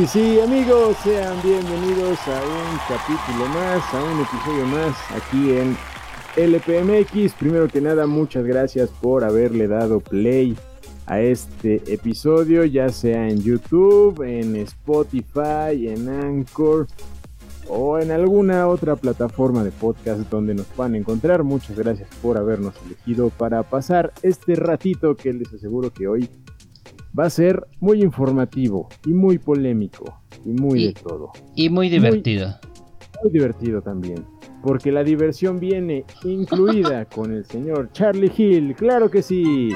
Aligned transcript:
Sí, 0.00 0.06
sí, 0.06 0.40
amigos, 0.40 0.96
sean 1.04 1.36
bienvenidos 1.42 2.18
a 2.26 2.40
un 2.40 2.78
capítulo 2.88 3.46
más, 3.50 3.82
a 3.92 4.02
un 4.02 4.20
episodio 4.22 4.64
más 4.64 4.96
aquí 5.14 5.50
en 5.50 5.76
LPMX. 6.36 7.34
Primero 7.34 7.68
que 7.68 7.82
nada, 7.82 8.06
muchas 8.06 8.46
gracias 8.46 8.88
por 8.88 9.24
haberle 9.24 9.68
dado 9.68 10.00
play 10.00 10.56
a 11.04 11.20
este 11.20 11.82
episodio, 11.92 12.64
ya 12.64 12.88
sea 12.88 13.28
en 13.28 13.42
YouTube, 13.42 14.22
en 14.22 14.56
Spotify, 14.56 15.88
en 15.88 16.08
Anchor 16.08 16.86
o 17.68 17.98
en 17.98 18.10
alguna 18.10 18.68
otra 18.68 18.96
plataforma 18.96 19.62
de 19.64 19.70
podcast 19.70 20.20
donde 20.30 20.54
nos 20.54 20.66
puedan 20.68 20.94
encontrar. 20.94 21.44
Muchas 21.44 21.76
gracias 21.76 22.08
por 22.22 22.38
habernos 22.38 22.72
elegido 22.86 23.28
para 23.28 23.64
pasar 23.64 24.14
este 24.22 24.54
ratito 24.54 25.14
que 25.14 25.34
les 25.34 25.52
aseguro 25.52 25.92
que 25.92 26.08
hoy 26.08 26.30
va 27.18 27.24
a 27.26 27.30
ser 27.30 27.66
muy 27.80 28.02
informativo 28.02 28.88
y 29.04 29.10
muy 29.10 29.38
polémico 29.38 30.20
y 30.44 30.50
muy 30.50 30.86
de 30.86 30.92
todo. 30.94 31.32
Y 31.54 31.68
muy 31.68 31.88
divertido. 31.88 32.54
Muy, 33.22 33.32
divertido 33.32 33.82
también. 33.82 34.24
Porque 34.62 34.92
la 34.92 35.02
diversión 35.04 35.58
viene 35.58 36.04
incluida 36.24 37.04
con 37.14 37.32
el 37.32 37.44
señor 37.44 37.90
Charlie 37.92 38.32
Hill, 38.34 38.74
claro 38.74 39.10
que 39.10 39.22
sí. 39.22 39.74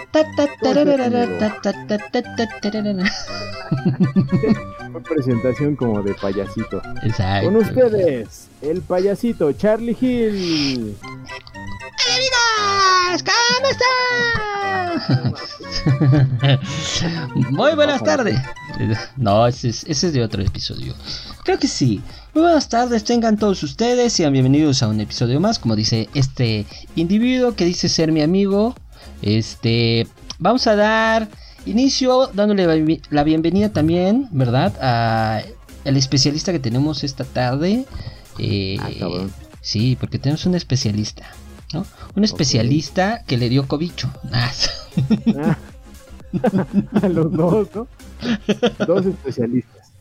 Una 4.89 5.01
presentación 5.09 5.77
como 5.77 6.03
de 6.03 6.15
payasito. 6.15 6.81
Exacto. 7.03 7.47
Con 7.47 7.57
ustedes, 7.57 8.49
el 8.63 8.83
payasito 8.83 9.53
Charlie 9.53 9.97
Hill. 10.01 10.97
Amigos! 11.89 13.25
¿Cómo 13.25 13.69
están? 15.81 17.51
Muy 17.51 17.75
buenas 17.75 18.03
tardes. 18.03 18.39
No, 19.17 19.47
ese 19.47 19.69
es, 19.69 19.85
ese 19.85 20.09
es 20.09 20.13
de 20.13 20.23
otro 20.23 20.43
episodio. 20.43 20.95
Creo 21.45 21.59
que 21.59 21.69
sí. 21.69 22.01
Muy 22.33 22.43
buenas 22.43 22.69
tardes, 22.69 23.05
tengan 23.05 23.37
todos 23.39 23.63
ustedes. 23.63 24.13
Sean 24.13 24.33
bienvenidos 24.33 24.83
a 24.83 24.89
un 24.89 25.01
episodio 25.01 25.41
más. 25.41 25.59
Como 25.59 25.77
dice 25.77 26.09
este 26.15 26.67
individuo 26.97 27.55
que 27.55 27.65
dice 27.65 27.89
ser 27.89 28.13
mi 28.13 28.23
amigo. 28.23 28.75
Este. 29.23 30.07
Vamos 30.39 30.67
a 30.67 30.75
dar 30.77 31.29
inicio 31.67 32.29
dándole 32.35 32.99
la 33.11 33.25
bienvenida 33.25 33.69
también, 33.71 34.29
¿verdad? 34.33 34.73
A 34.81 35.43
el 35.85 35.97
especialista 35.97 36.51
que 36.53 36.59
tenemos 36.59 37.05
esta 37.05 37.25
tarde. 37.25 37.85
Eh, 38.39 38.79
Ah, 38.81 38.89
sí, 39.61 39.97
porque 40.01 40.19
tenemos 40.19 40.45
un 40.47 40.57
especialista, 40.57 41.25
¿no? 41.75 41.85
Un 42.17 42.25
especialista 42.25 43.25
que 43.27 43.37
le 43.37 43.49
dio 43.49 43.67
cobicho. 43.69 44.11
Ah, 44.33 44.51
Ah. 45.37 45.59
a 47.03 47.09
los 47.09 47.31
dos, 47.33 47.69
¿no? 47.75 47.87
Dos 48.87 49.07
especialistas. 49.07 49.93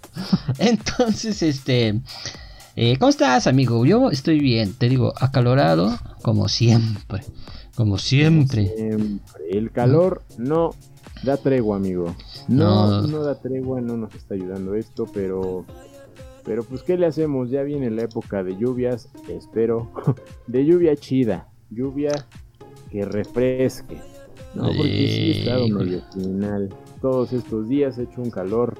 Entonces, 0.59 1.41
este. 1.43 1.99
eh, 2.75 2.97
¿Cómo 2.97 3.09
estás, 3.09 3.47
amigo? 3.47 3.85
Yo 3.85 4.09
estoy 4.11 4.39
bien, 4.39 4.73
te 4.73 4.89
digo, 4.89 5.13
acalorado, 5.19 5.97
como 6.21 6.47
siempre. 6.47 7.23
Como 7.75 7.97
siempre. 7.97 8.71
Siempre. 8.75 9.21
El 9.51 9.71
calor 9.71 10.23
no 10.37 10.71
da 11.23 11.37
tregua, 11.37 11.77
amigo. 11.77 12.15
No, 12.47 13.01
No. 13.01 13.07
no 13.07 13.23
da 13.23 13.35
tregua, 13.39 13.81
no 13.81 13.97
nos 13.97 14.13
está 14.15 14.35
ayudando 14.35 14.75
esto, 14.75 15.07
pero. 15.13 15.65
Pero 16.45 16.63
pues, 16.65 16.83
¿qué 16.83 16.97
le 16.97 17.05
hacemos? 17.05 17.49
Ya 17.49 17.61
viene 17.63 17.89
la 17.89 18.03
época 18.03 18.43
de 18.43 18.57
lluvias, 18.57 19.07
espero. 19.29 19.89
De 20.47 20.65
lluvia 20.65 20.95
chida. 20.97 21.47
Lluvia 21.73 22.11
que 22.89 23.05
refresque. 23.05 23.97
No, 24.53 24.67
porque 24.67 24.83
sí 24.83 25.31
he 25.31 25.39
estado 25.39 25.67
medio 25.67 26.01
criminal. 26.11 26.69
Todos 27.01 27.33
estos 27.33 27.67
días 27.67 27.97
he 27.97 28.03
hecho 28.03 28.21
un 28.21 28.29
calor 28.29 28.75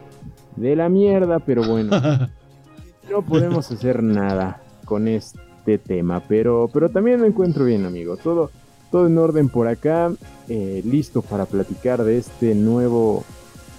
de 0.56 0.76
la 0.76 0.90
mierda, 0.90 1.40
pero 1.40 1.64
bueno. 1.64 2.00
no 3.10 3.22
podemos 3.24 3.72
hacer 3.72 4.04
nada 4.04 4.62
con 4.86 5.08
este 5.08 5.78
tema, 5.78 6.22
pero, 6.28 6.70
pero 6.72 6.90
también 6.90 7.22
me 7.22 7.28
encuentro 7.28 7.66
bien, 7.66 7.86
amigo. 7.86 8.18
Todo, 8.18 8.52
todo 8.92 9.08
en 9.08 9.18
orden 9.18 9.50
por 9.50 9.68
acá, 9.68 10.12
eh, 10.48 10.82
listo 10.86 11.22
para 11.22 11.46
platicar 11.46 12.04
de 12.04 12.18
este 12.18 12.54
nuevo 12.54 13.24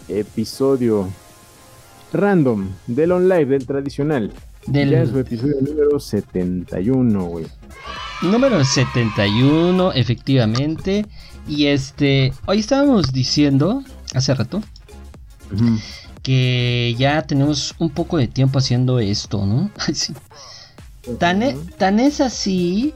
episodio 0.09 1.09
random 2.13 2.71
del 2.87 3.13
online, 3.13 3.47
del 3.47 3.67
tradicional. 3.67 4.33
Del 4.67 4.91
Ya 4.91 5.03
es 5.03 5.11
su 5.11 5.19
episodio 5.19 5.61
número 5.61 6.01
71, 6.01 7.25
güey. 7.27 7.47
Número 8.23 8.65
71, 8.65 9.93
efectivamente. 9.93 11.07
Y 11.49 11.67
este, 11.67 12.33
hoy 12.47 12.61
estábamos 12.61 13.13
diciendo, 13.13 13.83
hace 14.15 14.35
rato, 14.35 14.63
que 16.23 16.95
ya 16.99 17.23
tenemos 17.23 17.75
un 17.79 17.91
poco 17.91 18.17
de 18.17 18.29
tiempo 18.29 18.59
haciendo 18.59 18.99
esto, 18.99 19.45
¿no? 19.47 19.71
Sí. 19.93 20.15
Tan, 21.19 21.43
e- 21.43 21.55
tan 21.77 22.01
es 22.01 22.23
así 22.23 22.95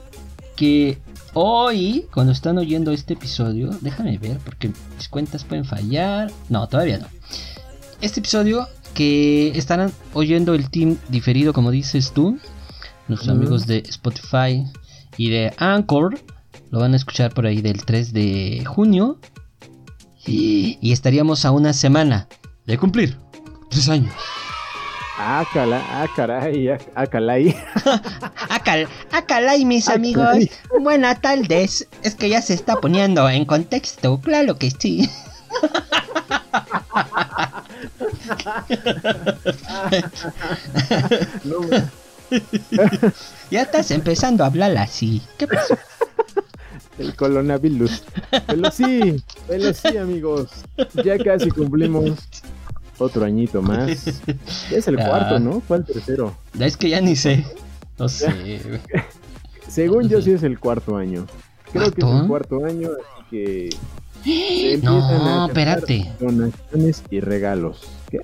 que 0.56 0.96
hoy, 1.34 2.06
cuando 2.10 2.32
están 2.32 2.56
oyendo 2.56 2.90
este 2.90 3.12
episodio, 3.12 3.68
déjame 3.82 4.16
ver 4.16 4.38
porque 4.38 4.72
mis 4.96 5.08
cuentas 5.10 5.44
pueden 5.44 5.66
fallar. 5.66 6.32
No, 6.48 6.66
todavía 6.68 6.98
no. 6.98 7.06
Este 8.00 8.20
episodio 8.20 8.66
que 8.94 9.48
estarán 9.58 9.92
oyendo 10.14 10.54
el 10.54 10.70
team 10.70 10.96
diferido, 11.10 11.52
como 11.52 11.70
dices 11.70 12.12
tú, 12.12 12.38
nuestros 13.08 13.28
amigos 13.28 13.66
de 13.66 13.84
Spotify 13.88 14.64
y 15.18 15.28
de 15.28 15.52
Anchor, 15.58 16.18
lo 16.70 16.78
van 16.78 16.94
a 16.94 16.96
escuchar 16.96 17.34
por 17.34 17.44
ahí 17.44 17.60
del 17.60 17.84
3 17.84 18.14
de 18.14 18.64
junio. 18.64 19.18
Y, 20.24 20.78
y 20.80 20.92
estaríamos 20.92 21.44
a 21.44 21.50
una 21.50 21.72
semana 21.72 22.28
de 22.66 22.78
cumplir 22.78 23.18
tres 23.70 23.88
años. 23.88 24.14
Ah, 25.18 25.44
cala, 25.52 25.82
ah, 25.90 26.06
caray, 26.14 26.68
ah, 26.68 26.78
ah, 26.94 27.06
calay. 27.06 27.54
Acalay, 29.10 29.64
mis 29.64 29.88
amigos. 29.88 30.24
caray. 30.24 30.50
Buenas 30.80 31.20
tardes. 31.20 31.88
Es 32.04 32.14
que 32.14 32.28
ya 32.28 32.40
se 32.40 32.54
está 32.54 32.76
poniendo 32.76 33.28
en 33.28 33.44
contexto. 33.44 34.20
Claro 34.20 34.56
que 34.58 34.70
sí. 34.70 35.10
No. 41.44 41.60
Ya 43.50 43.62
estás 43.62 43.90
empezando 43.90 44.44
a 44.44 44.48
hablar 44.48 44.76
así. 44.76 45.22
¿Qué 45.38 45.46
pasó? 45.46 45.76
El 46.98 47.14
coronavirus. 47.14 48.02
Pero 48.46 48.70
sí, 48.72 49.22
pero 49.46 49.72
sí, 49.72 49.96
amigos. 49.96 50.48
Ya 51.04 51.16
casi 51.16 51.48
cumplimos 51.50 52.18
otro 52.98 53.24
añito 53.24 53.62
más. 53.62 54.20
Ya 54.70 54.76
es 54.78 54.88
el 54.88 54.98
Ah. 54.98 55.06
cuarto, 55.08 55.38
¿no? 55.38 55.60
Fue 55.60 55.76
el 55.76 55.84
tercero. 55.84 56.36
Es 56.58 56.76
que 56.76 56.90
ya 56.90 57.00
ni 57.00 57.14
sé. 57.14 57.46
No 57.98 58.08
sé. 58.08 58.60
Según 59.68 60.08
yo, 60.08 60.20
sí 60.20 60.32
es 60.32 60.42
el 60.42 60.58
cuarto 60.58 60.96
año. 60.96 61.26
Creo 61.72 61.92
que 61.92 62.00
es 62.04 62.20
el 62.20 62.26
cuarto 62.26 62.64
año, 62.64 62.88
así 62.90 63.24
que. 63.30 63.70
se 64.24 64.72
empiezan 64.74 65.04
a 65.04 65.18
No, 65.24 65.44
aceptar 65.44 65.78
espérate. 65.78 66.12
Donaciones 66.18 67.02
y 67.10 67.20
regalos. 67.20 67.88
¿Qué? 68.10 68.18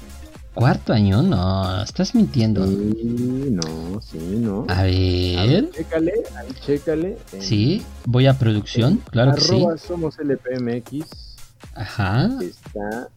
¿Cuarto 0.54 0.92
año? 0.92 1.20
No, 1.22 1.82
estás 1.82 2.14
mintiendo. 2.14 2.64
Sí, 2.66 3.48
no, 3.50 4.00
sí, 4.00 4.18
no. 4.40 4.66
A 4.68 4.80
A 4.80 4.82
ver. 4.84 5.70
chécale, 5.72 6.12
ahí 6.36 6.48
chécale. 6.64 7.18
en 7.32 7.42
Sí, 7.42 7.82
voy 8.06 8.26
a 8.26 8.34
producción. 8.38 9.00
Claro 9.10 9.34
que 9.34 9.40
sí. 9.40 9.64
Somos 9.78 10.16
LPMX. 10.18 11.36
Ajá. 11.74 12.30
Está 12.40 13.08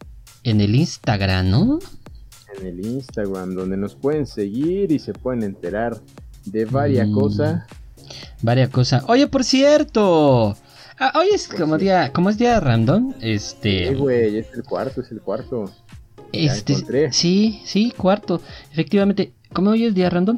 En 0.42 0.60
el 0.60 0.74
Instagram, 0.74 1.50
¿no? 1.50 1.78
en 2.58 2.66
el 2.66 2.84
Instagram, 2.84 3.54
donde 3.54 3.76
nos 3.76 3.94
pueden 3.94 4.26
seguir 4.26 4.90
y 4.90 4.98
se 4.98 5.12
pueden 5.12 5.42
enterar 5.42 6.00
de 6.46 6.64
varias 6.64 7.06
Mm. 7.06 7.12
cosas. 7.14 7.62
Varias 8.42 8.70
cosas. 8.70 9.04
Oye, 9.06 9.26
por 9.28 9.44
cierto. 9.44 10.56
ah, 10.98 11.12
hoy 11.14 11.28
es 11.34 11.46
como 11.46 11.76
día, 11.78 12.10
como 12.12 12.30
es 12.30 12.38
día 12.38 12.58
random, 12.58 13.12
Sí, 13.12 13.30
este, 13.32 13.94
güey, 13.94 14.38
es 14.38 14.46
el 14.54 14.64
cuarto, 14.64 15.02
es 15.02 15.12
el 15.12 15.20
cuarto. 15.20 15.70
Este, 16.32 17.12
sí, 17.12 17.60
sí, 17.64 17.92
cuarto, 17.96 18.40
efectivamente, 18.72 19.32
como 19.52 19.70
hoy 19.70 19.84
es 19.86 19.94
día 19.94 20.10
random, 20.10 20.36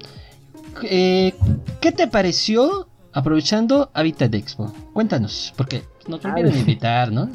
eh, 0.85 1.35
¿qué 1.81 1.93
te 1.93 2.07
pareció 2.07 2.87
aprovechando 3.13 3.91
Habitat 3.93 4.33
Expo? 4.35 4.73
Cuéntanos, 4.93 5.53
porque 5.57 5.83
nos 6.09 6.25
Ah, 6.25 6.33
olvidan 6.33 6.53
de- 6.53 6.59
invitar, 6.61 7.11
¿no? 7.13 7.29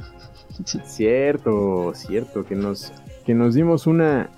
Cierto, 0.85 1.91
cierto, 1.95 2.45
que 2.45 2.55
nos, 2.55 2.93
que 3.25 3.33
nos 3.33 3.55
dimos 3.55 3.87
una, 3.87 4.29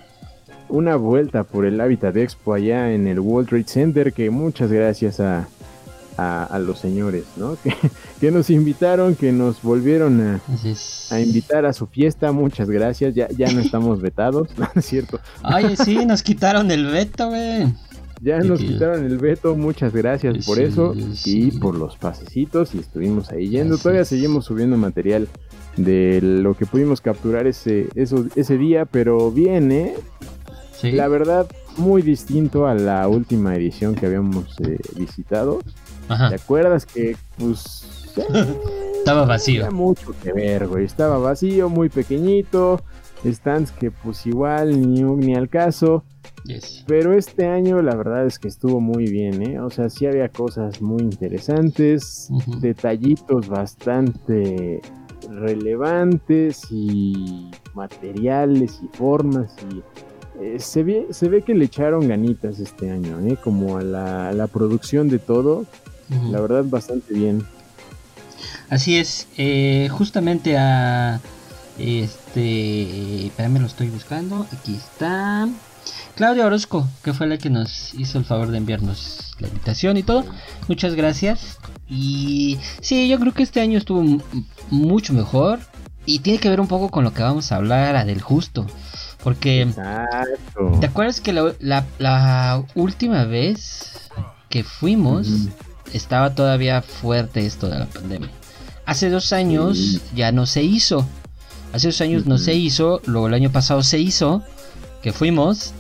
una 0.68 0.96
vuelta 0.96 1.44
por 1.44 1.66
el 1.66 1.80
Habitat 1.80 2.16
Expo 2.18 2.54
allá 2.56 2.92
en 2.92 3.08
el 3.08 3.20
World 3.20 3.50
Trade 3.50 3.64
Center, 3.66 4.14
que 4.14 4.30
muchas 4.32 4.72
gracias 4.72 5.20
a, 5.20 5.48
a, 6.18 6.44
a 6.44 6.60
los 6.60 6.80
señores, 6.80 7.26
¿no? 7.38 7.58
Que, 7.64 7.74
que 8.20 8.32
nos 8.32 8.50
invitaron, 8.50 9.16
que 9.16 9.32
nos 9.32 9.62
volvieron 9.62 10.22
a, 10.22 11.20
invitar 11.20 11.66
a 11.66 11.74
su 11.74 11.88
fiesta, 11.88 12.32
muchas 12.32 12.70
gracias, 12.70 13.14
ya, 13.16 13.28
ya 13.30 13.52
no 13.52 13.62
estamos 13.62 14.02
vetados, 14.02 14.50
¿no 14.58 14.68
es 14.76 14.86
cierto? 14.86 15.20
Oye, 15.44 15.76
sí, 15.84 16.06
nos 16.06 16.24
quitaron 16.24 16.72
el 16.72 16.86
veto, 16.88 17.30
güey. 17.30 17.74
Ya 18.20 18.40
nos 18.40 18.60
quitaron 18.60 19.06
el 19.06 19.20
veto, 19.20 19.56
muchas 19.56 19.94
gracias 19.94 20.44
por 20.48 20.60
eso 20.60 20.96
y 21.24 21.52
por 21.52 21.76
los 21.76 21.98
pasecitos 21.98 22.74
y 22.74 22.80
estuvimos 22.80 23.30
ahí 23.30 23.50
yendo. 23.50 23.78
Todavía 23.78 24.06
seguimos 24.06 24.46
subiendo 24.46 24.76
material 24.76 25.28
de 25.76 26.20
lo 26.24 26.56
que 26.58 26.66
pudimos 26.66 27.00
capturar 27.00 27.46
ese, 27.46 27.90
ese 27.94 28.58
día, 28.58 28.86
pero 28.86 29.32
bien, 29.32 29.72
¿eh? 29.72 29.94
La 30.82 31.08
verdad, 31.08 31.48
muy 31.78 32.02
distinto 32.02 32.68
a 32.68 32.74
la 32.74 33.08
última 33.08 33.56
edición 33.56 33.96
que 33.96 34.06
habíamos 34.06 34.56
eh, 34.62 34.78
visitado. 34.96 35.60
¿Te 36.08 36.36
acuerdas 36.36 36.86
que, 36.86 37.16
pues... 37.38 38.14
Estaba 38.98 39.26
vacío. 39.26 39.72
Mucho 39.72 40.14
que 40.22 40.34
ver, 40.34 40.68
güey. 40.68 40.86
Estaba 40.86 41.18
vacío, 41.18 41.70
muy 41.70 41.90
pequeñito. 41.90 42.82
Stands 43.26 43.72
que, 43.72 43.92
pues, 43.92 44.26
igual 44.26 44.82
ni, 44.82 45.02
ni 45.02 45.36
al 45.36 45.50
caso. 45.50 46.04
Pero 46.88 47.14
este 47.14 47.46
año 47.46 47.82
la 47.82 47.96
verdad 47.96 48.26
es 48.26 48.40
que 48.40 48.48
estuvo 48.48 48.80
muy 48.80 49.10
bien, 49.10 49.42
¿eh? 49.42 49.60
O 49.60 49.70
sea, 49.70 49.90
sí 49.90 50.06
había 50.06 50.30
cosas 50.30 50.82
muy 50.82 51.02
interesantes, 51.02 52.30
detallitos 52.62 53.50
bastante 53.50 54.82
relevantes 55.30 56.62
y 56.72 57.52
materiales 57.74 58.80
y 58.82 58.88
formas 58.96 59.54
y 59.70 59.84
eh, 60.40 60.60
se, 60.60 60.84
ve, 60.84 61.08
se 61.10 61.30
ve 61.30 61.42
que 61.42 61.56
le 61.56 61.66
echaron 61.66 62.08
ganitas 62.08 62.60
este 62.60 62.92
año, 62.92 63.20
¿eh? 63.22 63.38
como 63.44 63.78
a 63.78 63.82
la, 63.82 64.48
producción 64.48 65.10
de 65.10 65.18
todo, 65.18 65.66
la 66.10 66.40
verdad 66.42 66.64
bastante 66.66 67.14
bien. 67.14 67.46
Así 68.70 68.98
es, 68.98 69.28
eh, 69.38 69.88
justamente 69.92 70.58
a 70.58 71.22
este, 71.80 73.32
me 73.38 73.60
lo 73.60 73.68
estoy 73.68 73.90
buscando, 73.90 74.46
aquí 74.52 74.76
está. 74.76 75.48
Claudia 76.16 76.46
Orozco, 76.46 76.88
que 77.04 77.14
fue 77.14 77.28
la 77.28 77.38
que 77.38 77.50
nos 77.50 77.94
hizo 77.94 78.18
el 78.18 78.26
favor 78.26 78.50
de 78.50 78.58
enviarnos 78.58 79.36
la 79.40 79.48
invitación 79.48 79.98
y 79.98 80.04
todo. 80.04 80.26
Muchas 80.68 80.96
gracias. 80.96 81.60
Y 81.88 82.58
sí, 82.82 83.08
yo 83.08 83.20
creo 83.20 83.34
que 83.34 83.44
este 83.44 83.62
año 83.62 83.78
estuvo 83.78 84.04
mucho 84.70 85.14
mejor. 85.14 85.60
Y 86.06 86.20
tiene 86.20 86.40
que 86.40 86.50
ver 86.50 86.62
un 86.62 86.70
poco 86.70 86.90
con 86.90 87.04
lo 87.04 87.14
que 87.14 87.22
vamos 87.22 87.52
a 87.52 87.58
hablar 87.58 87.98
a 87.98 88.06
del 88.06 88.22
justo. 88.22 88.66
Porque. 89.24 89.68
¿Te 90.80 90.86
acuerdas 90.86 91.22
que 91.22 91.34
la, 91.34 92.64
última 92.76 93.26
vez 93.26 94.10
que 94.50 94.64
fuimos 94.64 95.50
estaba 95.94 96.36
todavía 96.36 96.82
fuerte 96.82 97.46
esto 97.46 97.68
de 97.68 97.80
la 97.80 97.86
pandemia? 97.86 98.30
Hace 98.86 99.10
dos 99.10 99.34
años 99.34 100.02
ya 100.16 100.32
no 100.32 100.46
se 100.46 100.64
hizo. 100.64 101.06
Hace 101.74 101.88
dos 101.88 102.02
años 102.02 102.26
no 102.26 102.38
se 102.38 102.54
hizo. 102.54 103.02
Luego 103.06 103.28
el 103.28 103.34
año 103.34 103.52
pasado 103.52 103.84
se 103.84 104.00
hizo. 104.00 104.44
Que 105.02 105.12
fuimos. 105.12 105.74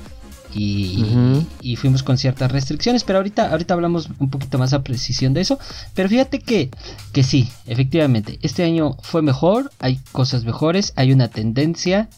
Y, 0.53 1.75
fuimos 1.77 2.01
con 2.01 2.17
ciertas 2.17 2.51
restricciones, 2.51 3.03
pero 3.03 3.19
ahorita, 3.19 3.51
ahorita 3.51 3.75
hablamos 3.75 4.09
un 4.17 4.29
poquito 4.29 4.57
más 4.57 4.73
a 4.73 4.81
precisión 4.81 5.33
de 5.33 5.41
eso. 5.41 5.59
Pero 5.93 6.09
fíjate 6.09 6.39
que, 6.39 6.71
que 7.13 7.23
sí, 7.23 7.49
efectivamente, 7.67 8.39
este 8.41 8.63
año 8.63 8.97
fue 9.03 9.21
mejor, 9.21 9.71
hay 9.79 9.99
cosas 10.11 10.45
mejores, 10.45 10.93
hay 10.95 11.11
una 11.11 11.27
tendencia 11.27 12.09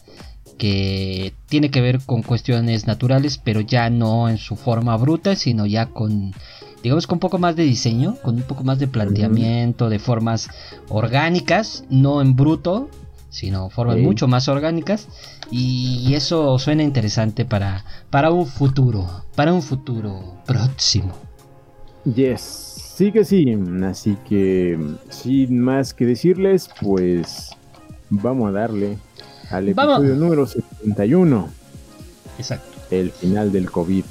que 0.56 1.34
tiene 1.48 1.70
que 1.70 1.80
ver 1.80 2.00
con 2.00 2.22
cuestiones 2.22 2.86
naturales, 2.86 3.38
pero 3.42 3.60
ya 3.60 3.90
no 3.90 4.28
en 4.28 4.38
su 4.38 4.56
forma 4.56 4.96
bruta, 4.96 5.36
sino 5.36 5.66
ya 5.66 5.86
con, 5.86 6.32
digamos, 6.82 7.06
con 7.06 7.16
un 7.16 7.20
poco 7.20 7.38
más 7.38 7.56
de 7.56 7.64
diseño, 7.64 8.16
con 8.22 8.36
un 8.36 8.42
poco 8.42 8.64
más 8.64 8.78
de 8.78 8.88
planteamiento, 8.88 9.88
de 9.88 9.98
formas 9.98 10.48
orgánicas, 10.88 11.84
no 11.90 12.22
en 12.22 12.36
bruto, 12.36 12.88
sino 13.28 13.70
formas 13.70 13.98
mucho 13.98 14.26
más 14.26 14.48
orgánicas 14.48 15.08
y 15.50 16.14
eso 16.14 16.58
suena 16.58 16.82
interesante 16.82 17.44
para, 17.44 17.84
para 18.10 18.30
un 18.30 18.46
futuro, 18.46 19.24
para 19.34 19.52
un 19.52 19.62
futuro 19.62 20.42
próximo. 20.46 21.12
Yes, 22.04 22.40
sí 22.96 23.12
que 23.12 23.24
sí, 23.24 23.46
así 23.84 24.16
que 24.28 24.78
sin 25.10 25.60
más 25.60 25.94
que 25.94 26.06
decirles, 26.06 26.70
pues 26.80 27.50
vamos 28.08 28.48
a 28.48 28.52
darle 28.52 28.98
al 29.50 29.68
episodio 29.68 30.14
número 30.16 30.46
71. 30.46 31.48
Exacto. 32.38 32.78
El 32.90 33.10
final 33.10 33.52
del 33.52 33.70
COVID 33.70 34.04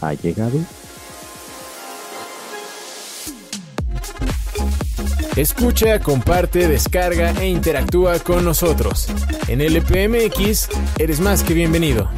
ha 0.00 0.14
llegado. 0.14 0.58
Escucha, 5.36 5.98
comparte, 5.98 6.68
descarga 6.68 7.30
e 7.40 7.48
interactúa 7.48 8.18
con 8.18 8.44
nosotros. 8.44 9.06
En 9.48 9.62
LPMX 9.62 10.68
eres 10.98 11.20
más 11.20 11.42
que 11.42 11.54
bienvenido. 11.54 12.10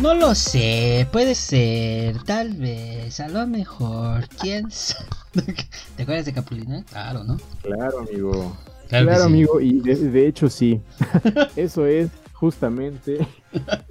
No 0.00 0.14
lo 0.14 0.34
sé, 0.34 1.06
puede 1.12 1.36
ser, 1.36 2.24
tal 2.24 2.54
vez, 2.54 3.20
a 3.20 3.28
lo 3.28 3.46
mejor, 3.46 4.28
quién 4.40 4.68
sabe. 4.72 5.06
¿Te 5.96 6.02
acuerdas 6.02 6.24
de 6.24 6.32
Capulina? 6.32 6.84
Claro, 6.90 7.22
¿no? 7.22 7.38
Claro, 7.62 8.00
amigo. 8.00 8.56
Claro, 8.88 9.22
amigo, 9.22 9.60
y 9.60 9.80
de 9.80 10.26
hecho 10.26 10.50
sí. 10.50 10.80
Eso 11.56 11.86
es 11.86 12.10
justamente 12.34 13.26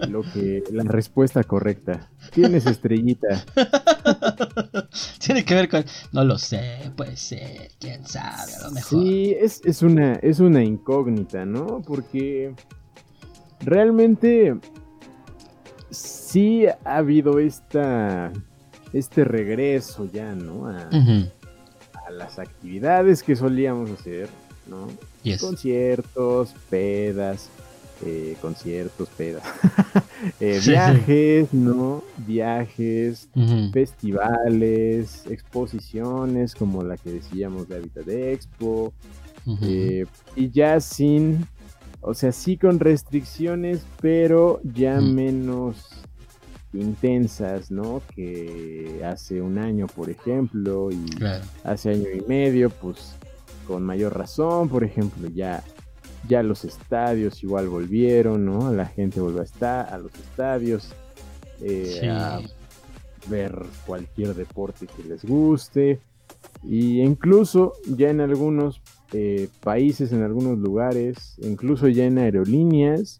lo 0.09 0.21
que 0.21 0.63
la 0.71 0.83
respuesta 0.83 1.43
correcta. 1.43 2.09
Tienes 2.31 2.65
estrellita. 2.65 3.43
Tiene 5.19 5.43
que 5.43 5.55
ver 5.55 5.69
con 5.69 5.85
no 6.11 6.23
lo 6.23 6.37
sé, 6.37 6.91
puede 6.95 7.15
ser, 7.15 7.71
quién 7.79 8.05
sabe, 8.05 8.53
a 8.55 8.67
lo 8.67 8.71
mejor. 8.71 9.01
Sí, 9.01 9.35
es, 9.39 9.61
es 9.63 9.81
una 9.81 10.13
es 10.15 10.39
una 10.39 10.63
incógnita, 10.63 11.45
¿no? 11.45 11.81
Porque 11.81 12.53
realmente 13.61 14.55
sí 15.89 16.65
ha 16.67 16.97
habido 16.97 17.39
esta 17.39 18.31
este 18.91 19.23
regreso 19.23 20.07
ya, 20.11 20.35
¿no? 20.35 20.67
A, 20.67 20.89
a 22.05 22.11
las 22.11 22.37
actividades 22.39 23.23
que 23.23 23.35
solíamos 23.35 23.89
hacer, 23.89 24.29
¿no? 24.67 24.87
Conciertos, 25.39 26.53
pedas, 26.69 27.49
eh, 28.05 28.35
conciertos, 28.41 29.09
pedas, 29.09 29.43
eh, 30.39 30.59
viajes, 30.65 31.53
¿no? 31.53 32.03
Viajes, 32.17 33.29
festivales, 33.71 35.25
exposiciones 35.29 36.55
como 36.55 36.83
la 36.83 36.97
que 36.97 37.11
decíamos 37.11 37.69
de 37.69 37.77
Habitat 37.77 38.07
Expo, 38.07 38.93
eh, 39.61 40.05
y 40.35 40.49
ya 40.49 40.79
sin, 40.79 41.45
o 42.01 42.13
sea, 42.13 42.31
sí 42.31 42.57
con 42.57 42.79
restricciones, 42.79 43.85
pero 44.01 44.61
ya 44.63 44.99
menos 45.01 45.89
intensas, 46.73 47.71
¿no? 47.71 48.01
Que 48.15 49.01
hace 49.05 49.41
un 49.41 49.57
año, 49.57 49.87
por 49.87 50.09
ejemplo, 50.09 50.89
y 50.91 51.05
hace 51.63 51.91
año 51.91 52.07
y 52.15 52.21
medio, 52.27 52.69
pues 52.69 53.15
con 53.67 53.83
mayor 53.83 54.17
razón, 54.17 54.69
por 54.69 54.83
ejemplo, 54.83 55.29
ya 55.29 55.63
ya 56.27 56.43
los 56.43 56.63
estadios 56.65 57.43
igual 57.43 57.69
volvieron, 57.69 58.45
¿no? 58.45 58.71
La 58.73 58.85
gente 58.85 59.19
vuelve 59.19 59.41
a 59.41 59.43
estar 59.43 59.93
a 59.93 59.97
los 59.97 60.13
estadios 60.15 60.89
eh, 61.61 62.09
a 62.09 62.39
ver 63.29 63.65
cualquier 63.85 64.33
deporte 64.33 64.87
que 64.87 65.03
les 65.03 65.23
guste. 65.23 65.99
Y 66.63 67.01
incluso 67.01 67.73
ya 67.87 68.09
en 68.09 68.21
algunos 68.21 68.81
eh, 69.11 69.49
países, 69.61 70.11
en 70.13 70.23
algunos 70.23 70.57
lugares, 70.57 71.35
incluso 71.41 71.87
ya 71.87 72.05
en 72.05 72.17
aerolíneas, 72.17 73.19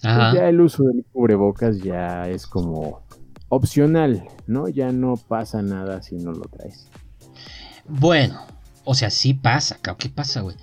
pues 0.00 0.34
ya 0.34 0.48
el 0.48 0.60
uso 0.60 0.84
del 0.84 1.04
cubrebocas 1.12 1.80
ya 1.80 2.28
es 2.28 2.46
como 2.46 3.02
opcional, 3.48 4.28
¿no? 4.46 4.68
Ya 4.68 4.92
no 4.92 5.16
pasa 5.16 5.62
nada 5.62 6.02
si 6.02 6.16
no 6.16 6.32
lo 6.32 6.44
traes. 6.44 6.88
Bueno, 7.88 8.46
o 8.84 8.94
sea, 8.94 9.10
sí 9.10 9.34
pasa, 9.34 9.78
¿qué 9.98 10.08
pasa, 10.08 10.42
güey? 10.42 10.56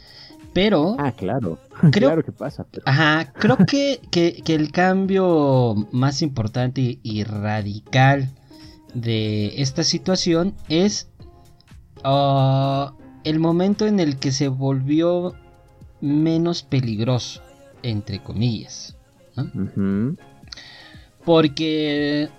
Pero. 0.55 0.95
Ah, 0.97 1.11
claro. 1.11 1.59
claro 1.91 2.23
que 2.23 2.31
pasa. 2.31 2.65
Ajá, 2.85 3.33
creo 3.33 3.57
que, 3.57 3.99
el 4.47 4.71
cambio 4.71 5.75
más 5.91 6.21
importante 6.21 6.97
y, 7.03 7.23
radical 7.25 8.33
de 8.93 9.61
esta 9.61 9.83
situación 9.83 10.55
es 10.69 11.09
ah, 12.05 12.93
el 13.25 13.39
momento 13.39 13.85
en 13.85 13.99
el 13.99 14.15
que 14.15 14.31
se 14.31 14.47
volvió 14.47 15.33
menos 15.99 16.63
peligroso, 16.63 17.41
entre 17.83 18.23
comillas. 18.23 18.95
Porque 21.25 22.29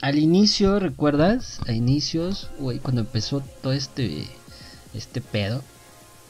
al 0.00 0.18
inicio, 0.20 0.78
¿recuerdas? 0.78 1.58
A 1.66 1.72
inicios, 1.72 2.52
güey, 2.60 2.78
cuando 2.78 3.00
empezó 3.00 3.42
todo 3.62 3.72
este, 3.72 4.28
este 4.94 5.20
pedo 5.20 5.64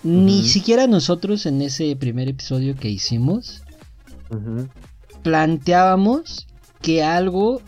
ni 0.02 0.42
siquiera 0.49 0.87
nosotros 0.87 1.47
en 1.47 1.62
ese 1.62 1.94
primer 1.97 2.28
episodio 2.28 2.75
que 2.76 2.88
hicimos 2.90 3.62
planteábamos 5.23 6.47
que 6.80 7.04
algo 7.04 7.62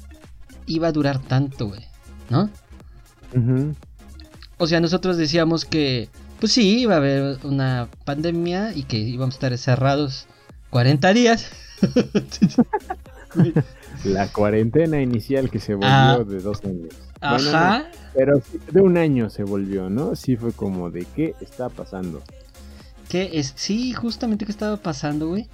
iba 0.66 0.88
a 0.88 0.92
durar 0.92 1.20
tanto, 1.20 1.68
güey, 1.68 1.84
¿no? 2.30 2.50
O 4.58 4.66
sea, 4.66 4.80
nosotros 4.80 5.16
decíamos 5.16 5.64
que 5.64 6.08
pues 6.40 6.52
sí, 6.52 6.80
iba 6.80 6.94
a 6.94 6.98
haber 6.98 7.38
una 7.44 7.88
pandemia 8.04 8.74
y 8.74 8.82
que 8.82 8.98
íbamos 8.98 9.34
a 9.34 9.36
estar 9.36 9.58
cerrados 9.58 10.26
40 10.70 11.14
días. 11.14 11.46
La 14.04 14.28
cuarentena 14.28 15.00
inicial 15.00 15.50
que 15.50 15.60
se 15.60 15.74
volvió 15.74 15.88
Ah. 15.90 16.18
de 16.26 16.40
dos 16.40 16.62
años. 16.64 16.94
Ajá. 17.20 17.86
pero 18.14 18.42
de 18.70 18.80
un 18.82 18.98
año 18.98 19.30
se 19.30 19.44
volvió, 19.44 19.88
¿no? 19.88 20.14
Sí 20.14 20.36
fue 20.36 20.52
como 20.52 20.90
de 20.90 21.06
qué 21.16 21.34
está 21.40 21.68
pasando. 21.70 22.22
Que 23.08 23.30
es, 23.38 23.52
sí, 23.56 23.92
justamente 23.92 24.44
que 24.44 24.52
estaba 24.52 24.76
pasando, 24.76 25.28
güey. 25.28 25.48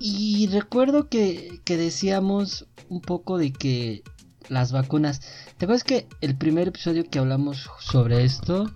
Y, 0.00 0.44
y 0.44 0.46
recuerdo 0.48 1.08
que, 1.08 1.60
que 1.64 1.76
decíamos 1.76 2.66
un 2.88 3.00
poco 3.00 3.38
de 3.38 3.52
que 3.52 4.02
las 4.48 4.72
vacunas. 4.72 5.20
¿Te 5.58 5.66
acuerdas 5.66 5.84
que 5.84 6.06
el 6.20 6.36
primer 6.36 6.68
episodio 6.68 7.04
que 7.08 7.18
hablamos 7.18 7.68
sobre 7.78 8.24
esto? 8.24 8.70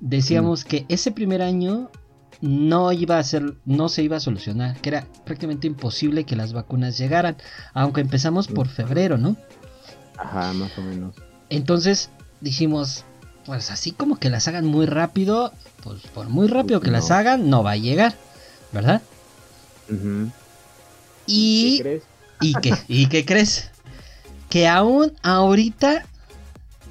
Decíamos 0.00 0.64
que 0.64 0.86
ese 0.88 1.10
primer 1.10 1.42
año 1.42 1.90
no 2.40 2.92
iba 2.92 3.18
a 3.18 3.22
ser, 3.24 3.54
no 3.64 3.88
se 3.88 4.02
iba 4.02 4.16
a 4.16 4.20
solucionar, 4.20 4.80
que 4.80 4.90
era 4.90 5.06
prácticamente 5.24 5.66
imposible 5.66 6.24
que 6.24 6.36
las 6.36 6.52
vacunas 6.52 6.96
llegaran, 6.98 7.36
aunque 7.74 8.00
empezamos 8.00 8.46
por 8.48 8.68
febrero, 8.68 9.18
¿no? 9.18 9.36
Ajá, 10.16 10.52
más 10.52 10.76
o 10.78 10.82
menos. 10.82 11.14
Entonces 11.50 12.10
dijimos, 12.40 13.04
pues 13.44 13.70
así 13.70 13.92
como 13.92 14.16
que 14.18 14.30
las 14.30 14.46
hagan 14.48 14.66
muy 14.66 14.86
rápido, 14.86 15.52
pues 15.82 16.02
por 16.14 16.28
muy 16.28 16.46
rápido 16.48 16.80
que 16.80 16.88
No. 16.90 16.98
las 16.98 17.10
hagan, 17.10 17.48
no 17.50 17.62
va 17.62 17.72
a 17.72 17.76
llegar, 17.76 18.14
¿verdad? 18.72 19.02
Y 21.26 21.76
¿Qué 21.78 21.82
crees? 21.82 22.02
¿Y 22.40 22.54
qué? 22.54 22.74
¿Y 22.88 23.06
qué 23.08 23.24
crees? 23.24 23.70
Que 24.48 24.68
aún 24.68 25.12
ahorita, 25.22 26.06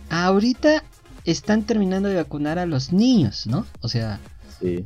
ahorita 0.10 0.84
están 1.26 1.64
terminando 1.64 2.10
de 2.10 2.16
vacunar 2.16 2.60
a 2.60 2.66
los 2.66 2.92
niños, 2.94 3.48
¿no? 3.48 3.66
O 3.82 3.88
sea, 3.88 4.20
Sí. 4.60 4.86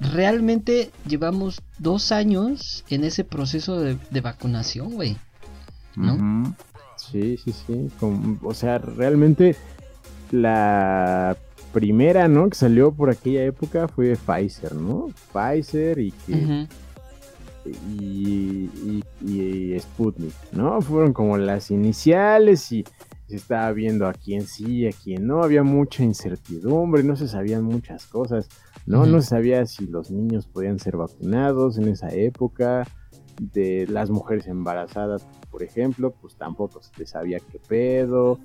Realmente 0.00 0.90
llevamos 1.06 1.60
dos 1.78 2.10
años 2.12 2.84
en 2.88 3.04
ese 3.04 3.24
proceso 3.24 3.78
de, 3.80 3.96
de 4.10 4.20
vacunación, 4.20 4.94
güey. 4.94 5.16
¿No? 5.96 6.54
Sí, 6.96 7.36
sí, 7.44 7.52
sí. 7.52 7.90
Como- 8.00 8.38
o 8.42 8.54
sea, 8.54 8.78
realmente 8.78 9.56
la 10.30 11.36
primera, 11.72 12.28
¿no? 12.28 12.48
Que 12.48 12.56
salió 12.56 12.92
por 12.92 13.10
aquella 13.10 13.44
época 13.44 13.88
fue 13.88 14.16
Pfizer, 14.16 14.74
¿no? 14.74 15.08
Pfizer 15.32 15.98
y 15.98 16.10
que 16.12 16.32
y, 17.66 18.70
y- 18.84 19.04
y 19.24 19.78
Sputnik, 19.80 20.32
¿no? 20.52 20.80
Fueron 20.80 21.12
como 21.12 21.36
las 21.36 21.70
iniciales 21.70 22.72
y 22.72 22.84
se 23.30 23.36
estaba 23.36 23.70
viendo 23.70 24.08
a 24.08 24.12
quién 24.12 24.42
sí, 24.42 24.88
a 24.88 24.90
quién 24.90 25.24
no. 25.28 25.44
Había 25.44 25.62
mucha 25.62 26.02
incertidumbre, 26.02 27.04
no 27.04 27.14
se 27.14 27.28
sabían 27.28 27.62
muchas 27.62 28.06
cosas, 28.06 28.48
¿no? 28.86 29.06
No 29.06 29.20
se 29.22 29.28
sabía 29.28 29.64
si 29.66 29.86
los 29.86 30.10
niños 30.10 30.48
podían 30.48 30.80
ser 30.80 30.96
vacunados 30.96 31.78
en 31.78 31.88
esa 31.88 32.08
época. 32.08 32.84
De 33.38 33.86
las 33.86 34.10
mujeres 34.10 34.48
embarazadas, 34.48 35.26
por 35.48 35.62
ejemplo, 35.62 36.10
pues 36.10 36.34
tampoco 36.34 36.82
se 36.82 37.06
sabía 37.06 37.38
qué 37.38 37.60
pedo. 37.60 38.40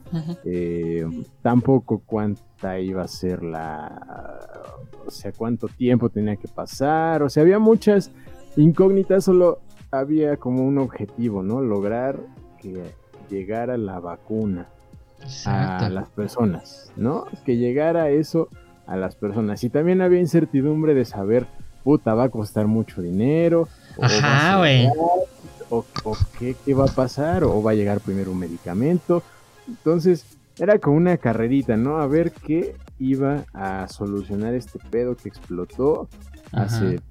Eh, 0.45 1.03
tampoco 1.41 2.03
cuánta 2.05 2.79
iba 2.79 3.01
a 3.01 3.07
ser 3.07 3.43
la... 3.43 4.61
O 5.05 5.09
sea, 5.09 5.31
cuánto 5.31 5.67
tiempo 5.67 6.09
tenía 6.09 6.35
que 6.35 6.47
pasar. 6.47 7.23
O 7.23 7.29
sea, 7.29 7.41
había 7.41 7.57
muchas 7.57 8.11
incógnitas, 8.55 9.23
solo 9.23 9.61
había 9.89 10.37
como 10.37 10.63
un 10.63 10.77
objetivo, 10.77 11.41
¿no? 11.41 11.59
Lograr 11.59 12.19
que 12.61 12.83
llegara 13.29 13.77
la 13.77 13.99
vacuna 13.99 14.69
a 15.45 15.89
las 15.89 16.09
personas, 16.09 16.91
¿no? 16.95 17.25
Que 17.45 17.57
llegara 17.57 18.09
eso 18.09 18.49
a 18.87 18.95
las 18.95 19.15
personas. 19.15 19.63
Y 19.63 19.69
también 19.69 20.01
había 20.01 20.19
incertidumbre 20.19 20.93
de 20.93 21.05
saber, 21.05 21.47
puta, 21.83 22.13
va 22.13 22.25
a 22.25 22.29
costar 22.29 22.67
mucho 22.67 23.01
dinero. 23.01 23.67
o 23.97 24.05
Ajá, 24.05 24.57
güey. 24.57 24.87
O, 25.69 25.83
o 26.03 26.17
qué, 26.37 26.55
qué 26.63 26.73
va 26.73 26.85
a 26.85 26.93
pasar, 26.93 27.43
o 27.43 27.61
va 27.61 27.71
a 27.71 27.75
llegar 27.75 27.99
primero 27.99 28.31
un 28.31 28.39
medicamento. 28.39 29.23
Entonces, 29.67 30.25
era 30.59 30.79
como 30.79 30.97
una 30.97 31.17
carrerita, 31.17 31.75
¿no? 31.75 31.97
A 31.97 32.07
ver 32.07 32.31
qué 32.31 32.75
iba 32.99 33.45
a 33.53 33.87
solucionar 33.87 34.53
este 34.53 34.79
pedo 34.89 35.15
que 35.15 35.27
explotó 35.27 36.07
Ajá. 36.51 36.65
hace 36.65 37.01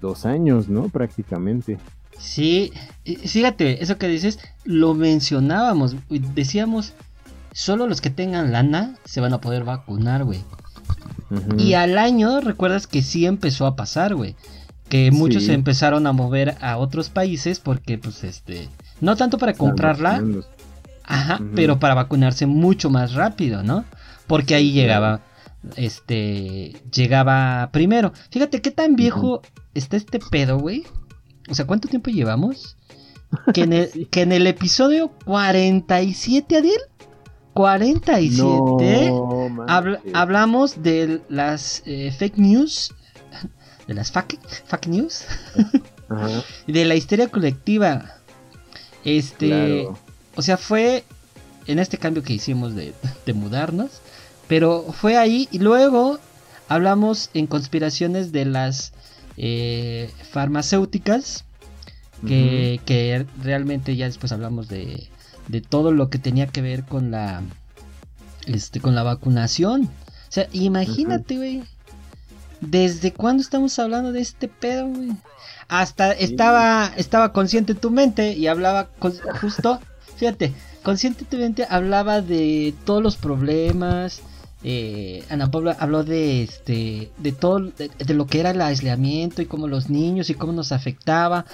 dos 0.00 0.24
años, 0.26 0.68
¿no? 0.68 0.88
Prácticamente. 0.88 1.78
Sí, 2.18 2.72
fíjate, 3.04 3.82
eso 3.82 3.96
que 3.96 4.08
dices, 4.08 4.40
lo 4.64 4.94
mencionábamos, 4.94 5.94
decíamos, 6.34 6.94
solo 7.52 7.86
los 7.86 8.00
que 8.00 8.10
tengan 8.10 8.52
lana 8.52 8.94
se 9.04 9.20
van 9.20 9.32
a 9.32 9.40
poder 9.40 9.64
vacunar, 9.64 10.24
güey. 10.24 10.42
Y 11.58 11.74
al 11.74 11.98
año, 11.98 12.40
recuerdas 12.40 12.86
que 12.86 13.02
sí 13.02 13.26
empezó 13.26 13.66
a 13.66 13.76
pasar, 13.76 14.14
güey. 14.14 14.34
Que 14.88 15.10
muchos 15.10 15.42
Sí. 15.42 15.48
se 15.48 15.54
empezaron 15.54 16.06
a 16.06 16.12
mover 16.12 16.56
a 16.62 16.78
otros 16.78 17.10
países 17.10 17.60
porque, 17.60 17.98
pues, 17.98 18.24
este, 18.24 18.68
no 19.02 19.16
tanto 19.16 19.36
para 19.36 19.52
comprarla, 19.52 20.22
ajá, 21.04 21.40
pero 21.54 21.78
para 21.78 21.92
vacunarse 21.94 22.46
mucho 22.46 22.88
más 22.88 23.12
rápido, 23.12 23.62
¿no? 23.62 23.84
Porque 24.26 24.54
ahí 24.54 24.72
llegaba, 24.72 25.20
este, 25.76 26.74
llegaba 26.90 27.68
primero. 27.72 28.12
Fíjate 28.30 28.62
qué 28.62 28.70
tan 28.70 28.96
viejo 28.96 29.42
está 29.74 29.96
este 29.98 30.18
pedo, 30.18 30.58
güey. 30.58 30.84
O 31.50 31.54
sea, 31.54 31.66
¿cuánto 31.66 31.88
tiempo 31.88 32.10
llevamos? 32.10 32.76
Que 33.52 33.62
en 33.62 33.72
el, 33.74 33.88
Sí. 33.92 34.06
que 34.10 34.22
en 34.22 34.32
el 34.32 34.46
episodio 34.46 35.08
47, 35.26 36.56
Adil, 36.56 36.72
47, 37.58 39.10
No, 39.10 39.64
habla- 39.66 39.96
manches. 39.98 40.14
hablamos 40.14 40.82
de 40.82 41.20
las 41.28 41.82
eh, 41.86 42.14
fake 42.16 42.36
news, 42.38 42.94
de 43.88 43.94
las 43.94 44.12
fake, 44.12 44.38
fake 44.66 44.86
news, 44.86 45.24
de 46.68 46.84
la 46.84 46.94
histeria 46.94 47.28
colectiva. 47.28 48.14
Este, 49.04 49.48
claro. 49.48 49.98
o 50.36 50.42
sea, 50.42 50.56
fue 50.56 51.02
en 51.66 51.80
este 51.80 51.98
cambio 51.98 52.22
que 52.22 52.32
hicimos 52.34 52.76
de, 52.76 52.94
de 53.26 53.32
mudarnos, 53.34 53.90
pero 54.46 54.84
fue 54.92 55.16
ahí 55.16 55.48
y 55.50 55.58
luego 55.58 56.20
hablamos 56.68 57.30
en 57.34 57.48
conspiraciones 57.48 58.30
de 58.30 58.44
las 58.44 58.92
eh, 59.36 60.12
farmacéuticas, 60.30 61.44
que, 62.26 62.80
que 62.84 63.26
realmente 63.42 63.94
ya 63.96 64.06
después 64.06 64.30
hablamos 64.32 64.68
de, 64.68 65.08
de 65.48 65.60
todo 65.60 65.92
lo 65.92 66.08
que 66.10 66.18
tenía 66.18 66.46
que 66.46 66.62
ver 66.62 66.84
con 66.84 67.10
la, 67.10 67.42
este, 68.46 68.80
con 68.80 68.94
la 68.94 69.02
vacunación. 69.02 69.82
O 69.84 70.30
sea, 70.30 70.48
imagínate, 70.52 71.36
güey. 71.36 71.62
¿Desde 72.60 73.12
cuándo 73.12 73.40
estamos 73.42 73.78
hablando 73.78 74.12
de 74.12 74.20
este 74.20 74.48
pedo, 74.48 74.86
güey? 74.88 75.10
Hasta 75.68 76.12
estaba, 76.12 76.90
estaba 76.96 77.32
consciente 77.32 77.74
tu 77.74 77.90
mente 77.90 78.32
y 78.32 78.46
hablaba 78.46 78.88
con- 78.98 79.14
justo, 79.40 79.80
fíjate, 80.16 80.52
consciente 80.82 81.24
tu 81.24 81.36
mente 81.36 81.66
hablaba 81.68 82.20
de 82.20 82.74
todos 82.84 83.02
los 83.02 83.16
problemas. 83.16 84.20
eh, 84.64 85.24
Ana 85.30 85.50
Paula 85.52 85.76
habló 85.78 86.02
de 86.02 86.42
este, 86.42 87.12
de 87.18 87.32
todo, 87.32 87.60
de, 87.60 87.90
de 87.96 88.14
lo 88.14 88.26
que 88.26 88.40
era 88.40 88.50
el 88.50 88.60
aislamiento 88.60 89.40
y 89.40 89.46
cómo 89.46 89.68
los 89.68 89.88
niños 89.88 90.28
y 90.30 90.34
cómo 90.34 90.52
nos 90.52 90.72
afectaba. 90.72 91.44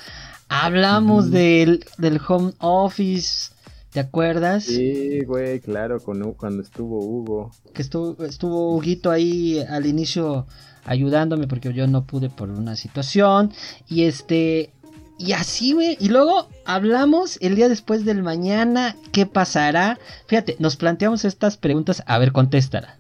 Hablamos 0.49 1.31
del, 1.31 1.85
del 1.99 2.21
home 2.27 2.53
office, 2.61 3.51
¿te 3.95 4.01
acuerdas? 4.01 4.65
Sí, 4.65 5.21
güey, 5.25 5.61
claro, 5.61 6.01
con, 6.01 6.33
cuando 6.33 6.65
estuvo 6.65 6.99
Hugo. 6.99 7.53
que 7.73 7.81
estuvo, 7.81 8.25
estuvo 8.25 8.75
Huguito 8.75 9.13
ahí 9.13 9.61
al 9.69 9.87
inicio 9.87 10.49
ayudándome 10.85 11.47
porque 11.47 11.73
yo 11.73 11.87
no 11.87 12.05
pude 12.05 12.29
por 12.29 12.51
una 12.51 12.75
situación. 12.75 13.53
Y 13.89 14.03
este 14.03 14.73
y 15.17 15.31
así 15.31 15.75
güey. 15.75 15.97
Y 16.01 16.09
luego 16.09 16.49
hablamos 16.65 17.39
el 17.41 17.55
día 17.55 17.69
después 17.69 18.05
del 18.05 18.25
mañana 18.25 18.97
qué 19.13 19.27
pasará 19.27 20.01
fíjate 20.27 20.57
nos 20.59 20.75
planteamos 20.75 21.25
estas 21.25 21.57
preguntas 21.57 22.03
a 22.07 22.19
ver 22.19 22.33
contéstala. 22.33 22.99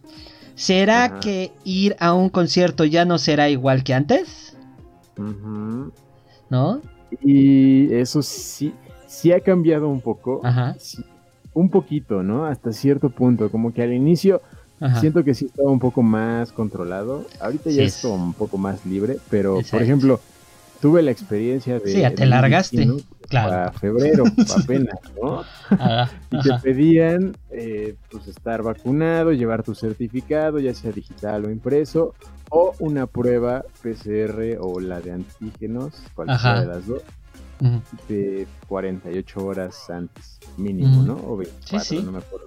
Será 0.55 1.07
Ajá. 1.07 1.19
que 1.19 1.51
ir 1.65 1.97
a 1.99 2.15
un 2.15 2.29
concierto 2.29 2.85
ya 2.85 3.05
no 3.05 3.19
será 3.19 3.49
igual 3.49 3.83
que 3.83 3.95
antes 3.95 4.57
no 6.49 6.81
Y 7.21 7.93
eso 7.93 8.23
sí, 8.23 8.73
sí 9.15 9.33
ha 9.33 9.41
cambiado 9.41 9.89
un 9.89 10.01
poco. 10.01 10.41
Ajá. 10.45 10.77
Sí, 10.79 11.05
un 11.53 11.71
poquito, 11.71 12.23
¿no? 12.23 12.47
Hasta 12.47 12.73
cierto 12.73 13.11
punto. 13.11 13.51
Como 13.51 13.73
que 13.73 13.83
al 13.83 13.93
inicio 13.93 14.43
Ajá. 14.81 15.01
siento 15.01 15.23
que 15.25 15.35
sí 15.35 15.47
estaba 15.47 15.71
un 15.71 15.79
poco 15.79 16.03
más 16.03 16.53
controlado. 16.53 17.25
Ahorita 17.41 17.71
Sí 17.71 17.77
ya 17.77 17.83
es. 17.85 17.99
como 18.03 18.25
un 18.25 18.35
poco 18.35 18.59
más 18.59 18.85
libre. 18.85 19.19
Pero, 19.31 19.57
Exacto. 19.57 19.77
por 19.77 19.83
ejemplo, 19.83 20.21
tuve 20.81 21.03
la 21.03 21.11
experiencia 21.13 21.79
de. 21.79 21.93
Sí, 21.93 22.01
ya 22.01 22.11
te 22.15 22.27
largaste, 22.27 22.85
¿no? 22.87 22.97
claro. 23.29 23.69
A 23.69 23.73
febrero, 23.73 24.25
apenas, 24.63 24.97
¿no? 25.23 25.43
Ajá, 25.71 26.11
Y 26.31 26.41
te 26.43 26.51
pedían 26.63 27.37
eh, 27.51 27.95
pues 28.11 28.27
estar 28.29 28.63
vacunado, 28.63 29.33
llevar 29.33 29.63
tu 29.63 29.75
certificado, 29.75 30.59
ya 30.59 30.75
sea 30.75 30.91
digital 30.93 31.45
o 31.47 31.51
impreso, 31.51 32.15
o 32.51 32.75
una 32.81 33.07
prueba 33.07 33.65
PCR 33.83 34.59
o 34.61 34.79
la 34.81 35.01
de 35.01 35.13
antígenos, 35.13 35.95
cualquiera 36.15 36.61
de 36.61 36.67
las 36.67 36.87
dos, 36.87 37.03
De 38.09 38.47
48 38.69 39.45
horas 39.45 39.91
antes, 39.91 40.39
mínimo. 40.57 41.03
¿no? 41.03 41.15
O 41.15 41.37
24, 41.37 41.81
Sí, 41.81 41.97
sí. 41.97 42.03
no 42.05 42.13
me 42.13 42.19
acuerdo. 42.19 42.47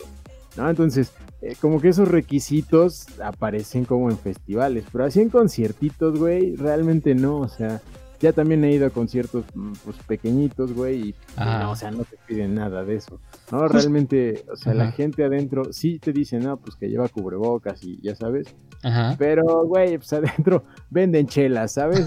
¿no? 0.56 0.70
Entonces, 0.70 1.12
eh, 1.42 1.56
como 1.62 1.80
que 1.80 1.90
esos 1.90 2.08
requisitos 2.08 3.06
aparecen 3.24 3.86
como 3.86 4.10
en 4.10 4.18
festivales, 4.18 4.86
pero 4.92 5.06
así 5.06 5.22
en 5.22 5.30
conciertitos, 5.30 6.18
güey, 6.18 6.56
realmente 6.56 7.14
no, 7.14 7.38
o 7.38 7.48
sea, 7.48 7.80
ya 8.20 8.34
también 8.34 8.64
he 8.64 8.72
ido 8.72 8.88
a 8.88 8.90
conciertos 8.90 9.46
mm, 9.54 9.74
pues 9.86 9.98
pequeñitos, 10.08 10.74
güey, 10.74 11.10
y 11.10 11.16
no, 11.38 11.72
o 11.72 11.76
sea, 11.76 11.92
no 11.92 12.04
te 12.04 12.18
piden 12.28 12.56
nada 12.56 12.84
de 12.84 12.96
eso. 12.96 13.20
No, 13.52 13.68
realmente, 13.68 14.46
o 14.52 14.56
sea, 14.56 14.74
la 14.74 14.92
gente 14.92 15.24
adentro 15.24 15.72
sí 15.72 16.00
te 16.00 16.12
dice, 16.12 16.40
no, 16.40 16.58
pues 16.58 16.76
que 16.76 16.88
lleva 16.90 17.08
cubrebocas 17.08 17.84
y 17.84 18.02
ya 18.02 18.16
sabes. 18.16 18.56
Ajá. 18.82 19.16
Pero, 19.20 19.66
güey, 19.68 19.98
pues 19.98 20.12
adentro 20.14 20.64
venden 20.90 21.28
chelas, 21.28 21.74
¿sabes? 21.74 22.04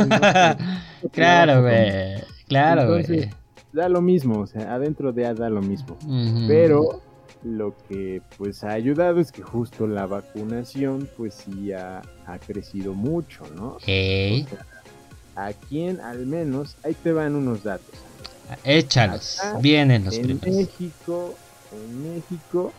claro, 1.12 1.62
güey. 1.62 2.16
Claro, 2.50 2.88
güey. 2.88 3.30
Da 3.72 3.88
lo 3.88 4.02
mismo, 4.02 4.40
o 4.40 4.46
sea, 4.48 4.74
adentro 4.74 5.12
de 5.12 5.32
da 5.34 5.48
lo 5.48 5.62
mismo. 5.62 5.96
Pero 6.48 7.00
lo 7.44 7.74
que 7.88 8.20
pues 8.36 8.64
ha 8.64 8.72
ayudado 8.72 9.20
es 9.20 9.30
que 9.30 9.42
justo 9.42 9.86
la 9.86 10.06
vacunación 10.06 11.08
pues 11.16 11.34
sí 11.34 11.72
ha, 11.72 12.02
crecido 12.44 12.92
mucho, 12.92 13.44
¿no? 13.54 13.78
Hey. 13.86 14.46
¿A 15.36 15.52
quién 15.68 16.00
al 16.00 16.26
menos? 16.26 16.76
Ahí 16.82 16.94
te 16.94 17.12
van 17.12 17.36
unos 17.36 17.62
datos. 17.62 17.94
Échalos, 18.64 19.38
vienen 19.60 20.04
los 20.04 20.18
en 20.18 20.40
México, 20.44 21.36
en 21.72 22.14
México 22.14 22.72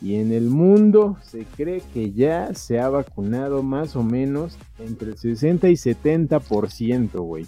y 0.00 0.14
en 0.14 0.32
el 0.32 0.48
mundo 0.48 1.16
se 1.24 1.44
cree 1.44 1.82
que 1.92 2.12
ya 2.12 2.54
se 2.54 2.78
ha 2.78 2.88
vacunado 2.88 3.64
más 3.64 3.96
o 3.96 4.04
menos 4.04 4.56
entre 4.78 5.08
el 5.08 5.18
60 5.18 5.68
y 5.70 5.72
70%, 5.72 7.10
güey, 7.18 7.46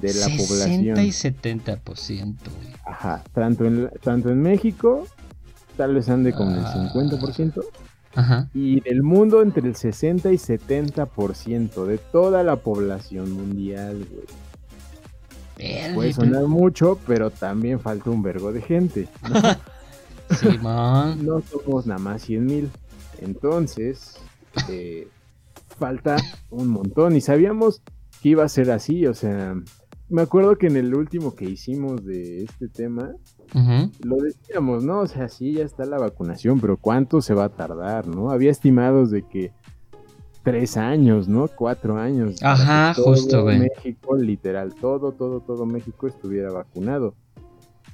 de 0.00 0.14
la 0.14 0.26
población. 0.26 0.96
60 0.96 1.02
y 1.02 1.10
70%, 1.10 2.20
güey. 2.20 2.74
Ajá, 2.84 3.24
tanto 3.32 3.64
en, 3.64 3.90
tanto 4.02 4.30
en 4.30 4.40
México, 4.40 5.06
tal 5.76 5.94
vez 5.94 6.08
ande 6.08 6.32
con 6.32 6.52
el 6.52 6.64
50%. 6.64 7.52
Ah. 7.56 7.80
Ajá. 8.14 8.50
Y 8.54 8.80
del 8.80 9.02
mundo 9.02 9.42
entre 9.42 9.68
el 9.68 9.76
60 9.76 10.32
y 10.32 10.36
70% 10.36 11.84
de 11.84 11.98
toda 11.98 12.42
la 12.42 12.56
población 12.56 13.32
mundial, 13.32 14.06
güey. 14.10 14.26
Puede 15.94 16.12
sonar 16.12 16.44
mucho, 16.46 16.98
pero 17.06 17.30
también 17.30 17.80
falta 17.80 18.10
un 18.10 18.22
vergo 18.22 18.52
de 18.52 18.60
gente. 18.60 19.08
¿no? 19.22 21.16
no 21.22 21.42
somos 21.42 21.86
nada 21.86 21.98
más 21.98 22.22
100 22.22 22.46
mil. 22.46 22.70
Entonces, 23.20 24.18
eh, 24.68 25.08
falta 25.78 26.16
un 26.50 26.68
montón. 26.68 27.16
Y 27.16 27.20
sabíamos 27.20 27.82
que 28.22 28.30
iba 28.30 28.44
a 28.44 28.48
ser 28.48 28.70
así. 28.70 29.06
O 29.06 29.14
sea, 29.14 29.54
me 30.08 30.22
acuerdo 30.22 30.56
que 30.56 30.68
en 30.68 30.76
el 30.76 30.94
último 30.94 31.34
que 31.34 31.46
hicimos 31.46 32.04
de 32.04 32.44
este 32.44 32.68
tema, 32.68 33.14
lo 34.04 34.16
decíamos, 34.16 34.84
¿no? 34.84 35.00
O 35.00 35.06
sea, 35.06 35.28
sí, 35.28 35.52
ya 35.52 35.64
está 35.64 35.84
la 35.84 35.98
vacunación, 35.98 36.60
pero 36.60 36.76
¿cuánto 36.76 37.20
se 37.20 37.34
va 37.34 37.44
a 37.44 37.48
tardar, 37.48 38.06
no? 38.06 38.30
Había 38.30 38.50
estimados 38.50 39.10
de 39.10 39.22
que 39.22 39.52
tres 40.42 40.76
años, 40.76 41.28
¿no? 41.28 41.48
Cuatro 41.48 41.98
años. 41.98 42.40
Ajá, 42.42 42.94
justo, 42.94 43.42
güey. 43.42 43.58
México, 43.58 44.16
literal, 44.16 44.74
todo, 44.74 45.12
todo, 45.12 45.40
todo 45.40 45.66
México 45.66 46.06
estuviera 46.06 46.52
vacunado. 46.52 47.14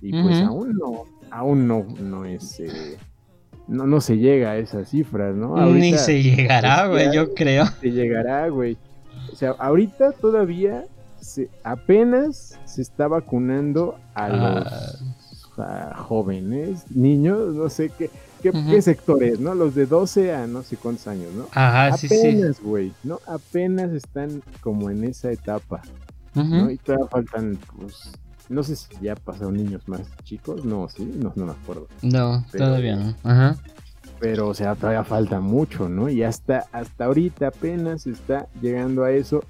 Y 0.03 0.11
pues 0.20 0.42
aún 0.42 0.75
no, 0.75 1.05
aún 1.31 1.66
no, 1.66 1.87
no 2.01 2.25
es, 2.25 2.59
eh, 2.61 2.98
no, 3.68 3.87
no 3.87 4.01
se 4.01 4.18
llega 4.18 4.51
a 4.51 4.59
esas 4.59 4.90
cifras, 4.90 5.35
¿no? 5.35 5.64
Ni 5.66 5.96
se 5.96 6.22
llegará, 6.22 6.88
güey, 6.88 7.14
yo 7.14 7.33
creo. 7.35 7.64
Se 7.81 7.90
llegará, 7.90 8.48
güey. 8.48 8.77
O 9.33 9.37
sea, 9.37 9.53
ahorita 9.53 10.12
todavía 10.12 10.85
se, 11.22 11.48
apenas 11.64 12.58
se 12.64 12.82
está 12.82 13.08
vacunando 13.08 13.98
a 14.14 14.26
ah. 14.26 14.92
los 15.56 15.96
jóvenes, 15.96 16.85
niños, 16.90 17.54
no 17.54 17.68
sé 17.68 17.90
qué 17.90 18.11
¿Qué, 18.42 18.82
sectores, 18.82 19.38
no? 19.38 19.54
Los 19.54 19.74
de 19.74 19.87
12 19.87 20.35
a 20.35 20.46
no 20.46 20.62
sé 20.62 20.76
cuántos 20.76 21.06
años, 21.06 21.32
¿no? 21.32 21.46
Ajá, 21.52 21.96
sí, 21.96 22.08
sí. 22.08 22.16
Apenas, 22.16 22.61
güey, 22.61 22.92
¿no? 23.04 23.20
Apenas 23.26 23.92
están 23.92 24.42
como 24.61 24.90
en 24.90 25.04
esa 25.04 25.30
etapa, 25.30 25.82
¿no? 26.35 26.70
Y 26.70 26.76
todavía 26.78 27.06
faltan, 27.06 27.58
pues, 27.76 28.12
no 28.48 28.64
sé 28.64 28.74
si 28.74 28.88
ya 29.00 29.14
pasaron 29.14 29.54
niños 29.54 29.87
más 29.87 30.02
chicos, 30.24 30.64
no, 30.64 30.88
sí, 30.88 31.04
no, 31.04 31.32
no 31.37 31.46
me 31.46 31.52
acuerdo. 31.52 31.87
No, 32.02 32.44
todavía 32.50 32.96
no, 32.96 33.14
ajá. 33.22 33.56
Pero, 34.18 34.48
o 34.48 34.54
sea, 34.54 34.74
todavía 34.74 35.04
falta 35.04 35.40
mucho, 35.40 35.88
¿no? 35.88 36.08
Y 36.08 36.22
hasta, 36.22 36.66
hasta 36.72 37.04
ahorita 37.04 37.48
apenas 37.48 38.06
está 38.06 38.48
llegando 38.61 39.04
a 39.04 39.12
eso, 39.12 39.44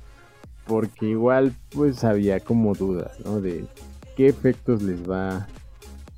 porque 0.67 1.07
igual, 1.07 1.53
pues, 1.71 2.05
había 2.05 2.41
como 2.41 2.75
dudas, 2.75 3.19
¿no? 3.25 3.41
De 3.41 3.65
qué 4.17 4.29
efectos 4.29 4.83
les 4.83 5.09
va 5.09 5.47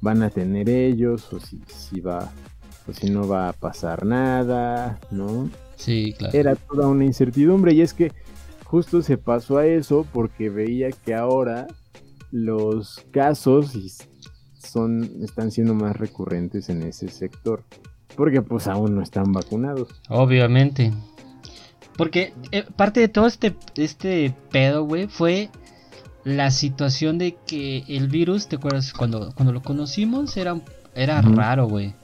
van 0.00 0.22
a 0.22 0.28
tener 0.28 0.68
ellos 0.68 1.33
o 1.33 1.40
si, 1.40 1.62
si 1.66 2.00
va 2.00 2.30
pues 2.85 2.98
si 2.98 3.09
no 3.09 3.26
va 3.26 3.48
a 3.48 3.52
pasar 3.54 4.04
nada, 4.04 5.00
¿no? 5.11 5.48
Sí, 5.76 6.14
claro. 6.18 6.37
Era 6.37 6.54
toda 6.54 6.88
una 6.88 7.07
incertidumbre 7.07 7.72
y 7.72 7.80
es 7.80 7.94
que 7.94 8.12
justo 8.64 9.00
se 9.00 9.16
pasó 9.16 9.57
a 9.57 9.66
eso 9.66 10.07
porque 10.12 10.50
veía 10.50 10.90
que 10.90 11.14
ahora 11.14 11.66
los 12.30 13.00
casos 13.11 13.72
son 14.59 15.11
están 15.22 15.50
siendo 15.50 15.74
más 15.74 15.96
recurrentes 15.96 16.68
en 16.68 16.83
ese 16.83 17.09
sector 17.09 17.62
porque 18.14 18.42
pues 18.42 18.66
aún 18.66 18.94
no 18.94 19.02
están 19.02 19.33
vacunados. 19.33 19.88
Obviamente. 20.09 20.92
Porque 21.96 22.33
eh, 22.50 22.64
parte 22.76 23.00
de 23.00 23.09
todo 23.09 23.26
este 23.26 23.57
este 23.76 24.35
pedo, 24.50 24.85
güey, 24.85 25.07
fue 25.07 25.50
la 26.24 26.50
situación 26.50 27.18
de 27.18 27.37
que 27.46 27.85
el 27.88 28.09
virus, 28.09 28.48
¿te 28.48 28.57
acuerdas 28.57 28.92
cuando 28.92 29.33
cuando 29.35 29.52
lo 29.52 29.62
conocimos 29.62 30.37
era 30.37 30.57
era 30.94 31.20
raro, 31.20 31.68
güey. 31.68 31.94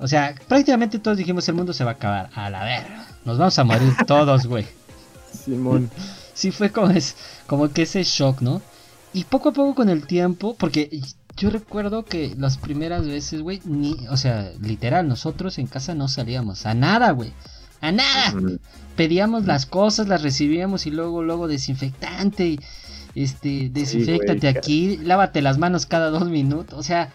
O 0.00 0.08
sea, 0.08 0.34
prácticamente 0.48 0.98
todos 0.98 1.16
dijimos 1.16 1.48
el 1.48 1.54
mundo 1.54 1.72
se 1.72 1.84
va 1.84 1.92
a 1.92 1.94
acabar. 1.94 2.30
A 2.34 2.50
la 2.50 2.64
verga. 2.64 3.06
Nos 3.24 3.38
vamos 3.38 3.58
a 3.58 3.64
morir 3.64 3.94
todos, 4.06 4.46
güey. 4.46 4.66
Simón. 5.32 5.90
Sí 6.32 6.50
fue 6.50 6.70
como, 6.70 6.90
es, 6.90 7.16
como 7.46 7.68
que 7.68 7.82
ese 7.82 8.02
shock, 8.02 8.40
¿no? 8.40 8.60
Y 9.12 9.24
poco 9.24 9.50
a 9.50 9.52
poco 9.52 9.74
con 9.74 9.88
el 9.88 10.06
tiempo, 10.06 10.56
porque 10.58 11.00
yo 11.36 11.50
recuerdo 11.50 12.04
que 12.04 12.34
las 12.36 12.58
primeras 12.58 13.06
veces, 13.06 13.42
güey, 13.42 13.60
ni, 13.64 13.94
o 14.10 14.16
sea, 14.16 14.52
literal, 14.60 15.06
nosotros 15.06 15.58
en 15.58 15.68
casa 15.68 15.94
no 15.94 16.08
salíamos 16.08 16.66
a 16.66 16.74
nada, 16.74 17.12
güey. 17.12 17.32
A 17.80 17.92
nada. 17.92 18.34
Pedíamos 18.96 19.44
las 19.44 19.66
cosas, 19.66 20.08
las 20.08 20.22
recibíamos 20.22 20.86
y 20.86 20.90
luego, 20.90 21.22
luego 21.22 21.48
desinfectante 21.48 22.46
y 22.46 22.60
este, 23.14 23.68
desinfectate 23.70 24.48
aquí, 24.48 24.98
lávate 24.98 25.42
las 25.42 25.58
manos 25.58 25.86
cada 25.86 26.10
dos 26.10 26.28
minutos. 26.28 26.78
O 26.78 26.82
sea, 26.82 27.12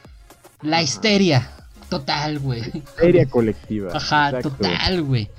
la 0.61 0.81
histeria. 0.81 1.49
Total, 1.89 2.39
güey. 2.39 2.61
Seria 2.99 3.25
colectiva. 3.25 3.91
Ajá, 3.95 4.39
total, 4.41 5.01
güey. 5.03 5.29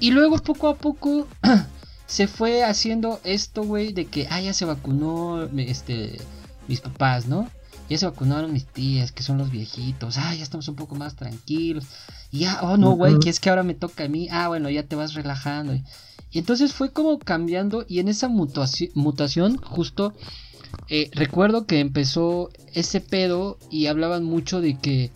Y 0.00 0.12
luego 0.12 0.38
poco 0.38 0.68
a 0.68 0.76
poco 0.76 1.26
se 2.06 2.28
fue 2.28 2.62
haciendo 2.64 3.20
esto, 3.24 3.64
güey, 3.64 3.92
de 3.92 4.06
que, 4.06 4.28
ah, 4.30 4.40
ya 4.40 4.52
se 4.52 4.64
vacunó 4.64 5.42
este, 5.56 6.18
mis 6.68 6.80
papás, 6.80 7.26
¿no? 7.26 7.50
Ya 7.88 7.98
se 7.98 8.06
vacunaron 8.06 8.52
mis 8.52 8.66
tías, 8.66 9.12
que 9.12 9.22
son 9.22 9.38
los 9.38 9.50
viejitos. 9.50 10.18
Ah, 10.18 10.34
ya 10.34 10.42
estamos 10.42 10.68
un 10.68 10.76
poco 10.76 10.94
más 10.94 11.16
tranquilos. 11.16 11.86
Y 12.30 12.40
ya, 12.40 12.60
oh 12.62 12.76
no, 12.76 12.92
güey, 12.92 13.18
que 13.18 13.30
es 13.30 13.40
que 13.40 13.48
ahora 13.48 13.62
me 13.62 13.74
toca 13.74 14.04
a 14.04 14.08
mí. 14.08 14.28
Ah, 14.30 14.48
bueno, 14.48 14.68
ya 14.68 14.82
te 14.82 14.96
vas 14.96 15.14
relajando. 15.14 15.74
Y 16.30 16.38
entonces 16.38 16.72
fue 16.74 16.92
como 16.92 17.18
cambiando 17.18 17.84
y 17.88 18.00
en 18.00 18.08
esa 18.08 18.28
mutación, 18.28 19.56
justo 19.56 20.12
eh, 20.88 21.10
recuerdo 21.14 21.66
que 21.66 21.80
empezó 21.80 22.50
ese 22.74 23.00
pedo 23.00 23.58
y 23.70 23.86
hablaban 23.86 24.24
mucho 24.24 24.60
de 24.60 24.78
que 24.78 25.10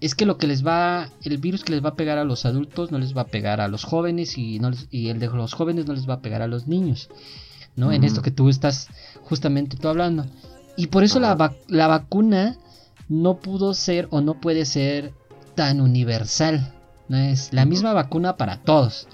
es 0.00 0.14
que 0.14 0.26
lo 0.26 0.38
que 0.38 0.46
les 0.46 0.64
va, 0.66 1.10
el 1.22 1.38
virus 1.38 1.64
que 1.64 1.72
les 1.72 1.84
va 1.84 1.90
a 1.90 1.96
pegar 1.96 2.18
a 2.18 2.24
los 2.24 2.44
adultos 2.44 2.92
no 2.92 2.98
les 2.98 3.16
va 3.16 3.22
a 3.22 3.26
pegar 3.28 3.60
a 3.60 3.68
los 3.68 3.84
jóvenes 3.84 4.36
y, 4.38 4.58
no 4.58 4.70
y 4.90 5.08
el 5.08 5.18
de 5.18 5.28
los 5.28 5.54
jóvenes 5.54 5.86
no 5.86 5.94
les 5.94 6.08
va 6.08 6.14
a 6.14 6.20
pegar 6.20 6.42
a 6.42 6.46
los 6.46 6.66
niños, 6.68 7.08
¿no? 7.74 7.90
En 7.90 8.04
esto 8.04 8.22
que 8.22 8.30
tú 8.30 8.48
estás 8.48 8.88
justamente 9.22 9.76
tú 9.76 9.88
hablando. 9.88 10.26
Y 10.76 10.88
por 10.88 11.04
eso 11.04 11.20
la, 11.20 11.54
la 11.68 11.86
vacuna 11.86 12.56
no 13.08 13.38
pudo 13.38 13.74
ser 13.74 14.08
o 14.10 14.20
no 14.20 14.40
puede 14.40 14.64
ser 14.64 15.12
tan 15.54 15.80
universal, 15.80 16.72
¿no? 17.08 17.16
Es 17.16 17.52
la 17.52 17.64
misma 17.64 17.92
vacuna 17.92 18.36
para 18.36 18.58
todos. 18.58 19.06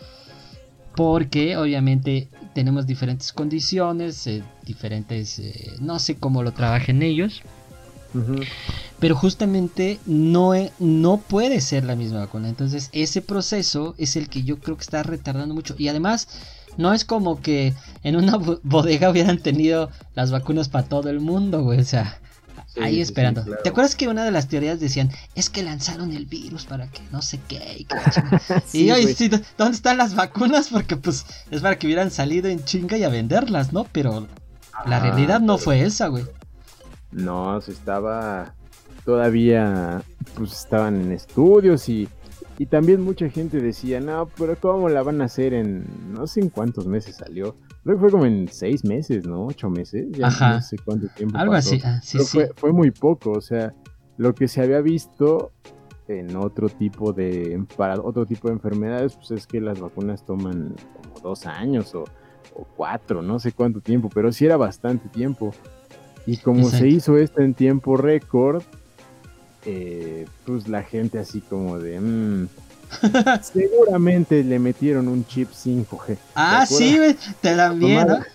Porque 0.96 1.56
obviamente 1.56 2.28
tenemos 2.54 2.86
diferentes 2.86 3.32
condiciones, 3.32 4.26
eh, 4.26 4.42
diferentes, 4.64 5.38
eh, 5.38 5.76
no 5.80 5.98
sé 5.98 6.16
cómo 6.16 6.42
lo 6.42 6.52
trabajen 6.52 7.02
ellos. 7.02 7.42
Pero 8.98 9.14
justamente 9.14 10.00
no, 10.04 10.52
e, 10.52 10.72
no 10.80 11.18
puede 11.18 11.60
ser 11.60 11.84
la 11.84 11.94
misma 11.94 12.20
vacuna. 12.20 12.48
Entonces 12.48 12.90
ese 12.92 13.22
proceso 13.22 13.94
es 13.98 14.16
el 14.16 14.28
que 14.28 14.42
yo 14.42 14.58
creo 14.58 14.76
que 14.76 14.82
está 14.82 15.04
retardando 15.04 15.54
mucho. 15.54 15.76
Y 15.78 15.86
además 15.86 16.26
no 16.76 16.92
es 16.92 17.04
como 17.04 17.40
que 17.40 17.74
en 18.02 18.16
una 18.16 18.36
bodega 18.62 19.10
hubieran 19.10 19.38
tenido 19.38 19.90
las 20.14 20.30
vacunas 20.30 20.68
para 20.68 20.86
todo 20.86 21.10
el 21.10 21.20
mundo, 21.20 21.62
güey. 21.62 21.80
O 21.80 21.84
sea, 21.84 22.18
ahí 22.80 23.00
esperando. 23.00 23.44
¿Te 23.62 23.70
acuerdas 23.70 23.94
que 23.94 24.08
una 24.08 24.24
de 24.24 24.30
las 24.30 24.48
teorías 24.48 24.80
decían, 24.80 25.10
es 25.34 25.50
que 25.50 25.62
lanzaron 25.62 26.12
el 26.12 26.26
virus 26.26 26.66
para 26.66 26.88
que 26.88 27.02
no 27.10 27.22
sé 27.22 27.40
qué? 27.48 27.86
Y, 28.72 28.86
yo, 28.86 28.94
¿dónde 29.58 29.76
están 29.76 29.98
las 29.98 30.14
vacunas? 30.14 30.68
Porque 30.68 30.96
pues 30.96 31.26
es 31.50 31.60
para 31.60 31.78
que 31.78 31.86
hubieran 31.86 32.10
salido 32.10 32.48
en 32.48 32.64
chinga 32.64 32.96
y 32.96 33.04
a 33.04 33.08
venderlas, 33.08 33.72
¿no? 33.72 33.84
Pero 33.84 34.28
la 34.86 34.96
ah, 34.96 35.00
realidad 35.00 35.40
no 35.40 35.58
fue 35.58 35.82
esa, 35.82 36.08
güey. 36.08 36.24
No, 37.12 37.60
se 37.60 37.72
estaba 37.72 38.54
todavía, 39.04 40.02
pues 40.34 40.52
estaban 40.52 41.00
en 41.00 41.12
estudios 41.12 41.88
y 41.88 42.08
Y 42.60 42.66
también 42.66 43.00
mucha 43.00 43.26
gente 43.30 43.58
decía, 43.58 44.00
no, 44.00 44.28
pero 44.36 44.54
¿cómo 44.54 44.90
la 44.90 45.02
van 45.02 45.22
a 45.22 45.24
hacer 45.24 45.54
en, 45.54 45.86
no 46.12 46.26
sé 46.26 46.40
en 46.40 46.50
cuántos 46.50 46.86
meses 46.86 47.16
salió? 47.16 47.56
Creo 47.82 47.96
que 47.96 48.00
fue 48.02 48.10
como 48.10 48.26
en 48.26 48.48
seis 48.48 48.84
meses, 48.84 49.26
¿no? 49.26 49.46
Ocho 49.46 49.70
meses, 49.70 50.08
ya 50.10 50.26
Ajá. 50.26 50.56
no 50.56 50.60
sé 50.60 50.76
cuánto 50.76 51.08
tiempo. 51.08 51.38
Algo 51.38 51.54
pasó. 51.54 51.76
así, 51.76 51.82
ah, 51.86 52.00
sí, 52.02 52.18
Pero 52.18 52.24
sí. 52.24 52.36
Fue, 52.36 52.50
fue 52.54 52.72
muy 52.74 52.90
poco, 52.90 53.30
o 53.30 53.40
sea, 53.40 53.72
lo 54.18 54.34
que 54.34 54.46
se 54.46 54.60
había 54.60 54.82
visto 54.82 55.52
en 56.06 56.36
otro 56.36 56.68
tipo 56.68 57.14
de, 57.14 57.64
para 57.78 57.98
otro 57.98 58.26
tipo 58.26 58.48
de 58.48 58.54
enfermedades, 58.56 59.14
pues 59.14 59.30
es 59.30 59.46
que 59.46 59.62
las 59.62 59.80
vacunas 59.80 60.26
toman 60.26 60.76
como 61.02 61.18
dos 61.22 61.46
años 61.46 61.94
o, 61.94 62.04
o 62.54 62.66
cuatro, 62.76 63.22
no 63.22 63.38
sé 63.38 63.52
cuánto 63.52 63.80
tiempo, 63.80 64.10
pero 64.12 64.32
sí 64.32 64.44
era 64.44 64.58
bastante 64.58 65.08
tiempo. 65.08 65.52
Y 66.26 66.36
como 66.36 66.58
Exacto. 66.64 66.78
se 66.78 66.88
hizo 66.88 67.16
esto 67.16 67.40
en 67.40 67.54
tiempo 67.54 67.96
récord, 67.96 68.62
eh, 69.64 70.26
pues 70.46 70.68
la 70.68 70.82
gente 70.82 71.18
así 71.18 71.40
como 71.40 71.78
de... 71.78 72.00
"Mm, 72.00 72.48
seguramente 73.42 74.42
le 74.42 74.58
metieron 74.58 75.08
un 75.08 75.24
chip 75.26 75.50
5G. 75.50 76.16
Ah, 76.34 76.64
¿te 76.68 76.74
sí, 76.74 76.98
te 77.40 77.54
¿no? 77.54 77.74
Mamada. 77.76 78.26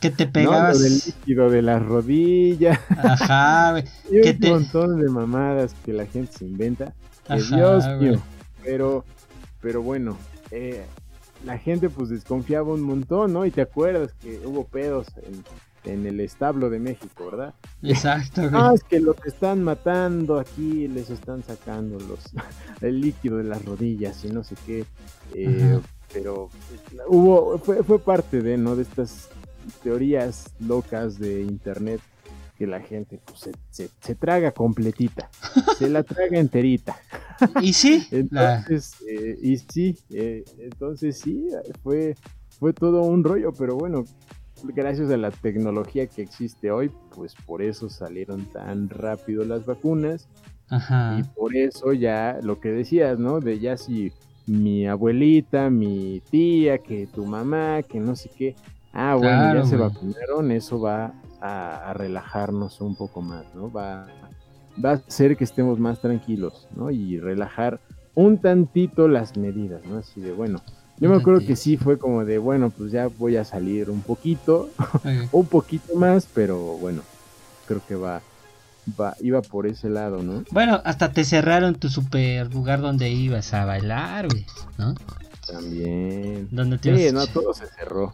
Que 0.00 0.10
te 0.10 0.26
pegabas. 0.26 0.80
Del 0.82 0.94
líquido 0.94 1.48
de 1.48 1.62
la 1.62 1.78
rodilla. 1.78 2.80
Ajá, 2.90 3.70
güey. 3.72 3.84
Y 4.10 4.28
un 4.28 4.38
te- 4.40 4.50
montón 4.50 5.00
de 5.00 5.08
mamadas 5.08 5.74
que 5.84 5.92
la 5.92 6.06
gente 6.06 6.32
se 6.38 6.44
inventa. 6.44 6.92
Dios 7.28 7.86
mío. 8.00 8.20
Pero, 8.64 9.04
pero 9.60 9.80
bueno, 9.80 10.18
eh, 10.50 10.84
la 11.46 11.56
gente 11.58 11.88
pues 11.88 12.08
desconfiaba 12.10 12.72
un 12.74 12.82
montón, 12.82 13.32
¿no? 13.32 13.46
Y 13.46 13.50
te 13.52 13.62
acuerdas 13.62 14.12
que 14.20 14.40
hubo 14.44 14.64
pedos 14.64 15.06
en, 15.24 15.42
en 15.84 16.06
el 16.06 16.20
establo 16.20 16.70
de 16.70 16.78
México, 16.78 17.26
¿verdad? 17.30 17.54
Exacto, 17.82 18.40
güey. 18.50 18.52
Ah, 18.54 18.72
es 18.74 18.84
que 18.84 19.00
los 19.00 19.16
están 19.26 19.62
matando 19.62 20.38
aquí, 20.38 20.88
les 20.88 21.10
están 21.10 21.42
sacando 21.42 21.98
los 21.98 22.20
el 22.80 23.00
líquido 23.00 23.38
de 23.38 23.44
las 23.44 23.64
rodillas 23.64 24.24
y 24.24 24.28
no 24.28 24.44
sé 24.44 24.54
qué. 24.66 24.84
Eh, 25.34 25.78
pero 26.12 26.50
hubo, 27.08 27.58
fue, 27.58 27.82
fue 27.82 27.98
parte 27.98 28.42
de, 28.42 28.56
¿no? 28.58 28.76
De 28.76 28.82
estas 28.82 29.28
teorías 29.82 30.52
locas 30.60 31.18
de 31.18 31.40
internet 31.42 32.00
que 32.58 32.66
la 32.66 32.80
gente 32.80 33.18
pues, 33.24 33.40
se, 33.40 33.52
se- 33.70 33.90
se 34.00 34.14
traga 34.14 34.52
completita, 34.52 35.30
se 35.78 35.88
la 35.88 36.02
traga 36.02 36.38
enterita. 36.38 36.96
Y 37.60 37.72
sí, 37.72 38.06
la- 38.30 38.56
Entonces, 38.58 38.96
eh, 39.08 39.38
y 39.40 39.56
sí, 39.56 39.98
eh, 40.10 40.44
entonces 40.58 41.18
sí, 41.18 41.48
fue, 41.82 42.14
fue 42.60 42.72
todo 42.72 43.02
un 43.02 43.24
rollo, 43.24 43.52
pero 43.52 43.76
bueno, 43.76 44.04
gracias 44.64 45.10
a 45.10 45.16
la 45.16 45.30
tecnología 45.30 46.06
que 46.06 46.22
existe 46.22 46.70
hoy, 46.70 46.90
pues 47.14 47.34
por 47.46 47.62
eso 47.62 47.88
salieron 47.88 48.46
tan 48.46 48.88
rápido 48.88 49.44
las 49.44 49.66
vacunas 49.66 50.28
y 50.70 50.74
ajá. 50.74 51.22
por 51.36 51.54
eso 51.56 51.92
ya 51.92 52.38
lo 52.42 52.60
que 52.60 52.70
decías, 52.70 53.18
¿no? 53.18 53.40
De 53.40 53.58
ya 53.58 53.76
si 53.76 54.12
mi 54.46 54.86
abuelita, 54.86 55.70
mi 55.70 56.22
tía, 56.30 56.78
que 56.78 57.06
tu 57.06 57.26
mamá, 57.26 57.82
que 57.82 58.00
no 58.00 58.16
sé 58.16 58.30
qué, 58.36 58.56
ah, 58.92 59.14
bueno, 59.14 59.38
Claro, 59.38 59.62
ya 59.62 59.66
se 59.66 59.76
vacunaron, 59.76 60.50
eso 60.50 60.80
va 60.80 61.14
a, 61.40 61.90
a 61.90 61.94
relajarnos 61.94 62.80
un 62.80 62.96
poco 62.96 63.22
más, 63.22 63.44
¿no? 63.54 63.70
Va, 63.70 64.06
va 64.82 64.90
a 64.90 64.94
hacer 64.94 65.36
que 65.36 65.44
estemos 65.44 65.78
más 65.78 66.00
tranquilos, 66.00 66.68
¿no? 66.74 66.90
Y 66.90 67.18
relajar 67.18 67.80
un 68.14 68.38
tantito 68.38 69.08
las 69.08 69.36
medidas, 69.36 69.84
¿no? 69.84 69.98
Así 69.98 70.20
de, 70.20 70.32
bueno, 70.32 70.60
yo 71.02 71.10
me 71.10 71.16
acuerdo 71.16 71.40
que 71.46 71.56
sí 71.56 71.76
fue 71.76 71.98
como 71.98 72.24
de, 72.24 72.38
bueno, 72.38 72.70
pues 72.70 72.92
ya 72.92 73.08
voy 73.08 73.36
a 73.36 73.44
salir 73.44 73.90
un 73.90 74.00
poquito, 74.02 74.70
un 75.32 75.46
poquito 75.46 75.94
más, 75.96 76.26
pero 76.32 76.58
bueno, 76.78 77.02
creo 77.66 77.80
que 77.86 77.94
va, 77.96 78.22
va, 79.00 79.14
iba 79.20 79.42
por 79.42 79.66
ese 79.66 79.88
lado, 79.90 80.22
¿no? 80.22 80.44
Bueno, 80.50 80.80
hasta 80.84 81.12
te 81.12 81.24
cerraron 81.24 81.74
tu 81.74 81.88
super 81.88 82.52
lugar 82.54 82.80
donde 82.80 83.10
ibas 83.10 83.52
a 83.54 83.64
bailar, 83.64 84.28
güey, 84.28 84.46
¿no? 84.78 84.94
También. 85.46 86.48
Donde 86.50 86.78
te 86.78 86.96
Sí, 87.08 87.12
no, 87.12 87.26
todo 87.26 87.52
se 87.52 87.66
cerró. 87.66 88.12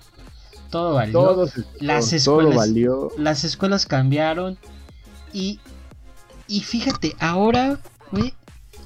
todo 0.70 0.94
valió. 0.94 1.12
Todo 1.12 1.46
se 1.46 1.62
cerró. 1.62 1.68
Las 1.80 2.06
Todo 2.24 2.40
escuelas- 2.40 2.56
valió. 2.56 3.12
Las 3.18 3.44
escuelas 3.44 3.86
cambiaron 3.86 4.58
y 5.32 5.60
y 6.50 6.60
fíjate, 6.60 7.14
ahora, 7.20 7.78
güey, 8.10 8.32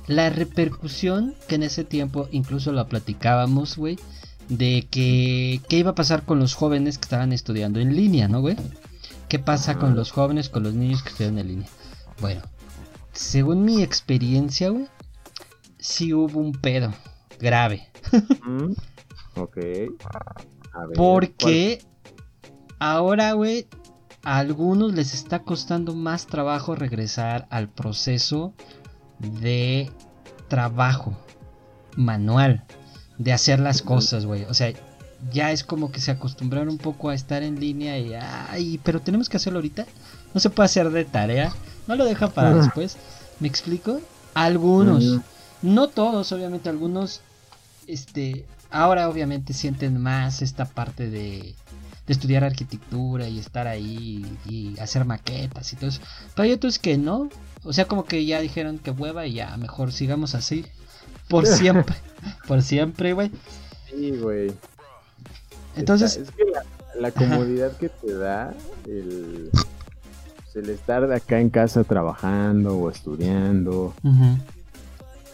la 0.06 0.30
repercusión 0.30 1.34
que 1.48 1.54
en 1.56 1.62
ese 1.62 1.84
tiempo 1.84 2.28
incluso 2.32 2.72
la 2.72 2.86
platicábamos, 2.86 3.76
güey, 3.76 3.98
de 4.48 4.86
que 4.90 5.60
qué 5.68 5.78
iba 5.78 5.92
a 5.92 5.94
pasar 5.94 6.24
con 6.24 6.38
los 6.38 6.54
jóvenes 6.54 6.98
que 6.98 7.04
estaban 7.04 7.32
estudiando 7.32 7.80
en 7.80 7.94
línea, 7.96 8.28
¿no, 8.28 8.40
güey? 8.40 8.56
¿Qué 9.28 9.38
pasa 9.38 9.78
con 9.78 9.94
los 9.96 10.12
jóvenes, 10.12 10.48
con 10.48 10.62
los 10.62 10.74
niños 10.74 11.02
que 11.02 11.10
estudian 11.10 11.38
en 11.38 11.48
línea? 11.48 11.68
Bueno, 12.20 12.42
según 13.12 13.64
mi 13.64 13.82
experiencia, 13.82 14.68
güey, 14.70 14.88
sí 15.78 16.12
hubo 16.12 16.38
un 16.38 16.52
pedo 16.52 16.92
grave. 17.38 17.88
Mm, 18.44 18.72
Ok. 19.36 19.56
A 20.74 20.86
ver, 20.86 20.96
Porque 20.96 21.82
ahora, 22.78 23.32
güey, 23.32 23.66
a 24.22 24.38
algunos 24.38 24.92
les 24.94 25.14
está 25.14 25.42
costando 25.42 25.94
más 25.94 26.26
trabajo 26.26 26.74
regresar 26.74 27.46
al 27.50 27.68
proceso 27.68 28.54
de 29.22 29.90
trabajo 30.48 31.16
manual, 31.96 32.64
de 33.18 33.32
hacer 33.32 33.60
las 33.60 33.82
cosas, 33.82 34.26
güey. 34.26 34.44
O 34.44 34.54
sea, 34.54 34.72
ya 35.30 35.52
es 35.52 35.64
como 35.64 35.92
que 35.92 36.00
se 36.00 36.10
acostumbraron 36.10 36.68
un 36.68 36.78
poco 36.78 37.10
a 37.10 37.14
estar 37.14 37.42
en 37.42 37.60
línea 37.60 37.98
y, 37.98 38.14
ay, 38.14 38.80
pero 38.82 39.00
tenemos 39.00 39.28
que 39.28 39.36
hacerlo 39.36 39.58
ahorita. 39.58 39.86
No 40.34 40.40
se 40.40 40.50
puede 40.50 40.66
hacer 40.66 40.90
de 40.90 41.04
tarea, 41.04 41.52
no 41.86 41.96
lo 41.96 42.04
dejan 42.04 42.30
para 42.32 42.54
después. 42.54 42.96
¿Me 43.40 43.48
explico? 43.48 44.00
Algunos, 44.34 45.20
no 45.60 45.88
todos, 45.88 46.32
obviamente, 46.32 46.68
algunos, 46.68 47.20
este, 47.86 48.46
ahora 48.70 49.08
obviamente 49.08 49.52
sienten 49.52 50.00
más 50.00 50.42
esta 50.42 50.64
parte 50.64 51.10
de, 51.10 51.54
de 52.06 52.12
estudiar 52.12 52.42
arquitectura 52.44 53.28
y 53.28 53.38
estar 53.38 53.66
ahí 53.66 54.36
y 54.48 54.78
hacer 54.80 55.04
maquetas 55.04 55.72
y 55.72 55.76
todo 55.76 55.90
eso. 55.90 56.00
Pero 56.34 56.44
hay 56.44 56.52
otros 56.52 56.78
que 56.78 56.98
no, 56.98 57.28
o 57.64 57.72
sea, 57.72 57.84
como 57.86 58.04
que 58.04 58.24
ya 58.26 58.40
dijeron 58.40 58.78
que 58.78 58.90
hueva 58.90 59.26
y 59.26 59.34
ya, 59.34 59.56
mejor 59.56 59.92
sigamos 59.92 60.34
así. 60.34 60.66
Por 61.28 61.46
siempre, 61.58 61.94
por 62.48 62.62
siempre, 62.62 63.12
güey. 63.12 63.30
Sí, 63.90 64.10
güey. 64.20 64.52
Entonces, 65.76 66.16
Está- 66.16 66.30
es 66.30 66.36
que 66.36 66.44
la, 66.50 66.64
la 67.00 67.10
comodidad 67.12 67.76
que 67.76 67.88
te 67.88 68.12
da 68.14 68.52
el, 68.86 69.50
pues, 69.52 70.56
el 70.56 70.70
estar 70.70 71.10
acá 71.12 71.40
en 71.40 71.48
casa 71.50 71.84
trabajando 71.84 72.76
o 72.76 72.90
estudiando, 72.90 73.94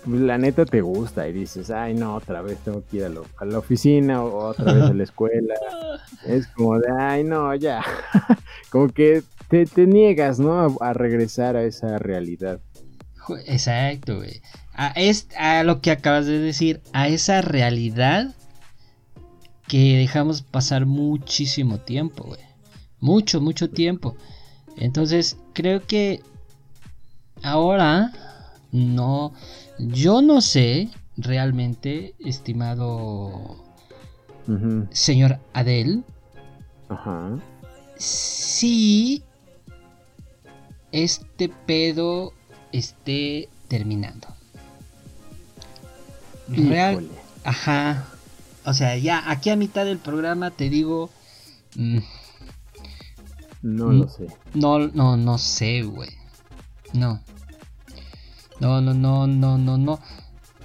la 0.06 0.38
neta 0.38 0.64
te 0.64 0.80
gusta 0.80 1.28
y 1.28 1.32
dices, 1.32 1.70
ay, 1.70 1.94
no, 1.94 2.14
otra 2.14 2.40
vez 2.42 2.58
tengo 2.64 2.82
que 2.90 2.98
ir 2.98 3.04
a, 3.04 3.08
lo- 3.08 3.26
a 3.38 3.44
la 3.44 3.58
oficina 3.58 4.22
o 4.22 4.48
otra 4.48 4.72
vez 4.72 4.84
a 4.84 4.94
la 4.94 5.02
escuela. 5.02 5.54
Es 6.26 6.46
como 6.48 6.78
de, 6.78 6.88
ay, 6.98 7.22
no, 7.24 7.54
ya. 7.54 7.82
como 8.70 8.88
que 8.88 9.22
te, 9.48 9.66
te 9.66 9.86
niegas, 9.86 10.38
¿no? 10.40 10.76
A, 10.80 10.90
a 10.90 10.92
regresar 10.92 11.56
a 11.56 11.62
esa 11.62 11.98
realidad. 11.98 12.60
exacto, 13.46 14.16
güey. 14.16 14.42
A, 14.74 14.88
es, 14.96 15.28
a 15.38 15.62
lo 15.64 15.80
que 15.80 15.90
acabas 15.90 16.26
de 16.26 16.38
decir, 16.38 16.80
a 16.92 17.08
esa 17.08 17.40
realidad 17.42 18.34
que 19.66 19.96
dejamos 19.98 20.42
pasar 20.42 20.86
muchísimo 20.86 21.78
tiempo, 21.78 22.24
güey. 22.24 22.40
Mucho, 23.00 23.40
mucho 23.40 23.70
tiempo. 23.70 24.16
Entonces, 24.76 25.36
creo 25.52 25.82
que 25.86 26.20
ahora 27.42 28.12
no, 28.72 29.32
yo 29.78 30.22
no 30.22 30.40
sé 30.40 30.88
realmente, 31.16 32.14
estimado 32.20 33.56
señor 34.92 35.38
Adel, 35.52 36.04
Ajá. 36.88 37.38
si 37.96 39.22
este 40.92 41.48
pedo 41.50 42.32
esté 42.72 43.48
terminando. 43.68 44.26
Real, 46.48 46.92
Híjole. 46.94 47.08
ajá. 47.44 48.06
O 48.64 48.72
sea, 48.72 48.96
ya 48.96 49.30
aquí 49.30 49.50
a 49.50 49.56
mitad 49.56 49.84
del 49.84 49.98
programa 49.98 50.50
te 50.50 50.70
digo, 50.70 51.10
mm, 51.76 51.98
No 53.62 53.92
lo 53.92 54.08
sé. 54.08 54.28
no, 54.54 54.78
no, 54.88 55.16
no 55.18 55.36
sé, 55.38 55.82
güey. 55.82 56.10
No. 56.94 57.20
No, 58.60 58.80
no, 58.80 58.94
no, 58.94 59.26
no, 59.26 59.58
no, 59.58 59.78
no. 59.78 60.00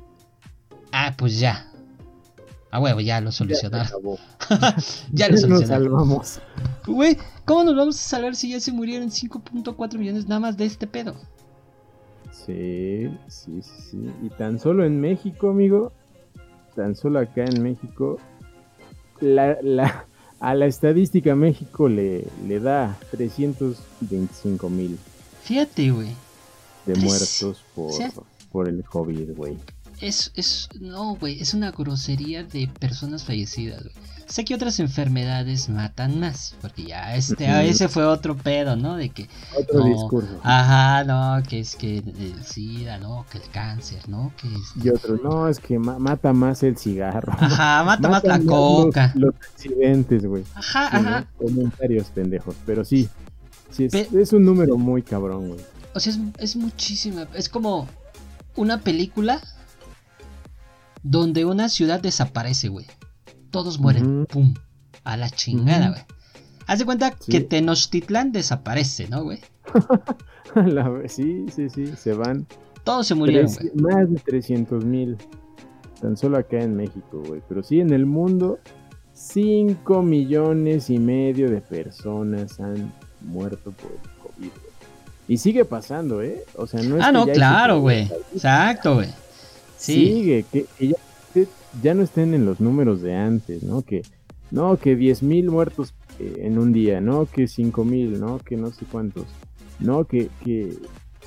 ah, 0.92 1.14
pues 1.16 1.38
ya. 1.38 1.70
A 2.74 2.80
huevo, 2.80 3.00
ya 3.00 3.20
lo 3.20 3.30
solucionaron. 3.30 3.86
Ya, 5.12 5.28
lo 5.28 5.36
solucionaron. 5.36 5.50
Nos 5.50 5.68
salvamos. 5.68 6.40
Güey, 6.86 7.16
¿cómo 7.44 7.62
nos 7.62 7.76
vamos 7.76 7.96
a 7.96 8.02
salvar 8.02 8.34
si 8.34 8.50
ya 8.50 8.58
se 8.58 8.72
murieron 8.72 9.10
5.4 9.10 9.96
millones 9.96 10.26
nada 10.26 10.40
más 10.40 10.56
de 10.56 10.64
este 10.64 10.86
pedo? 10.86 11.14
Sí, 12.32 13.16
sí, 13.28 13.62
sí. 13.62 14.10
Y 14.22 14.28
tan 14.30 14.58
solo 14.58 14.84
en 14.84 15.00
México, 15.00 15.50
amigo, 15.50 15.92
tan 16.74 16.96
solo 16.96 17.20
acá 17.20 17.44
en 17.44 17.62
México, 17.62 18.18
la, 19.20 19.56
la, 19.62 20.06
a 20.40 20.54
la 20.54 20.66
estadística 20.66 21.36
México 21.36 21.88
le, 21.88 22.26
le 22.48 22.58
da 22.58 22.98
325 23.12 24.68
mil. 24.68 24.98
Fíjate, 25.44 25.90
güey 25.92 26.24
de 26.86 26.94
muertos 26.96 27.64
por, 27.74 27.92
por 28.52 28.68
el 28.68 28.84
COVID, 28.84 29.36
güey. 29.36 29.56
Es, 30.00 30.32
es, 30.34 30.68
no, 30.80 31.14
güey, 31.16 31.40
es 31.40 31.54
una 31.54 31.70
grosería 31.70 32.44
de 32.44 32.68
personas 32.78 33.24
fallecidas, 33.24 33.82
güey. 33.82 33.94
Sé 34.26 34.44
que 34.46 34.54
otras 34.54 34.80
enfermedades 34.80 35.68
matan 35.68 36.18
más, 36.18 36.56
porque 36.62 36.84
ya 36.84 37.14
este, 37.14 37.68
ese 37.68 37.88
fue 37.88 38.06
otro 38.06 38.34
pedo, 38.34 38.74
¿no? 38.74 38.96
De 38.96 39.10
que... 39.10 39.28
Otro 39.54 39.84
discurso. 39.84 40.40
Ajá, 40.42 41.04
no, 41.04 41.42
que 41.46 41.60
es 41.60 41.76
que 41.76 41.98
el 41.98 42.42
SIDA, 42.42 42.98
¿no? 42.98 43.26
Que 43.30 43.38
el 43.38 43.44
cáncer, 43.50 44.08
¿no? 44.08 44.32
Que 44.40 44.48
Y 44.82 44.88
otro, 44.88 45.20
no, 45.22 45.46
es 45.46 45.60
que 45.60 45.78
mata 45.78 46.32
más 46.32 46.62
el 46.62 46.78
cigarro. 46.78 47.34
Ajá, 47.38 47.84
mata, 47.84 48.08
más 48.10 48.24
la 48.24 48.40
coca. 48.40 49.12
Los, 49.14 49.34
accidentes, 49.34 50.24
güey. 50.24 50.44
Ajá, 50.54 50.86
ajá. 50.86 51.26
Comentarios 51.36 52.06
pendejos, 52.06 52.56
pero 52.64 52.82
sí, 52.82 53.10
sí 53.70 53.84
es, 53.84 53.94
es 53.94 54.32
un 54.32 54.44
número 54.44 54.78
muy 54.78 55.02
cabrón, 55.02 55.48
güey. 55.48 55.60
O 55.94 56.00
sea, 56.00 56.12
es, 56.38 56.56
muchísima. 56.56 57.28
Es 57.34 57.48
como 57.48 57.86
una 58.56 58.80
película 58.80 59.40
donde 61.04 61.44
una 61.44 61.68
ciudad 61.68 62.00
desaparece, 62.00 62.68
güey. 62.68 62.86
Todos 63.50 63.78
mueren. 63.78 64.26
Pum. 64.26 64.54
A 65.04 65.16
la 65.16 65.30
chingada, 65.30 65.90
güey. 65.90 66.02
Haz 66.66 66.78
de 66.78 66.86
cuenta 66.86 67.12
que 67.12 67.40
Tenochtitlan 67.40 68.32
desaparece, 68.32 69.06
¿no, 69.08 69.22
güey? 69.22 69.38
sí, 71.08 71.46
sí, 71.54 71.68
sí, 71.68 71.86
se 71.94 72.14
van. 72.14 72.46
Todos 72.82 73.06
se 73.06 73.14
murieron, 73.14 73.52
güey. 73.52 73.70
Más 73.74 74.10
de 74.10 74.18
300 74.18 74.84
mil. 74.84 75.16
Tan 76.00 76.16
solo 76.16 76.38
acá 76.38 76.60
en 76.60 76.74
México, 76.74 77.22
güey. 77.26 77.42
Pero 77.48 77.62
sí, 77.62 77.80
en 77.80 77.92
el 77.92 78.06
mundo, 78.06 78.58
5 79.12 80.02
millones 80.02 80.88
y 80.88 80.98
medio 80.98 81.50
de 81.50 81.60
personas 81.60 82.58
han 82.60 82.92
muerto 83.20 83.72
por 83.72 83.90
COVID, 84.22 84.50
y 85.28 85.38
sigue 85.38 85.64
pasando, 85.64 86.22
¿eh? 86.22 86.44
O 86.56 86.66
sea, 86.66 86.82
no 86.82 86.96
es 86.96 87.04
Ah, 87.04 87.12
no, 87.12 87.26
claro, 87.26 87.80
güey. 87.80 88.10
Exacto, 88.34 88.94
güey. 88.94 89.08
Sí. 89.76 90.06
Sigue, 90.06 90.44
que, 90.50 90.66
ya, 91.82 91.94
no 91.94 92.02
estén 92.02 92.34
en 92.34 92.46
los 92.46 92.60
números 92.60 93.02
de 93.02 93.14
antes, 93.14 93.62
¿no? 93.62 93.82
Que, 93.82 94.02
no, 94.50 94.76
que 94.76 94.96
10 94.96 95.22
mil 95.22 95.50
muertos 95.50 95.94
eh, 96.18 96.42
en 96.42 96.58
un 96.58 96.72
día, 96.72 97.00
¿no? 97.00 97.26
Que 97.26 97.48
5 97.48 97.84
mil, 97.84 98.20
¿no? 98.20 98.38
Que 98.38 98.56
no 98.56 98.70
sé 98.70 98.84
cuántos. 98.90 99.24
No, 99.80 100.04
que, 100.04 100.28
que, 100.44 100.74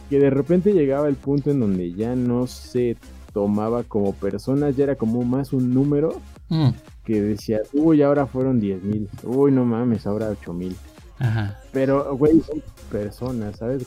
que 0.09 0.19
de 0.19 0.29
repente 0.29 0.73
llegaba 0.73 1.07
el 1.07 1.15
punto 1.15 1.51
en 1.51 1.59
donde 1.59 1.93
ya 1.93 2.15
no 2.15 2.47
se 2.47 2.95
tomaba 3.33 3.83
como 3.83 4.13
personas, 4.13 4.75
ya 4.75 4.85
era 4.85 4.95
como 4.95 5.23
más 5.23 5.53
un 5.53 5.73
número 5.73 6.21
mm. 6.49 6.69
que 7.03 7.21
decía, 7.21 7.59
uy, 7.73 8.01
ahora 8.01 8.25
fueron 8.25 8.59
10 8.59 8.83
mil, 8.83 9.09
uy, 9.23 9.51
no 9.51 9.65
mames, 9.65 10.07
ahora 10.07 10.29
8 10.29 10.53
mil. 10.53 10.75
Ajá. 11.19 11.59
Pero, 11.71 12.15
güey, 12.15 12.41
son 12.41 12.61
personas, 12.91 13.57
¿sabes? 13.57 13.85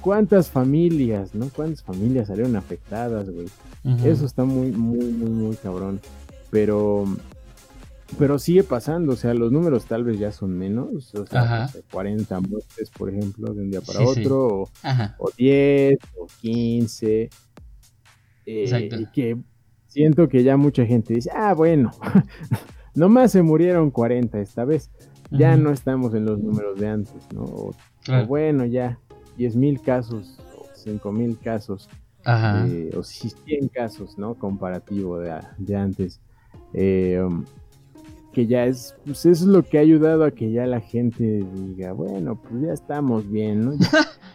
¿Cuántas 0.00 0.50
familias, 0.50 1.34
no? 1.34 1.48
¿Cuántas 1.54 1.82
familias 1.82 2.28
salieron 2.28 2.56
afectadas, 2.56 3.30
güey? 3.30 3.46
Eso 4.04 4.26
está 4.26 4.44
muy, 4.44 4.72
muy, 4.72 5.04
muy, 5.04 5.30
muy 5.30 5.56
cabrón. 5.56 6.00
Pero, 6.50 7.04
pero 8.18 8.38
sigue 8.38 8.64
pasando, 8.64 9.12
o 9.12 9.16
sea, 9.16 9.34
los 9.34 9.52
números 9.52 9.86
tal 9.86 10.04
vez 10.04 10.18
ya 10.18 10.32
son 10.32 10.56
menos, 10.56 11.14
o 11.14 11.26
sea, 11.26 11.68
40 11.90 12.40
muertes, 12.40 12.90
por 12.90 13.10
ejemplo, 13.10 13.52
de 13.52 13.62
un 13.62 13.70
día 13.70 13.80
para 13.80 14.00
otro, 14.06 14.62
O, 14.62 14.68
o, 15.18 15.30
10, 15.36 15.98
o 16.16 16.26
15. 16.40 17.30
Eh, 18.46 18.88
y 18.92 19.06
que 19.06 19.38
siento 19.86 20.28
que 20.28 20.42
ya 20.42 20.56
mucha 20.56 20.84
gente 20.84 21.14
dice, 21.14 21.30
ah, 21.34 21.54
bueno, 21.54 21.92
nomás 22.94 23.32
se 23.32 23.42
murieron 23.42 23.90
40 23.90 24.40
esta 24.40 24.64
vez 24.64 24.90
ya 25.30 25.56
no 25.56 25.70
estamos 25.70 26.14
en 26.14 26.24
los 26.24 26.38
números 26.38 26.78
de 26.78 26.88
antes, 26.88 27.14
¿no? 27.32 27.42
O, 27.42 27.74
bueno, 28.26 28.64
ya 28.64 28.98
10 29.36 29.56
mil 29.56 29.80
casos, 29.80 30.38
o 30.58 30.66
5 30.74 31.12
mil 31.12 31.38
casos, 31.38 31.88
eh, 32.26 32.90
o 32.96 33.02
100 33.02 33.68
casos, 33.68 34.18
¿no? 34.18 34.34
Comparativo 34.34 35.18
de, 35.18 35.40
de 35.58 35.76
antes. 35.76 36.20
Eh, 36.72 37.20
um, 37.24 37.44
que 38.34 38.46
ya 38.46 38.66
es, 38.66 38.94
pues 39.06 39.20
eso 39.20 39.44
es 39.44 39.48
lo 39.48 39.62
que 39.62 39.78
ha 39.78 39.80
ayudado 39.80 40.24
a 40.24 40.32
que 40.32 40.50
ya 40.50 40.66
la 40.66 40.80
gente 40.80 41.44
diga, 41.54 41.92
bueno, 41.92 42.36
pues 42.36 42.62
ya 42.62 42.72
estamos 42.72 43.30
bien, 43.30 43.64
¿no? 43.64 43.72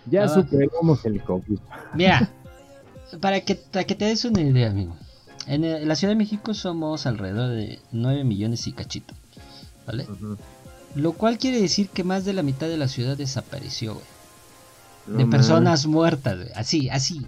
Ya, 0.10 0.28
superamos 0.30 1.06
el 1.06 1.22
COVID. 1.22 1.60
Mira, 1.94 2.32
para 3.22 3.42
que, 3.42 3.56
para 3.56 3.84
que 3.84 3.96
te 3.96 4.06
des 4.06 4.26
una 4.26 4.42
idea, 4.42 4.72
amigo. 4.72 4.96
En, 5.46 5.88
la 5.88 5.96
Ciudad 5.96 6.14
de 6.14 6.18
México 6.18 6.54
somos 6.54 7.06
alrededor 7.06 7.50
de 7.50 7.80
9 7.92 8.24
millones 8.24 8.66
y 8.68 8.72
cachito, 8.72 9.14
¿vale? 9.86 10.08
Lo 10.96 11.14
cual 11.14 11.38
quiere 11.38 11.62
decir 11.62 11.90
que 11.90 12.04
más 12.04 12.26
de 12.26 12.34
la 12.34 12.44
mitad 12.44 12.68
de 12.68 12.78
la 12.78 12.88
ciudad 12.88 13.18
desapareció, 13.18 13.94
güey. 13.96 15.18
de 15.18 15.26
personas 15.26 15.86
muertas, 15.86 16.38
güey. 16.38 16.50
Así, 16.56 16.90
así. 16.90 17.26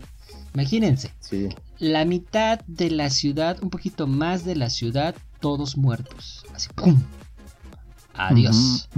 Imagínense. 0.53 1.13
Sí. 1.19 1.49
La 1.79 2.05
mitad 2.05 2.59
de 2.67 2.91
la 2.91 3.09
ciudad, 3.09 3.57
un 3.61 3.69
poquito 3.69 4.05
más 4.07 4.43
de 4.43 4.55
la 4.55 4.69
ciudad, 4.69 5.15
todos 5.39 5.77
muertos. 5.77 6.45
Así, 6.53 6.69
¡pum! 6.75 7.01
Adiós. 8.13 8.89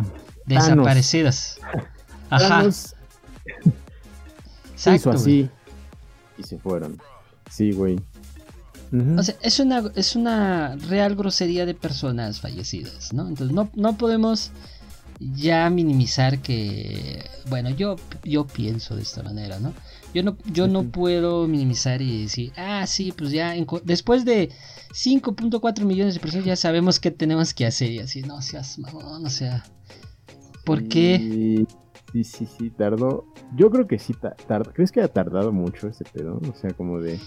Desaparecidas. 0.45 1.59
Ajá. 2.29 2.65
Exacto, 4.73 5.11
así. 5.11 5.49
Y 6.37 6.43
se 6.43 6.57
fueron. 6.57 6.99
Sí, 7.49 7.71
güey. 7.71 7.99
O 9.17 9.23
sea, 9.23 9.35
es 9.41 9.59
una, 9.59 9.91
es 9.95 10.15
una 10.15 10.75
real 10.75 11.15
grosería 11.15 11.65
de 11.65 11.73
personas 11.73 12.39
fallecidas, 12.39 13.11
¿no? 13.11 13.27
Entonces 13.27 13.55
no, 13.55 13.71
no 13.73 13.97
podemos 13.97 14.51
ya 15.19 15.67
minimizar 15.71 16.39
que, 16.39 17.23
bueno, 17.49 17.71
yo, 17.71 17.95
yo 18.23 18.45
pienso 18.45 18.95
de 18.95 19.01
esta 19.01 19.23
manera, 19.23 19.59
¿no? 19.59 19.73
Yo 20.13 20.21
no, 20.21 20.37
yo 20.45 20.67
no 20.67 20.83
puedo 20.83 21.47
minimizar 21.47 22.03
y 22.03 22.23
decir, 22.23 22.53
ah, 22.55 22.85
sí, 22.85 23.11
pues 23.17 23.31
ya, 23.31 23.55
después 23.83 24.25
de 24.25 24.51
5.4 24.91 25.85
millones 25.85 26.13
de 26.13 26.19
personas 26.19 26.45
ya 26.45 26.55
sabemos 26.55 26.99
qué 26.99 27.09
tenemos 27.09 27.55
que 27.55 27.65
hacer 27.65 27.91
y 27.91 27.99
así, 27.99 28.21
no 28.21 28.43
seas 28.43 28.77
mamón, 28.77 29.25
o 29.25 29.29
sea, 29.29 29.63
¿por 30.65 30.87
qué? 30.87 31.65
Sí, 32.11 32.23
sí, 32.23 32.45
sí, 32.45 32.69
tardó. 32.69 33.25
Yo 33.55 33.71
creo 33.71 33.87
que 33.87 33.97
sí 33.97 34.13
tardó. 34.47 34.71
¿Crees 34.71 34.91
que 34.91 35.01
ha 35.01 35.07
tardado 35.07 35.51
mucho 35.51 35.87
ese 35.87 36.03
pedo? 36.03 36.39
O 36.47 36.55
sea, 36.55 36.69
como 36.73 36.99
de 36.99 37.19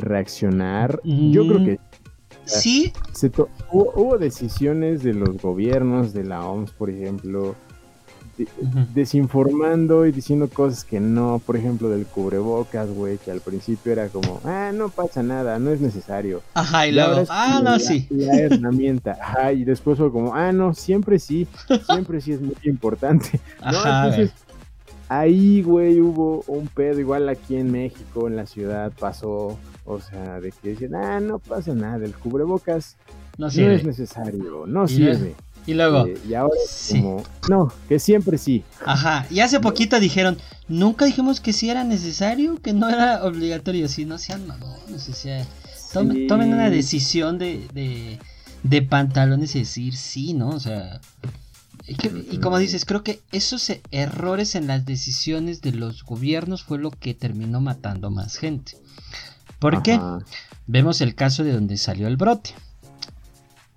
reaccionar. 0.00 1.00
Yo 1.04 1.46
creo 1.46 1.64
que 1.64 1.80
sí. 2.44 2.92
Se 3.12 3.30
hubo, 3.70 4.18
decisiones 4.18 5.02
de 5.02 5.14
los 5.14 5.40
gobiernos, 5.40 6.12
de 6.12 6.24
la 6.24 6.44
OMS, 6.46 6.70
por 6.72 6.90
ejemplo, 6.90 7.54
desinformando 8.94 10.06
y 10.06 10.12
diciendo 10.12 10.48
cosas 10.48 10.84
que 10.84 11.00
no, 11.00 11.40
por 11.44 11.56
ejemplo, 11.56 11.88
del 11.90 12.06
cubrebocas, 12.06 12.88
güey, 12.90 13.18
que 13.18 13.30
al 13.30 13.40
principio 13.40 13.92
era 13.92 14.08
como, 14.08 14.40
ah, 14.44 14.72
no 14.74 14.88
pasa 14.88 15.22
nada, 15.22 15.58
no 15.58 15.70
es 15.70 15.80
necesario. 15.80 16.42
Ajá, 16.54 16.86
y, 16.86 16.92
luego, 16.92 17.24
ah, 17.28 17.60
no, 17.62 17.78
sí. 17.78 18.06
La 18.10 18.36
herramienta, 18.36 19.18
ajá, 19.20 19.52
y 19.52 19.64
después 19.64 19.98
fue 19.98 20.10
como, 20.10 20.34
ah, 20.34 20.52
no, 20.52 20.74
siempre 20.74 21.18
sí, 21.18 21.46
siempre 21.86 22.20
sí 22.20 22.32
es 22.32 22.40
muy 22.40 22.56
importante. 22.64 23.40
Ajá, 23.60 24.06
Entonces, 24.06 24.32
ahí, 25.08 25.62
güey, 25.62 26.00
hubo 26.00 26.42
un 26.46 26.68
pedo, 26.68 27.00
igual 27.00 27.28
aquí 27.28 27.56
en 27.56 27.70
México, 27.70 28.26
en 28.26 28.36
la 28.36 28.46
ciudad, 28.46 28.92
pasó, 28.98 29.58
o 29.84 30.00
sea, 30.00 30.40
de 30.40 30.52
que 30.52 30.70
decían, 30.70 30.94
ah, 30.94 31.20
no 31.20 31.38
pasa 31.38 31.74
nada, 31.74 32.04
el 32.04 32.14
cubrebocas 32.14 32.96
no, 33.38 33.48
es 33.48 33.84
necesario, 33.84 34.66
no 34.66 34.86
sirve. 34.86 35.34
Y 35.66 35.74
luego. 35.74 36.06
Eh, 36.06 36.18
y 36.28 36.34
ahora 36.34 36.54
como. 36.90 37.22
No, 37.48 37.72
que 37.88 37.98
siempre 37.98 38.38
sí. 38.38 38.64
Ajá. 38.84 39.26
Y 39.30 39.40
hace 39.40 39.60
poquito 39.60 40.00
dijeron. 40.00 40.38
Nunca 40.68 41.04
dijimos 41.04 41.40
que 41.40 41.52
sí 41.52 41.68
era 41.68 41.82
necesario, 41.82 42.60
que 42.62 42.72
no 42.72 42.88
era 42.88 43.24
obligatorio. 43.24 43.88
Si 43.88 44.04
no 44.04 44.18
sean 44.18 44.46
mamones, 44.46 45.08
o 45.08 45.12
sea. 45.12 45.46
Tomen, 45.92 46.52
una 46.52 46.70
decisión 46.70 47.38
de, 47.38 47.66
de, 47.74 48.20
de, 48.62 48.82
pantalones 48.82 49.56
y 49.56 49.60
decir 49.60 49.96
sí, 49.96 50.34
¿no? 50.34 50.50
O 50.50 50.60
sea. 50.60 51.00
Y, 51.88 52.38
como 52.38 52.58
dices, 52.58 52.84
creo 52.84 53.02
que 53.02 53.20
esos 53.32 53.72
errores 53.90 54.54
en 54.54 54.68
las 54.68 54.84
decisiones 54.84 55.60
de 55.60 55.72
los 55.72 56.04
gobiernos 56.04 56.62
fue 56.62 56.78
lo 56.78 56.92
que 56.92 57.14
terminó 57.14 57.60
matando 57.60 58.10
más 58.10 58.36
gente. 58.36 58.76
¿Por 59.60 59.82
qué? 59.82 60.00
Vemos 60.66 61.00
el 61.00 61.14
caso 61.14 61.44
de 61.44 61.52
donde 61.52 61.76
salió 61.76 62.08
el 62.08 62.16
brote. 62.16 62.50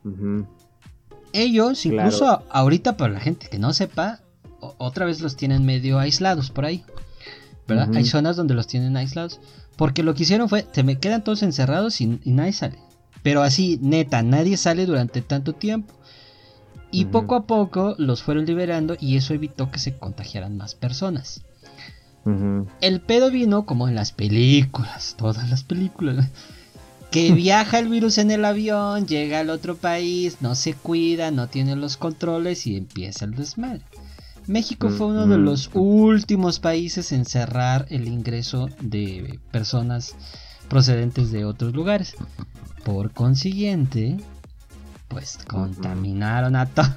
Ajá 0.05 0.47
ellos, 1.33 1.85
incluso 1.85 2.43
ahorita 2.49 2.95
para 2.95 3.13
la 3.13 3.19
gente 3.19 3.49
que 3.49 3.59
no 3.59 3.73
sepa, 3.73 4.19
otra 4.59 5.05
vez 5.05 5.19
los 5.19 5.35
tienen 5.35 5.65
medio 5.65 5.99
aislados 5.99 6.51
por 6.51 6.65
ahí. 6.65 6.85
¿Verdad? 7.67 7.89
Hay 7.95 8.05
zonas 8.05 8.35
donde 8.35 8.53
los 8.53 8.67
tienen 8.67 8.95
aislados. 8.95 9.41
Porque 9.75 10.03
lo 10.03 10.13
que 10.13 10.23
hicieron 10.23 10.47
fue, 10.47 10.67
se 10.71 10.83
me 10.83 10.99
quedan 10.99 11.23
todos 11.23 11.43
encerrados 11.43 11.99
y, 12.01 12.19
nadie 12.25 12.53
sale. 12.53 12.77
Pero 13.23 13.41
así, 13.41 13.79
neta, 13.81 14.21
nadie 14.21 14.57
sale 14.57 14.85
durante 14.85 15.21
tanto 15.21 15.53
tiempo. 15.53 15.93
Y 16.91 17.05
poco 17.05 17.35
a 17.35 17.47
poco 17.47 17.95
los 17.97 18.21
fueron 18.21 18.45
liberando 18.45 18.95
y 18.99 19.17
eso 19.17 19.33
evitó 19.33 19.71
que 19.71 19.79
se 19.79 19.97
contagiaran 19.97 20.55
más 20.57 20.75
personas. 20.75 21.41
El 22.81 23.01
pedo 23.01 23.31
vino 23.31 23.65
como 23.65 23.87
en 23.87 23.95
las 23.95 24.11
películas, 24.11 25.15
todas 25.17 25.49
las 25.49 25.63
películas 25.63 26.29
que 27.11 27.31
viaja 27.33 27.79
el 27.79 27.89
virus 27.89 28.17
en 28.17 28.31
el 28.31 28.45
avión, 28.45 29.05
llega 29.07 29.39
al 29.39 29.49
otro 29.49 29.75
país, 29.75 30.37
no 30.41 30.55
se 30.55 30.73
cuida, 30.73 31.31
no 31.31 31.47
tiene 31.47 31.75
los 31.75 31.97
controles 31.97 32.65
y 32.65 32.77
empieza 32.77 33.25
el 33.25 33.35
desmadre. 33.35 33.83
México 34.47 34.89
fue 34.89 35.07
uno 35.07 35.25
de 35.25 35.37
los 35.37 35.69
últimos 35.73 36.59
países 36.59 37.13
en 37.13 37.23
cerrar 37.23 37.85
el 37.89 38.07
ingreso 38.07 38.67
de 38.81 39.39
personas 39.51 40.15
procedentes 40.67 41.31
de 41.31 41.45
otros 41.45 41.73
lugares. 41.73 42.15
Por 42.83 43.11
consiguiente, 43.11 44.17
pues 45.07 45.39
contaminaron 45.47 46.55
a 46.55 46.65
todo. 46.65 46.87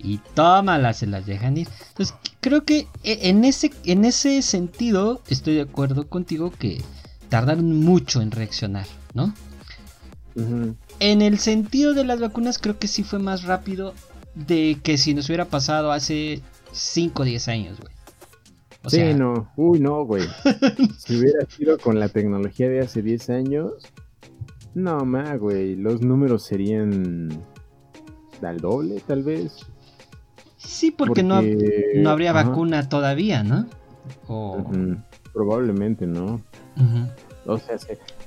Y 0.00 0.18
tómalas, 0.34 0.98
se 0.98 1.08
las 1.08 1.26
dejan 1.26 1.56
ir. 1.56 1.66
Entonces, 1.88 2.14
creo 2.40 2.64
que 2.64 2.86
e, 3.04 3.28
en 3.28 3.44
ese, 3.44 3.70
en 3.84 4.04
ese 4.04 4.42
sentido 4.42 5.22
estoy 5.28 5.54
de 5.54 5.62
acuerdo 5.62 6.08
contigo 6.08 6.50
que 6.50 6.82
tardaron 7.28 7.80
mucho 7.80 8.22
en 8.22 8.30
reaccionar. 8.30 8.86
¿no? 9.14 9.34
En 11.00 11.22
el 11.22 11.38
sentido 11.38 11.94
de 11.94 12.04
las 12.04 12.20
vacunas 12.20 12.58
creo 12.58 12.78
que 12.78 12.88
sí 12.88 13.02
fue 13.02 13.18
más 13.18 13.44
rápido 13.44 13.94
de 14.34 14.78
que 14.82 14.98
si 14.98 15.14
nos 15.14 15.28
hubiera 15.28 15.46
pasado 15.46 15.90
hace 15.90 16.42
5 16.72 17.22
o 17.22 17.24
10 17.24 17.48
años, 17.48 17.80
güey. 17.80 17.92
sí, 18.86 19.14
no, 19.14 19.50
uy, 19.56 19.80
no, 19.80 20.04
güey. 20.04 20.24
si 20.98 21.16
hubiera 21.16 21.44
sido 21.46 21.78
con 21.78 21.98
la 21.98 22.08
tecnología 22.08 22.68
de 22.68 22.80
hace 22.80 23.02
10 23.02 23.30
años, 23.30 23.72
no, 24.74 25.04
más, 25.04 25.38
güey, 25.38 25.74
los 25.74 26.02
números 26.02 26.44
serían 26.44 27.44
al 28.42 28.58
doble, 28.58 29.02
tal 29.06 29.24
vez. 29.24 29.66
Sí, 30.58 30.90
porque, 30.90 31.22
No, 31.22 31.40
no 31.40 32.10
habría 32.10 32.32
vacuna 32.32 32.88
todavía, 32.88 33.42
¿no? 33.42 33.66
Probablemente, 35.32 36.06
¿no? 36.06 36.40
O 37.46 37.58
sea, 37.58 37.76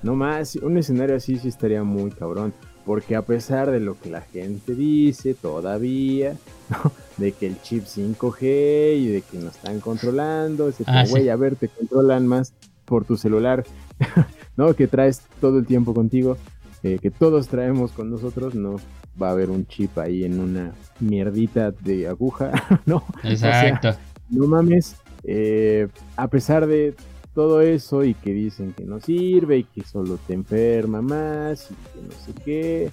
no 0.01 0.15
más, 0.15 0.55
un 0.55 0.77
escenario 0.77 1.15
así 1.15 1.37
sí 1.37 1.49
estaría 1.49 1.83
muy 1.83 2.09
cabrón. 2.11 2.53
Porque 2.85 3.15
a 3.15 3.21
pesar 3.21 3.69
de 3.69 3.79
lo 3.79 3.99
que 3.99 4.09
la 4.09 4.21
gente 4.21 4.73
dice 4.73 5.35
todavía, 5.35 6.35
de 7.17 7.31
que 7.31 7.45
el 7.45 7.61
chip 7.61 7.85
5G 7.85 8.97
y 8.97 9.07
de 9.07 9.21
que 9.21 9.37
nos 9.37 9.55
están 9.55 9.79
controlando, 9.79 10.69
ese 10.69 10.83
ah, 10.87 11.03
güey, 11.07 11.29
a 11.29 11.35
ver, 11.35 11.55
te 11.55 11.67
controlan 11.67 12.25
más 12.25 12.53
por 12.85 13.05
tu 13.05 13.17
celular, 13.17 13.63
¿no? 14.57 14.73
Que 14.73 14.87
traes 14.87 15.21
todo 15.39 15.59
el 15.59 15.67
tiempo 15.67 15.93
contigo, 15.93 16.37
eh, 16.81 16.97
que 16.99 17.11
todos 17.11 17.49
traemos 17.49 17.91
con 17.91 18.09
nosotros, 18.09 18.55
no 18.55 18.77
va 19.21 19.29
a 19.29 19.31
haber 19.31 19.49
un 19.49 19.65
chip 19.65 19.97
ahí 19.97 20.23
en 20.23 20.39
una 20.39 20.73
mierdita 20.99 21.71
de 21.71 22.07
aguja, 22.07 22.51
¿no? 22.85 23.03
Exacto. 23.23 23.95
no 24.29 24.47
mames, 24.47 24.95
eh, 25.23 25.87
a 26.15 26.27
pesar 26.27 26.67
de 26.67 26.95
todo 27.33 27.61
eso 27.61 28.03
y 28.03 28.13
que 28.13 28.33
dicen 28.33 28.73
que 28.73 28.83
no 28.83 28.99
sirve 28.99 29.59
y 29.59 29.63
que 29.63 29.83
solo 29.83 30.17
te 30.27 30.33
enferma 30.33 31.01
más 31.01 31.71
y 31.71 31.73
que 31.73 32.01
no 32.03 32.25
sé 32.25 32.33
qué, 32.43 32.91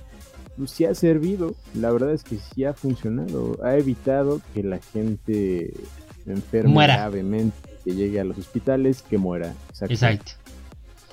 pues 0.57 0.71
sí 0.71 0.85
ha 0.85 0.95
servido, 0.95 1.55
la 1.75 1.91
verdad 1.91 2.13
es 2.13 2.25
que 2.25 2.37
sí 2.37 2.65
ha 2.65 2.75
funcionado, 2.75 3.59
ha 3.63 3.77
evitado 3.77 4.41
que 4.55 4.63
la 4.63 4.79
gente 4.79 5.73
enferme 6.27 6.75
gravemente, 6.85 7.57
que 7.85 7.95
llegue 7.95 8.21
a 8.21 8.25
los 8.25 8.39
hospitales, 8.39 9.03
que 9.03 9.19
muera. 9.19 9.55
Exacto. 9.81 10.33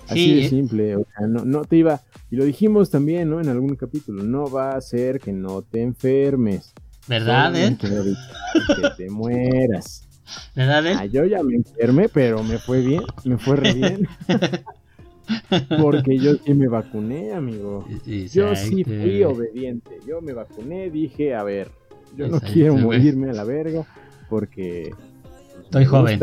Así 0.07 0.41
de 0.41 0.49
simple, 0.49 0.95
o 0.97 1.05
sea, 1.17 1.27
no, 1.27 1.45
no 1.45 1.65
te 1.65 1.77
iba, 1.77 2.01
y 2.29 2.35
lo 2.35 2.45
dijimos 2.45 2.91
también, 2.91 3.29
¿no? 3.29 3.41
En 3.41 3.49
algún 3.49 3.75
capítulo, 3.75 4.23
no 4.23 4.49
va 4.49 4.75
a 4.75 4.81
ser 4.81 5.19
que 5.19 5.31
no 5.31 5.61
te 5.61 5.81
enfermes. 5.81 6.73
¿Verdad, 7.07 7.55
eh? 7.55 7.77
Que 7.79 8.89
te 8.97 9.09
mueras. 9.09 10.07
¿Verdad, 10.55 10.85
ah, 10.97 11.05
yo 11.05 11.25
ya 11.25 11.43
me 11.43 11.55
enfermé, 11.55 12.09
pero 12.09 12.43
me 12.43 12.57
fue 12.57 12.81
bien, 12.81 13.01
me 13.23 13.37
fue 13.37 13.55
re 13.57 13.73
bien. 13.73 14.07
Porque 15.81 16.17
yo 16.17 16.35
sí 16.35 16.53
me 16.53 16.67
vacuné, 16.67 17.33
amigo. 17.33 17.85
Yo 18.31 18.55
sí 18.55 18.83
fui 18.83 19.23
obediente. 19.23 19.99
Yo 20.07 20.21
me 20.21 20.33
vacuné, 20.33 20.89
dije, 20.89 21.33
a 21.35 21.43
ver, 21.43 21.71
yo 22.15 22.27
no 22.27 22.39
quiero 22.39 22.77
morirme 22.77 23.29
a 23.29 23.33
la 23.33 23.43
verga 23.43 23.85
porque 24.29 24.93
estoy 25.63 25.85
joven. 25.85 26.19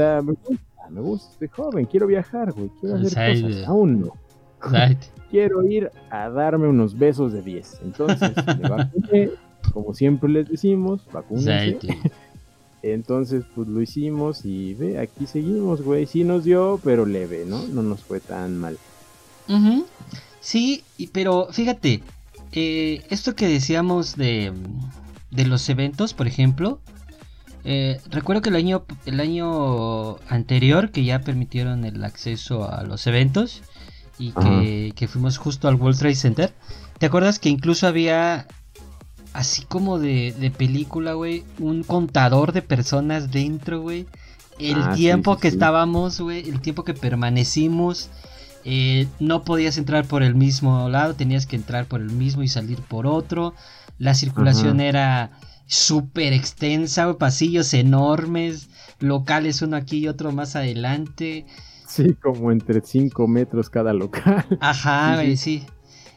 Me 0.93 1.01
gusta, 1.01 1.33
estoy 1.33 1.49
joven, 1.49 1.87
quiero 1.87 2.07
viajar, 2.07 2.53
güey, 2.53 2.71
quiero 2.81 2.97
hacer 2.97 3.43
cosas. 3.43 3.67
Aún 3.67 4.01
no. 4.01 4.13
quiero 5.31 5.65
ir 5.65 5.91
a 6.11 6.29
darme 6.29 6.69
unos 6.69 6.97
besos 6.97 7.33
de 7.33 7.43
10. 7.43 7.81
Entonces, 7.85 8.33
me 8.47 8.69
vacuné, 8.69 9.31
como 9.73 9.95
siempre 9.95 10.29
les 10.29 10.49
decimos, 10.49 11.01
vacúnense. 11.13 11.79
Entonces, 12.83 13.45
pues 13.55 13.69
lo 13.69 13.81
hicimos 13.81 14.45
y 14.45 14.75
ve, 14.75 14.99
aquí 14.99 15.27
seguimos, 15.27 15.83
güey. 15.83 16.05
Sí 16.07 16.25
nos 16.25 16.45
dio, 16.45 16.81
pero 16.83 17.07
leve, 17.07 17.45
¿no? 17.47 17.63
No 17.69 17.83
nos 17.83 18.03
fue 18.03 18.21
tan 18.21 18.59
mal. 18.59 18.77
Sí, 20.41 20.83
pero 21.13 21.49
fíjate, 21.53 22.03
eh, 22.53 23.05
esto 23.09 23.35
que 23.37 23.47
decíamos 23.47 24.17
de, 24.17 24.53
de 25.31 25.47
los 25.47 25.69
eventos, 25.69 26.13
por 26.13 26.27
ejemplo, 26.27 26.81
eh, 27.65 28.01
recuerdo 28.11 28.43
que 28.43 28.49
el 28.51 28.57
año, 28.57 28.85
el 29.07 29.21
año 29.21 30.17
anterior 30.29 30.91
que 30.91 31.05
ya 31.05 31.21
permitieron 31.21 31.85
el 31.85 32.03
acceso 32.05 32.71
a 32.71 32.83
los 32.83 33.07
eventos 33.07 33.63
y 34.19 34.33
que, 34.33 34.93
que, 34.95 35.09
fuimos 35.09 35.39
justo 35.39 35.69
al 35.69 35.77
World 35.77 35.99
Trade 35.99 36.15
Center, 36.15 36.55
¿te 36.99 37.07
acuerdas 37.07 37.39
que 37.39 37.49
incluso 37.49 37.87
había 37.87 38.47
así 39.33 39.63
como 39.65 39.99
de, 39.99 40.53
película, 40.57 41.15
güey, 41.15 41.45
un 41.59 41.83
contador 41.83 42.53
de 42.53 42.63
personas 42.63 43.31
dentro, 43.31 43.81
güey. 43.81 44.07
El 44.59 44.83
ah, 44.83 44.93
tiempo 44.95 45.39
que 45.39 45.49
estábamos, 45.49 46.21
güey, 46.21 46.49
el 46.49 46.61
tiempo 46.61 46.85
que 46.85 46.95
permanecimos. 46.95 48.11
Eh, 48.65 49.09
no 49.19 49.43
podías 49.43 49.77
entrar 49.77 50.05
por 50.05 50.23
el 50.23 50.35
mismo 50.35 50.89
lado, 50.89 51.15
tenías 51.15 51.47
que 51.47 51.57
entrar 51.57 51.87
por 51.87 52.01
el 52.01 52.11
mismo 52.11 52.43
y 52.43 52.49
salir 52.49 52.79
por 52.81 53.07
otro. 53.07 53.55
La 53.99 54.15
circulación 54.15 54.81
era 54.81 55.31
súper 55.67 56.33
extensa, 56.33 57.17
pasillos 57.19 57.73
enormes, 57.75 58.69
locales 58.99 59.63
uno 59.63 59.77
aquí 59.77 59.99
y 59.99 60.09
otro 60.09 60.33
más 60.33 60.57
adelante. 60.57 61.47
Sí, 61.87 62.15
como 62.15 62.53
entre 62.53 62.81
5 62.81 63.27
metros 63.29 63.71
cada 63.71 63.93
local. 63.93 64.47
Ajá, 64.61 65.17
güey, 65.17 65.37
sí. 65.37 65.65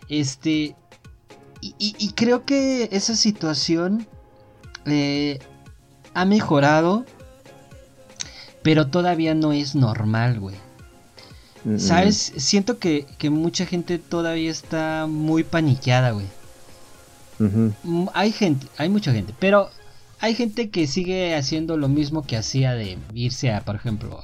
Este, 0.08 0.76
y, 1.62 2.12
creo 2.16 2.46
que 2.46 2.90
esa 2.92 3.16
situación 3.16 4.08
eh, 4.86 5.40
ha 6.14 6.26
mejorado 6.26 7.06
pero 8.66 8.88
todavía 8.88 9.36
no 9.36 9.54
es 9.54 9.76
normal, 9.76 10.40
güey. 10.40 10.56
Mm, 11.66 11.78
¿Sabes? 11.78 12.34
Siento 12.38 12.80
que, 12.80 13.06
que 13.20 13.30
mucha 13.30 13.68
gente 13.68 14.00
todavía 14.00 14.50
está 14.50 15.06
muy 15.08 15.44
paniqueada, 15.44 16.10
güey. 16.14 16.26
Mm, 17.40 18.08
Hay 18.14 18.32
gente, 18.32 18.68
hay 18.78 18.90
mucha 18.90 19.12
gente, 19.12 19.34
pero 19.40 19.70
hay 20.20 20.36
gente 20.36 20.70
que 20.70 20.88
sigue 20.88 21.36
haciendo 21.36 21.78
lo 21.78 21.88
mismo 21.90 22.26
que 22.26 22.38
hacía 22.38 22.74
de 22.74 22.98
irse 23.14 23.52
a, 23.54 23.62
por 23.62 23.76
ejemplo, 23.76 24.24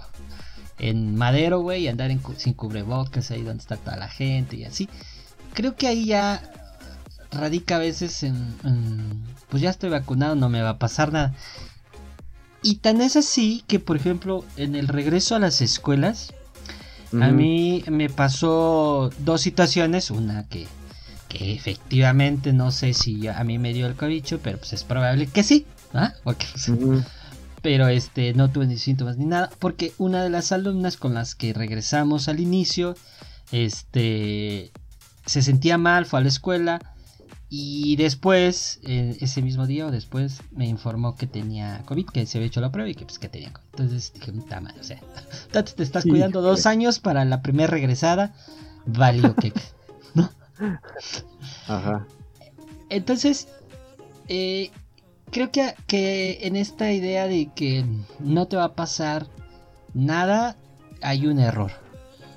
en 0.80 1.16
Madero, 1.16 1.60
güey, 1.60 1.84
y 1.84 1.88
andar 1.88 2.10
en 2.12 2.22
sin 2.38 2.54
cubrebocas 2.54 3.30
ahí 3.32 3.44
donde 3.44 3.62
está 3.62 3.78
toda 3.78 3.98
la 3.98 4.08
gente 4.08 4.56
y 4.56 4.64
así. 4.64 4.90
Creo 5.54 5.76
que 5.76 5.88
ahí 5.88 6.06
ya 6.06 6.42
radica 7.32 7.76
a 7.76 7.80
veces 7.80 8.24
en, 8.24 8.36
en, 8.64 9.24
pues 9.50 9.62
ya 9.62 9.70
estoy 9.70 9.90
vacunado, 9.90 10.36
no 10.36 10.50
me 10.50 10.62
va 10.62 10.72
a 10.72 10.80
pasar 10.80 11.12
nada. 11.12 11.34
Y 12.64 12.76
tan 12.76 13.02
es 13.02 13.16
así 13.16 13.64
que, 13.68 13.80
por 13.80 13.96
ejemplo, 13.96 14.46
en 14.56 14.76
el 14.76 14.88
regreso 14.88 15.36
a 15.36 15.40
las 15.40 15.62
escuelas, 15.62 16.34
a 17.12 17.28
mí 17.30 17.84
me 17.90 18.10
pasó 18.10 19.10
dos 19.20 19.42
situaciones, 19.42 20.12
una 20.12 20.48
que, 20.48 20.68
que 21.32 21.54
efectivamente 21.54 22.52
no 22.52 22.72
sé 22.72 22.94
si 22.94 23.28
a 23.28 23.42
mí 23.46 23.58
me 23.58 23.74
dio 23.74 23.88
el 23.88 23.96
cobicho, 23.96 24.40
pero 24.44 24.58
pues 24.58 24.74
es 24.74 24.84
probable 24.84 25.28
que 25.28 25.44
sí, 25.44 25.66
¿ah? 25.94 26.14
Porque, 26.26 26.46
pues, 26.52 26.70
pero 27.62 27.88
este 27.88 28.34
no 28.34 28.52
tuve 28.52 28.68
ni 28.68 28.78
síntomas 28.78 29.18
ni 29.18 29.26
nada, 29.26 29.50
porque 29.60 29.94
una 29.98 30.24
de 30.24 30.30
las 30.30 30.52
alumnas 30.52 30.98
con 30.98 31.14
las 31.14 31.36
que 31.36 31.54
regresamos 31.54 32.28
al 32.28 32.42
inicio, 32.42 32.96
este, 33.54 34.72
se 35.26 35.42
sentía 35.42 35.78
mal, 35.78 36.06
fue 36.06 36.20
a 36.20 36.24
la 36.24 36.28
escuela 36.28 36.82
y 37.50 37.96
después, 37.96 38.82
eh, 38.84 39.18
ese 39.22 39.42
mismo 39.42 39.68
día 39.68 39.88
o 39.88 39.92
después, 39.92 40.42
me 40.52 40.68
informó 40.68 41.16
que 41.16 41.28
tenía 41.28 41.82
COVID, 41.86 42.08
que 42.08 42.26
se 42.26 42.40
había 42.40 42.48
hecho 42.48 42.60
la 42.60 42.74
prueba 42.74 42.90
y 42.90 42.96
que 42.96 43.06
pues 43.06 43.20
que 43.20 43.30
tenía 43.30 43.54
COVID. 43.54 43.68
Entonces 43.72 44.12
dije, 44.14 44.34
puta 44.34 44.60
madre, 44.60 44.82
o 44.82 44.84
sea, 44.84 45.00
te 45.52 45.84
estás 45.84 46.04
cuidando 46.04 46.42
dos 46.42 46.66
años 46.66 47.00
para 47.00 47.24
la 47.24 47.42
primera 47.42 47.72
regresada, 47.72 48.34
valió 48.86 49.34
que... 49.42 49.54
Ajá. 51.68 52.06
Entonces, 52.90 53.48
eh, 54.28 54.72
creo 55.32 55.52
que, 55.52 55.74
que 55.88 56.40
en 56.44 56.56
esta 56.56 56.92
idea 56.92 57.28
de 57.28 57.50
que 57.56 57.86
no 58.20 58.48
te 58.48 58.58
va 58.58 58.66
a 58.66 58.74
pasar 58.76 59.28
nada, 59.94 60.56
hay 61.02 61.26
un 61.28 61.40
error. 61.40 61.72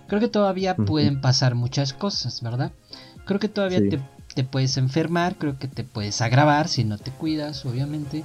Creo 0.07 0.21
que 0.21 0.29
todavía 0.29 0.77
pueden 0.77 1.21
pasar 1.21 1.55
muchas 1.55 1.93
cosas, 1.93 2.41
¿verdad? 2.43 2.73
Creo 3.25 3.41
que 3.41 3.49
todavía 3.49 3.79
Sí. 3.81 3.89
te, 3.89 4.01
te 4.35 4.45
puedes 4.45 4.77
enfermar, 4.77 5.37
creo 5.37 5.59
que 5.59 5.67
te 5.69 5.83
puedes 5.83 6.21
agravar 6.21 6.69
si 6.69 6.85
no 6.85 6.99
te 6.99 7.11
cuidas, 7.11 7.65
obviamente. 7.65 8.25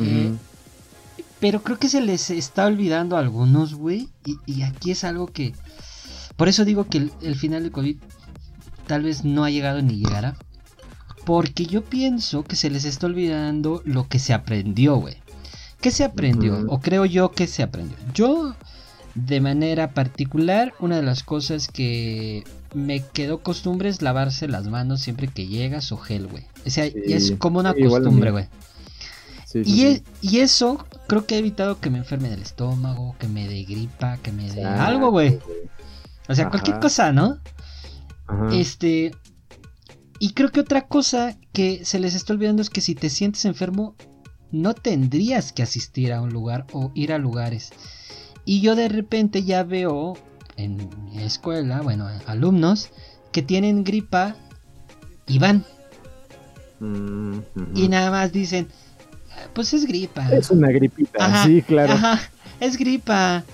Eh, 0.00 0.32
pero 1.40 1.62
creo 1.62 1.78
que 1.78 1.88
se 1.88 2.00
les 2.00 2.30
está 2.30 2.66
olvidando 2.66 3.16
a 3.16 3.20
algunos, 3.20 3.74
güey. 3.74 4.08
Y, 4.24 4.38
y 4.46 4.62
aquí 4.62 4.90
es 4.90 5.04
algo 5.04 5.26
que... 5.26 5.54
Por 6.36 6.48
eso 6.48 6.64
digo 6.64 6.84
que 6.88 6.98
el, 6.98 7.12
el 7.20 7.36
final 7.36 7.62
de 7.64 7.70
COVID 7.70 7.96
tal 8.88 9.02
vez 9.04 9.24
no 9.24 9.44
ha 9.44 9.50
llegado 9.50 9.80
ni 9.82 9.94
llegará. 9.98 10.34
Porque 11.24 11.66
yo 11.66 11.84
pienso 11.84 12.42
que 12.42 12.56
se 12.56 12.70
les 12.70 12.84
está 12.84 13.06
olvidando 13.06 13.82
lo 13.84 14.08
que 14.08 14.18
se 14.18 14.32
aprendió, 14.34 14.96
güey. 14.96 15.16
¿Qué 15.80 15.90
se 15.92 16.02
aprendió? 16.02 16.64
O 16.68 16.80
creo 16.80 17.04
yo 17.04 17.30
que 17.30 17.46
se 17.46 17.62
aprendió. 17.62 17.96
Yo, 18.14 18.54
de 19.14 19.40
manera 19.40 19.90
particular, 19.92 20.74
una 20.80 20.96
de 20.96 21.02
las 21.02 21.22
cosas 21.22 21.68
que 21.68 22.42
me 22.74 23.00
quedó 23.12 23.38
costumbre 23.42 23.88
es 23.88 24.02
lavarse 24.02 24.48
las 24.48 24.66
manos 24.66 25.02
siempre 25.02 25.28
que 25.28 25.46
llegas 25.46 25.92
o 25.92 25.98
gel, 25.98 26.26
güey. 26.26 26.44
O 26.66 26.70
sea, 26.70 26.86
Sí, 26.86 26.94
es 27.06 27.32
como 27.38 27.60
una 27.60 27.74
costumbre, 27.74 28.30
güey. 28.30 28.46
Sí, 29.46 29.64
sí, 29.64 29.70
Y, 29.70 29.76
sí. 29.76 29.86
e- 29.86 30.02
y 30.22 30.38
eso 30.40 30.84
creo 31.06 31.26
que 31.26 31.34
ha 31.36 31.38
evitado 31.38 31.78
que 31.78 31.90
me 31.90 31.98
enferme 31.98 32.28
del 32.28 32.42
estómago, 32.42 33.16
que 33.18 33.28
me 33.28 33.46
dé 33.48 33.62
gripa, 33.64 34.16
que 34.18 34.32
me 34.32 34.50
dé 34.50 34.64
algo, 34.64 35.10
güey. 35.10 35.38
O 36.28 36.34
sea, 36.34 36.44
Ajá. 36.44 36.50
cualquier 36.50 36.80
cosa, 36.80 37.12
¿no? 37.12 37.38
Ajá. 38.28 38.48
Este. 38.54 39.12
Y 40.20 40.32
creo 40.32 40.50
que 40.50 40.60
otra 40.60 40.86
cosa 40.88 41.36
que 41.52 41.84
se 41.84 41.98
les 41.98 42.14
está 42.14 42.32
olvidando 42.32 42.62
es 42.62 42.70
que 42.70 42.80
si 42.80 42.94
te 42.94 43.08
sientes 43.10 43.44
enfermo, 43.44 43.94
no 44.50 44.74
tendrías 44.74 45.52
que 45.52 45.62
asistir 45.62 46.12
a 46.12 46.20
un 46.20 46.30
lugar 46.30 46.66
o 46.72 46.90
ir 46.94 47.12
a 47.12 47.18
lugares. 47.18 47.70
Y 48.44 48.60
yo 48.60 48.74
de 48.76 48.88
repente 48.88 49.44
ya 49.44 49.62
veo 49.62 50.16
en 50.56 50.88
mi 51.04 51.22
escuela, 51.22 51.82
bueno, 51.82 52.08
alumnos 52.26 52.90
que 53.30 53.42
tienen 53.42 53.84
gripa 53.84 54.34
y 55.26 55.38
van. 55.38 55.64
Mm. 56.80 57.38
Y 57.74 57.88
nada 57.88 58.10
más 58.10 58.32
dicen, 58.32 58.68
"Ah, 59.30 59.48
pues 59.52 59.74
es 59.74 59.86
gripa. 59.86 60.28
Es 60.32 60.50
una 60.50 60.68
gripita, 60.68 61.24
Ajá, 61.24 61.44
sí, 61.44 61.62
claro. 61.62 61.92
Ajá, 61.92 62.20
es 62.60 62.76
gripa. 62.76 63.44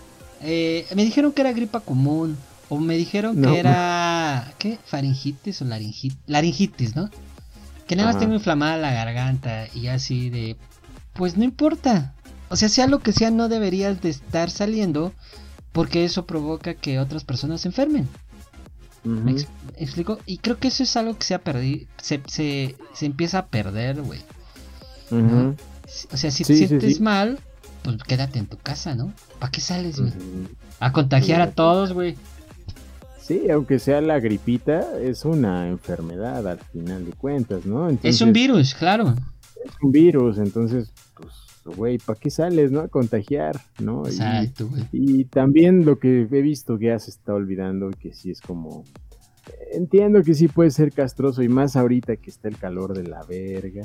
Eh, 0.42 0.86
me 0.94 1.04
dijeron 1.04 1.32
que 1.32 1.40
era 1.40 1.52
gripa 1.52 1.80
común. 1.80 2.36
O 2.74 2.80
me 2.80 2.96
dijeron 2.96 3.40
No. 3.40 3.52
que 3.52 3.58
era. 3.60 4.52
¿Qué? 4.58 4.78
Faringitis 4.84 5.62
o 5.62 5.64
laringitis. 5.64 6.18
Laringitis, 6.26 6.96
¿no? 6.96 7.10
Que 7.86 7.96
nada 7.96 8.08
más 8.08 8.16
Ajá. 8.16 8.24
tengo 8.24 8.34
inflamada 8.34 8.76
la 8.76 8.92
garganta. 8.92 9.66
Y 9.74 9.86
así 9.88 10.30
de. 10.30 10.56
Pues 11.12 11.36
no 11.36 11.44
importa. 11.44 12.14
O 12.48 12.56
sea, 12.56 12.68
sea 12.68 12.86
lo 12.86 13.00
que 13.00 13.12
sea, 13.12 13.30
no 13.30 13.48
deberías 13.48 14.00
de 14.02 14.10
estar 14.10 14.50
saliendo. 14.50 15.12
Porque 15.72 16.04
eso 16.04 16.24
provoca 16.26 16.74
que 16.74 16.98
otras 17.00 17.24
personas 17.24 17.60
se 17.62 17.68
enfermen. 17.68 18.08
¿Me 19.02 19.32
ex- 19.32 19.48
explico? 19.76 20.18
Y 20.24 20.38
creo 20.38 20.58
que 20.58 20.68
eso 20.68 20.82
es 20.82 20.96
algo 20.96 21.18
que 21.18 21.24
se 21.24 21.34
ha 21.34 21.40
perdido. 21.40 21.86
Se, 22.00 22.20
se, 22.26 22.76
se 22.94 23.06
empieza 23.06 23.38
a 23.38 23.46
perder, 23.46 24.00
güey. 24.02 24.20
O 25.10 26.16
sea, 26.16 26.30
si 26.30 26.44
Sí, 26.44 26.52
te 26.52 26.58
sí, 26.58 26.66
sientes 26.68 26.96
sí. 26.96 27.02
mal, 27.02 27.38
pues 27.82 27.96
quédate 28.04 28.38
en 28.38 28.46
tu 28.46 28.56
casa, 28.56 28.94
¿no? 28.94 29.12
¿Para 29.38 29.50
qué 29.52 29.60
sales, 29.60 30.00
güey? 30.00 30.12
A 30.80 30.92
contagiar 30.92 31.40
a 31.40 31.50
todos, 31.52 31.92
güey. 31.92 32.16
Sí, 33.26 33.48
aunque 33.50 33.78
sea 33.78 34.02
la 34.02 34.20
gripita, 34.20 34.98
es 35.00 35.24
una 35.24 35.66
enfermedad 35.68 36.46
al 36.46 36.58
final 36.58 37.06
de 37.06 37.12
cuentas, 37.12 37.64
¿no? 37.64 37.88
Es 38.02 38.20
un 38.20 38.34
virus, 38.34 38.74
claro. 38.74 39.14
Es 39.64 39.72
un 39.82 39.92
virus, 39.92 40.36
entonces, 40.36 40.92
pues, 41.16 41.32
güey, 41.74 41.96
¿para 41.96 42.20
qué 42.20 42.28
sales, 42.28 42.70
no? 42.70 42.80
A 42.80 42.88
contagiar, 42.88 43.58
¿no? 43.80 44.06
Exacto, 44.06 44.68
güey. 44.68 44.82
Y 44.92 45.24
también 45.24 45.86
lo 45.86 45.98
que 45.98 46.28
he 46.30 46.42
visto 46.42 46.78
que 46.78 46.88
ya 46.88 46.98
se 46.98 47.08
está 47.12 47.32
olvidando, 47.32 47.88
que 47.98 48.12
sí 48.12 48.30
es 48.30 48.42
como... 48.42 48.84
Entiendo 49.72 50.22
que 50.22 50.34
sí 50.34 50.48
puede 50.48 50.70
ser 50.70 50.92
castroso 50.92 51.42
y 51.42 51.48
más 51.48 51.76
ahorita 51.76 52.16
que 52.16 52.28
está 52.28 52.48
el 52.48 52.58
calor 52.58 52.94
de 52.94 53.04
la 53.08 53.22
verga. 53.24 53.84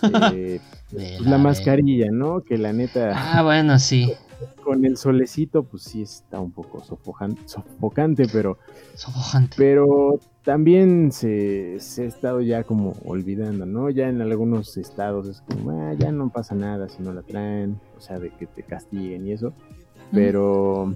eh, 0.32 0.60
De 0.90 0.90
pues, 0.92 1.02
la 1.02 1.10
la, 1.10 1.20
verga. 1.22 1.38
mascarilla, 1.38 2.06
¿no? 2.12 2.42
Que 2.42 2.56
la 2.56 2.72
neta, 2.72 3.10
Ah, 3.16 3.42
bueno, 3.42 3.80
sí. 3.80 4.12
con 4.62 4.84
el 4.84 4.96
solecito, 4.96 5.62
pues 5.64 5.84
sí 5.84 6.02
está 6.02 6.40
un 6.40 6.52
poco 6.52 6.82
sofojan- 6.82 7.36
sofocante, 7.46 8.26
pero, 8.32 8.58
Sofocante. 8.94 9.54
pero 9.56 10.18
también 10.44 11.12
se, 11.12 11.78
se 11.80 12.02
ha 12.02 12.06
estado 12.06 12.40
ya 12.40 12.64
como 12.64 12.94
olvidando, 13.04 13.64
¿no? 13.66 13.90
Ya 13.90 14.08
en 14.08 14.20
algunos 14.20 14.76
estados 14.76 15.28
es 15.28 15.40
como, 15.42 15.70
"Ah, 15.70 15.94
ya 15.98 16.12
no 16.12 16.28
pasa 16.30 16.54
nada 16.54 16.88
si 16.88 17.02
no 17.02 17.12
la 17.12 17.22
traen, 17.22 17.78
o 17.96 18.00
sea, 18.00 18.18
de 18.18 18.30
que 18.30 18.46
te 18.46 18.62
castiguen 18.62 19.26
y 19.26 19.32
eso 19.32 19.52
pero 20.12 20.94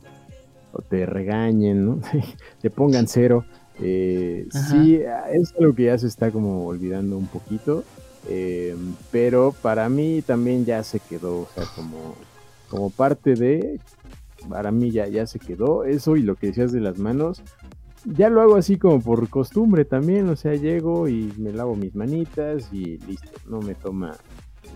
o 0.73 0.83
te 0.89 1.05
regañen, 1.07 1.85
¿no? 1.85 1.99
te 2.61 2.71
pongan 2.71 3.09
cero. 3.09 3.45
Eh, 3.83 4.47
sí, 4.51 5.01
es 5.33 5.53
algo 5.59 5.75
que 5.75 5.85
ya 5.85 5.99
se 5.99 6.07
está 6.07 6.31
como 6.31 6.67
olvidando 6.67 7.17
un 7.17 7.27
poquito, 7.27 7.83
eh, 8.29 8.77
pero 9.11 9.53
para 9.63 9.89
mí 9.89 10.23
también 10.23 10.65
ya 10.65 10.83
se 10.85 11.01
quedó, 11.01 11.41
o 11.41 11.49
sea, 11.55 11.65
como, 11.75 12.15
como 12.71 12.91
parte 12.91 13.35
de, 13.35 13.81
para 14.49 14.71
mí 14.71 14.91
ya, 14.91 15.07
ya 15.09 15.27
se 15.27 15.39
quedó 15.39 15.85
eso 15.85 16.17
y 16.17 16.23
lo 16.23 16.37
que 16.37 16.47
decías 16.49 16.73
de 16.73 16.81
las 16.81 16.99
manos, 16.99 17.43
ya 18.05 18.31
lo 18.31 18.41
hago 18.41 18.57
así 18.57 18.79
como 18.79 19.01
por 19.01 19.29
costumbre 19.29 19.85
también, 19.85 20.29
o 20.31 20.37
sea, 20.37 20.55
llego 20.55 21.09
y 21.09 21.33
me 21.37 21.53
lavo 21.53 21.77
mis 21.77 21.95
manitas 21.95 22.69
y 22.73 22.97
listo, 22.99 23.29
no 23.49 23.61
me 23.61 23.75
toma 23.75 24.17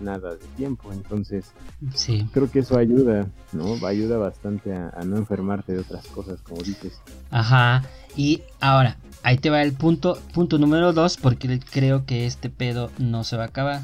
nada 0.01 0.31
de 0.35 0.45
tiempo, 0.57 0.91
entonces 0.91 1.45
Sí. 1.93 2.27
creo 2.33 2.51
que 2.51 2.59
eso 2.59 2.77
ayuda, 2.77 3.27
¿no? 3.53 3.75
Ayuda 3.87 4.17
bastante 4.17 4.73
a, 4.73 4.89
a 4.89 5.05
no 5.05 5.15
enfermarte 5.17 5.71
de 5.73 5.79
otras 5.79 6.05
cosas, 6.07 6.41
como 6.41 6.61
dices. 6.61 6.99
Ajá. 7.31 7.83
Y 8.17 8.41
ahora, 8.59 8.97
ahí 9.23 9.37
te 9.37 9.49
va 9.49 9.61
el 9.61 9.71
punto, 9.73 10.17
punto 10.33 10.57
número 10.57 10.91
dos, 10.93 11.15
porque 11.17 11.59
creo 11.71 12.05
que 12.05 12.25
este 12.25 12.49
pedo 12.49 12.91
no 12.99 13.23
se 13.23 13.37
va 13.37 13.43
a 13.43 13.47
acabar. 13.47 13.81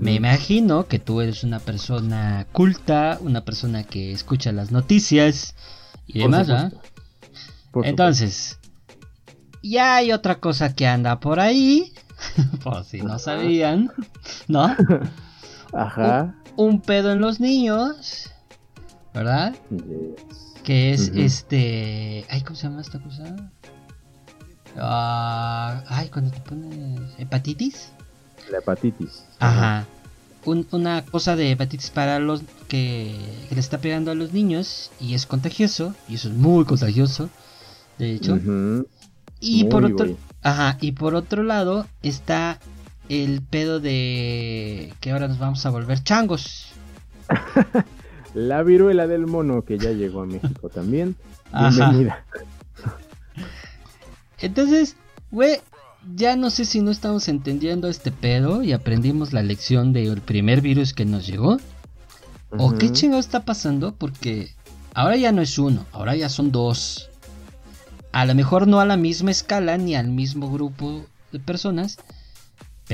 Me 0.00 0.14
imagino 0.14 0.86
que 0.86 0.98
tú 0.98 1.20
eres 1.20 1.44
una 1.44 1.58
persona 1.58 2.46
culta, 2.52 3.18
una 3.20 3.44
persona 3.44 3.84
que 3.84 4.10
escucha 4.12 4.50
las 4.50 4.70
noticias 4.70 5.54
y 6.06 6.22
Por 6.22 6.30
demás, 6.30 6.46
supuesto. 6.46 6.80
Por 7.70 7.86
Entonces, 7.86 8.58
ya 9.62 9.96
hay 9.96 10.12
otra 10.12 10.40
cosa 10.40 10.74
que 10.74 10.86
anda 10.86 11.20
por 11.20 11.40
ahí, 11.40 11.92
por 12.64 12.84
si 12.84 13.02
no 13.02 13.18
sabían, 13.18 13.92
¿no? 14.48 14.74
Ajá. 15.74 16.36
Un 16.56 16.80
pedo 16.80 17.12
en 17.12 17.20
los 17.20 17.38
niños, 17.38 18.30
¿verdad? 19.12 19.54
Yes. 19.70 20.62
Que 20.64 20.92
es 20.92 21.08
este. 21.14 22.24
Ay, 22.30 22.40
¿cómo 22.42 22.56
se 22.56 22.62
llama 22.68 22.80
esta 22.80 22.98
cosa? 22.98 23.24
Ah, 24.78 25.84
ay, 25.88 26.08
cuando 26.08 26.30
te 26.30 26.40
pones 26.40 27.00
hepatitis. 27.18 27.92
La 28.50 28.58
hepatitis. 28.58 29.24
Ajá. 29.38 29.86
una 30.44 31.04
cosa 31.04 31.36
de 31.36 31.52
hepatitis 31.52 31.90
para 31.90 32.18
los 32.18 32.42
que, 32.68 33.14
le 33.50 33.60
está 33.60 33.78
pegando 33.78 34.10
a 34.10 34.14
los 34.14 34.32
niños 34.32 34.90
y 35.00 35.14
es 35.14 35.26
contagioso 35.26 35.94
y 36.08 36.14
eso 36.14 36.28
es 36.28 36.34
muy 36.34 36.64
contagioso 36.64 37.28
de 37.98 38.14
hecho. 38.14 38.38
Y 39.40 39.64
por 39.64 39.84
otro 39.84 40.16
ajá 40.42 40.78
y 40.80 40.92
por 40.92 41.14
otro 41.14 41.42
lado 41.42 41.86
está 42.02 42.58
el 43.08 43.42
pedo 43.42 43.80
de 43.80 44.92
que 45.00 45.12
ahora 45.12 45.28
nos 45.28 45.38
vamos 45.38 45.64
a 45.66 45.70
volver 45.70 46.02
changos. 46.02 46.72
La 48.34 48.62
viruela 48.62 49.06
del 49.06 49.26
mono 49.26 49.62
que 49.64 49.78
ya 49.78 49.90
llegó 49.90 50.22
a 50.22 50.26
México 50.26 50.70
también. 50.70 51.16
Bienvenida. 51.52 52.24
Entonces 54.38 54.96
güey 55.30 55.60
ya 56.16 56.36
no 56.36 56.50
sé 56.50 56.64
si 56.64 56.80
no 56.80 56.90
estamos 56.90 57.28
entendiendo 57.28 57.88
este 57.88 58.10
pedo 58.10 58.62
y 58.62 58.72
aprendimos 58.72 59.32
la 59.32 59.42
lección 59.42 59.92
del 59.92 60.20
primer 60.20 60.60
virus 60.60 60.92
que 60.92 61.04
nos 61.04 61.26
llegó. 61.26 61.58
¿O 62.50 62.74
qué 62.74 62.92
chingado 62.92 63.20
está 63.20 63.44
pasando? 63.44 63.94
Porque 63.94 64.54
ahora 64.94 65.16
ya 65.16 65.32
no 65.32 65.40
es 65.40 65.58
uno, 65.58 65.86
ahora 65.92 66.16
ya 66.16 66.28
son 66.28 66.52
dos. 66.52 67.08
A 68.12 68.26
lo 68.26 68.34
mejor 68.34 68.68
no 68.68 68.80
a 68.80 68.84
la 68.84 68.98
misma 68.98 69.30
escala 69.30 69.78
ni 69.78 69.94
al 69.94 70.08
mismo 70.08 70.52
grupo 70.52 71.06
de 71.32 71.38
personas, 71.38 71.98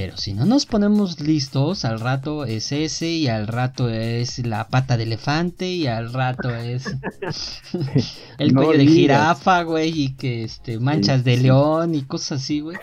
pero 0.01 0.16
si 0.16 0.32
no 0.32 0.46
nos 0.46 0.64
ponemos 0.64 1.18
listos, 1.18 1.84
al 1.84 1.99
rato 1.99 2.44
es 2.44 2.70
ese 2.70 3.09
y 3.09 3.26
al 3.26 3.49
rato 3.49 3.88
es 3.88 4.46
la 4.46 4.68
pata 4.68 4.96
de 4.96 5.03
elefante 5.03 5.66
y 5.66 5.88
al 5.88 6.12
rato 6.12 6.55
es 6.55 6.86
el 8.38 8.55
cuello 8.55 8.78
de 8.78 8.86
jirafa, 8.86 9.64
güey, 9.64 10.03
y 10.03 10.14
que 10.14 10.44
este 10.44 10.78
manchas 10.78 11.24
de 11.24 11.38
león 11.38 11.96
y 11.96 12.03
cosas 12.03 12.40
así, 12.40 12.61
güey. 12.61 12.76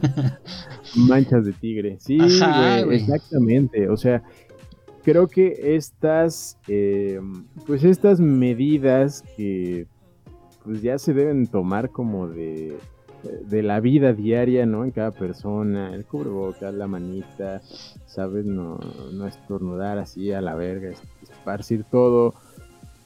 manchas 0.96 1.44
de 1.44 1.52
tigre, 1.52 1.98
sí, 2.00 2.16
güey, 2.16 2.96
exactamente, 2.96 3.90
o 3.90 3.98
sea, 3.98 4.22
creo 5.02 5.28
que 5.28 5.76
estas, 5.76 6.56
eh, 6.68 7.20
pues 7.66 7.84
estas 7.84 8.18
medidas 8.18 9.22
que 9.36 9.86
pues 10.64 10.80
ya 10.80 10.98
se 10.98 11.12
deben 11.12 11.46
tomar 11.48 11.90
como 11.90 12.28
de 12.28 12.78
de 13.46 13.62
la 13.62 13.80
vida 13.80 14.12
diaria, 14.12 14.66
¿no? 14.66 14.84
En 14.84 14.90
cada 14.90 15.10
persona, 15.10 15.94
el 15.94 16.04
cubrebocas, 16.04 16.74
la 16.74 16.86
manita, 16.86 17.62
¿sabes? 18.06 18.44
No, 18.44 18.78
no 19.12 19.26
estornudar 19.26 19.98
así 19.98 20.32
a 20.32 20.40
la 20.40 20.54
verga, 20.54 20.90
esparcir 21.22 21.84
todo. 21.84 22.34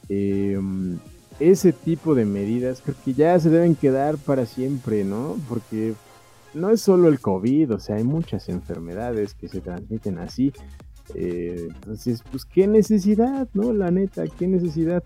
Em, 0.09 0.97
ese 1.39 1.71
tipo 1.71 2.15
de 2.15 2.25
medidas 2.25 2.81
creo 2.81 2.95
que 3.03 3.13
ya 3.13 3.39
se 3.39 3.49
deben 3.49 3.75
quedar 3.75 4.17
para 4.17 4.45
siempre, 4.45 5.03
¿no? 5.03 5.37
Porque 5.47 5.93
no 6.53 6.69
es 6.69 6.81
solo 6.81 7.07
el 7.09 7.19
COVID, 7.19 7.73
o 7.73 7.79
sea, 7.79 7.97
hay 7.97 8.03
muchas 8.03 8.49
enfermedades 8.49 9.33
que 9.33 9.47
se 9.47 9.61
transmiten 9.61 10.17
así. 10.17 10.51
Eh, 11.15 11.67
entonces, 11.69 12.23
pues, 12.29 12.45
¿qué 12.45 12.67
necesidad, 12.67 13.47
no? 13.53 13.73
La 13.73 13.91
neta, 13.91 14.25
¿qué 14.27 14.47
necesidad? 14.47 15.03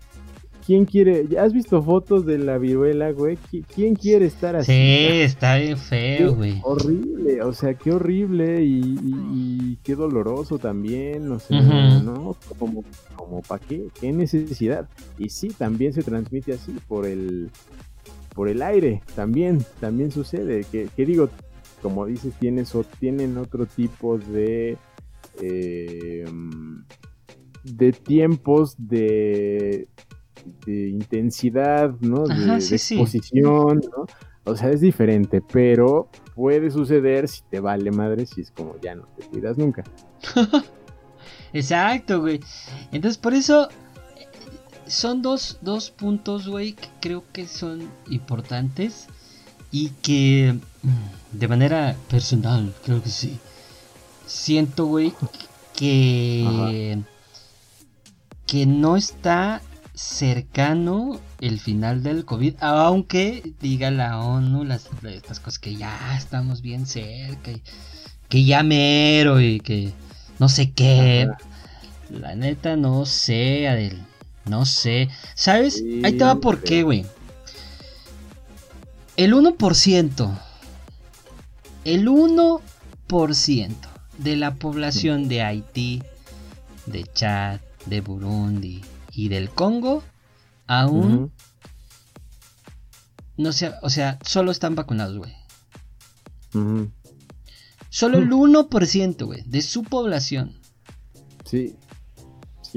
¿Quién 0.66 0.86
quiere? 0.86 1.26
¿Has 1.38 1.52
visto 1.52 1.82
fotos 1.82 2.24
de 2.24 2.38
la 2.38 2.56
viruela, 2.56 3.10
güey? 3.10 3.36
¿Quién 3.74 3.94
quiere 3.94 4.24
estar 4.24 4.56
así? 4.56 4.72
Sí, 4.72 5.20
está 5.20 5.56
bien 5.56 5.76
feo, 5.76 6.34
güey. 6.34 6.58
Horrible, 6.62 7.42
o 7.42 7.52
sea, 7.52 7.74
qué 7.74 7.92
horrible 7.92 8.64
y, 8.64 9.78
qué 9.82 9.94
doloroso 9.94 10.58
también, 10.58 11.28
no 11.28 11.38
sé, 11.38 11.54
¿no? 11.60 12.36
Como, 12.58 12.82
como 13.14 13.42
para 13.42 13.62
qué, 13.62 13.88
qué 14.00 14.10
necesidad. 14.12 14.88
Y 15.18 15.28
sí, 15.28 15.48
también 15.48 15.92
se 15.92 16.02
transmite 16.02 16.54
así 16.54 16.72
por 16.88 17.04
el, 17.04 17.50
por 18.34 18.48
el 18.48 18.62
aire, 18.62 19.02
también, 19.14 19.62
también 19.80 20.10
sucede. 20.10 20.64
Que, 20.72 20.88
digo, 21.04 21.28
como 21.82 22.06
dices, 22.06 22.32
tienes 22.40 22.74
o 22.74 22.84
tienen 22.84 23.36
otro 23.36 23.66
tipo 23.66 24.16
de 24.16 24.78
eh, 25.42 26.24
de 27.64 27.92
tiempos 27.92 28.76
de 28.78 29.88
de 30.66 30.88
intensidad, 30.88 31.94
¿no? 32.00 32.24
De, 32.24 32.56
exposición, 32.56 33.80
¿no? 33.96 34.06
O 34.44 34.56
sea, 34.56 34.70
es 34.70 34.80
diferente, 34.80 35.40
pero 35.40 36.08
puede 36.34 36.70
suceder 36.70 37.28
si 37.28 37.42
te 37.50 37.60
vale 37.60 37.90
madre, 37.90 38.26
si 38.26 38.42
es 38.42 38.50
como 38.50 38.78
ya 38.80 38.94
no 38.94 39.06
te 39.16 39.26
cuidas 39.26 39.56
nunca. 39.56 39.82
Exacto, 41.52 42.20
güey. 42.20 42.40
Entonces, 42.92 43.16
por 43.16 43.32
eso 43.32 43.68
son 44.86 45.22
dos, 45.22 45.58
dos 45.62 45.90
puntos, 45.90 46.48
güey, 46.48 46.74
que 46.74 46.88
creo 47.00 47.24
que 47.32 47.46
son 47.46 47.88
importantes 48.10 49.06
y 49.70 49.88
que 50.02 50.54
mm, 50.82 51.38
de 51.38 51.48
manera 51.48 51.96
personal, 52.10 52.72
creo 52.84 53.02
que 53.02 53.08
sí. 53.08 53.38
Siento, 54.26 54.86
güey, 54.86 55.12
que, 55.76 56.98
que 58.46 58.66
no 58.66 58.96
está 58.96 59.62
cercano 59.94 61.20
el 61.40 61.60
final 61.60 62.02
del 62.02 62.24
COVID, 62.24 62.56
aunque 62.60 63.54
diga 63.60 63.90
la 63.90 64.20
ONU 64.20 64.64
las, 64.64 64.88
estas 65.04 65.40
cosas 65.40 65.58
que 65.58 65.76
ya 65.76 66.16
estamos 66.16 66.62
bien 66.62 66.86
cerca, 66.86 67.52
que 68.28 68.44
ya 68.44 68.62
mero 68.62 69.40
y 69.40 69.60
que 69.60 69.92
no 70.38 70.48
sé 70.48 70.72
qué. 70.72 71.28
La 72.10 72.34
neta 72.34 72.76
no 72.76 73.06
sé, 73.06 73.68
Adel, 73.68 74.02
no 74.44 74.66
sé. 74.66 75.08
¿Sabes? 75.34 75.82
Ahí 76.02 76.12
te 76.12 76.24
va 76.24 76.36
por 76.36 76.62
qué, 76.62 76.82
güey. 76.82 77.06
El 79.16 79.32
1%, 79.32 80.38
el 81.84 82.08
1% 82.08 83.74
de 84.18 84.36
la 84.36 84.54
población 84.54 85.28
de 85.28 85.42
Haití, 85.42 86.02
de 86.86 87.04
Chad, 87.14 87.60
de 87.86 88.00
Burundi, 88.00 88.82
y 89.14 89.28
del 89.28 89.50
Congo 89.50 90.02
aún 90.66 91.32
no 93.36 93.52
sé, 93.52 93.72
o 93.82 93.90
sea, 93.90 94.18
solo 94.24 94.50
están 94.50 94.74
vacunados, 94.74 95.18
güey. 95.18 95.32
Solo 97.88 98.18
el 98.18 98.30
1%, 98.30 99.24
güey, 99.24 99.42
de 99.42 99.62
su 99.62 99.82
población. 99.82 100.54
Sí. 101.44 101.76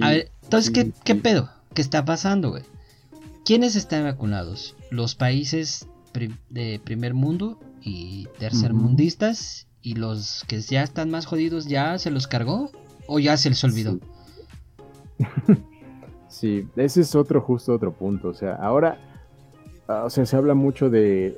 A 0.02 0.10
ver, 0.10 0.32
entonces, 0.44 0.72
¿qué, 0.72 0.92
¿qué, 1.04 1.16
pedo? 1.16 1.52
¿Qué 1.74 1.82
está 1.82 2.06
pasando, 2.06 2.50
güey? 2.50 2.64
¿Quiénes 3.46 3.76
están 3.76 4.04
vacunados? 4.04 4.76
Los 4.90 5.16
países 5.16 5.88
de 6.50 6.82
primer 6.84 7.14
mundo 7.14 7.60
y 7.82 8.28
tercer 8.40 8.74
mundistas 8.74 9.68
y 9.84 9.94
los 9.94 10.44
que 10.48 10.60
ya 10.62 10.82
están 10.82 11.12
más 11.12 11.28
jodidos 11.28 11.68
ya 11.68 12.00
se 12.00 12.10
los 12.10 12.26
cargó 12.26 12.72
o 13.08 13.20
ya 13.20 13.38
se 13.38 13.50
les 13.50 13.64
olvidó. 13.64 14.00
Sí, 15.20 15.54
ese 16.76 17.02
es 17.02 17.16
otro, 17.16 17.42
justo 17.42 17.74
otro 17.74 17.92
punto. 17.92 18.30
O 18.30 18.34
sea, 18.34 18.56
ahora, 18.56 18.98
ah, 19.88 20.04
o 20.06 20.10
sea, 20.10 20.26
se 20.26 20.36
habla 20.36 20.54
mucho 20.54 20.90
de, 20.90 21.38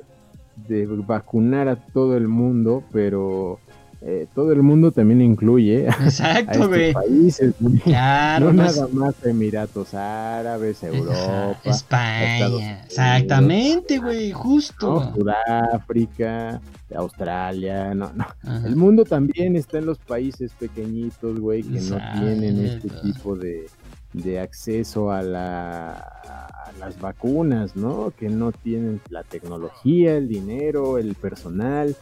de 0.68 0.86
vacunar 0.86 1.68
a 1.68 1.76
todo 1.76 2.16
el 2.16 2.28
mundo, 2.28 2.82
pero 2.92 3.58
eh, 4.02 4.26
todo 4.34 4.52
el 4.52 4.62
mundo 4.62 4.92
también 4.92 5.20
incluye 5.20 5.86
Exacto, 6.00 6.64
a 6.64 6.92
países, 6.94 7.54
no 7.60 7.70
nada 8.52 8.88
más 8.92 9.14
Emiratos 9.26 9.92
Árabes, 9.92 10.82
Europa, 10.82 11.58
España, 11.64 12.82
exactamente, 12.86 13.98
güey, 13.98 14.32
justo. 14.32 15.12
Sudáfrica, 15.14 16.62
Australia, 16.94 17.94
no, 17.94 18.10
no. 18.14 18.26
El 18.64 18.74
mundo 18.74 19.04
también 19.04 19.54
está 19.54 19.76
en 19.76 19.86
los 19.86 19.98
países 19.98 20.52
pequeñitos, 20.58 21.38
güey, 21.38 21.62
que 21.62 21.82
no 21.82 21.98
tienen 22.18 22.64
este 22.64 22.88
tipo 23.02 23.36
de, 23.36 23.66
de 24.12 24.40
acceso 24.40 25.10
a, 25.10 25.22
las 25.22 26.98
vacunas, 26.98 27.76
¿no? 27.76 28.12
Que 28.16 28.28
no 28.28 28.52
tienen 28.52 29.00
la 29.10 29.22
tecnología, 29.22 30.16
el 30.16 30.28
dinero, 30.28 30.98
el 30.98 31.14
personal, 31.14 31.94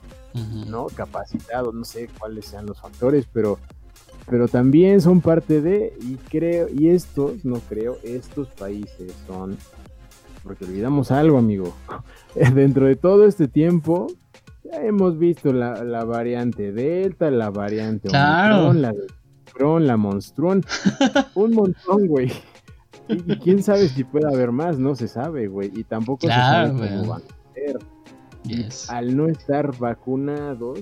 ¿no? 0.69 0.87
Capacitado, 0.87 1.73
no 1.73 1.85
sé 1.85 2.09
cuáles 2.19 2.47
sean 2.47 2.67
los 2.67 2.81
factores, 2.81 3.27
pero, 3.33 3.59
pero 4.29 4.47
también 4.47 5.01
son 5.01 5.21
parte 5.21 5.61
de, 5.61 5.97
y 6.01 6.15
creo, 6.29 6.69
y 6.73 6.89
estos, 6.89 7.45
no 7.45 7.61
creo, 7.69 7.99
estos 8.05 8.49
países 8.49 9.13
son, 9.27 9.57
porque 10.45 10.65
olvidamos 10.65 11.11
algo, 11.11 11.39
amigo, 11.39 11.75
dentro 12.55 12.87
de 12.87 12.95
todo 12.95 13.27
este 13.27 13.49
tiempo, 13.49 14.07
ya 14.63 14.83
hemos 14.83 15.19
visto 15.19 15.53
la, 15.53 16.05
variante 16.05 16.73
Delta, 16.73 17.31
la 17.31 17.51
variante 17.51 18.09
Omicron, 18.09 18.83
la 18.83 18.95
la 19.87 19.97
Monstrón, 19.97 20.65
un 21.35 21.55
montón, 21.55 22.07
güey. 22.07 22.33
Y, 23.09 23.37
quién 23.39 23.63
sabe 23.63 23.89
si 23.89 24.05
puede 24.05 24.27
haber 24.27 24.53
más, 24.53 24.79
no 24.79 24.95
se 24.95 25.09
sabe, 25.09 25.49
güey. 25.49 25.71
Y 25.75 25.85
tampoco 25.85 26.27
se 26.27 26.33
sabe 26.33 26.71
cómo 26.71 27.07
van 27.07 27.23
a 27.23 27.55
ser. 27.55 27.79
Al 28.89 29.17
no 29.17 29.27
estar 29.27 29.77
vacunados, 29.79 30.81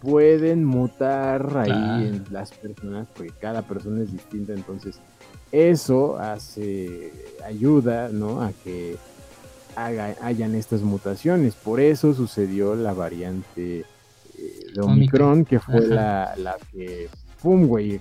pueden 0.00 0.64
mutar 0.64 1.56
ahí 1.56 2.06
en 2.06 2.24
las 2.30 2.52
personas, 2.52 3.08
porque 3.14 3.32
cada 3.40 3.62
persona 3.62 4.02
es 4.02 4.12
distinta, 4.12 4.52
entonces 4.52 5.00
eso 5.50 6.18
hace, 6.18 7.12
ayuda, 7.44 8.08
¿no? 8.08 8.42
A 8.42 8.52
que 8.64 8.96
hagan 9.76 10.54
estas 10.54 10.82
mutaciones. 10.82 11.54
Por 11.54 11.80
eso 11.80 12.14
sucedió 12.14 12.74
la 12.74 12.92
variante 12.92 13.84
Omicron, 14.80 15.44
que 15.44 15.58
fue 15.58 15.86
la, 15.86 16.34
la 16.36 16.56
que, 16.72 17.08
pum, 17.42 17.66
güey, 17.66 18.00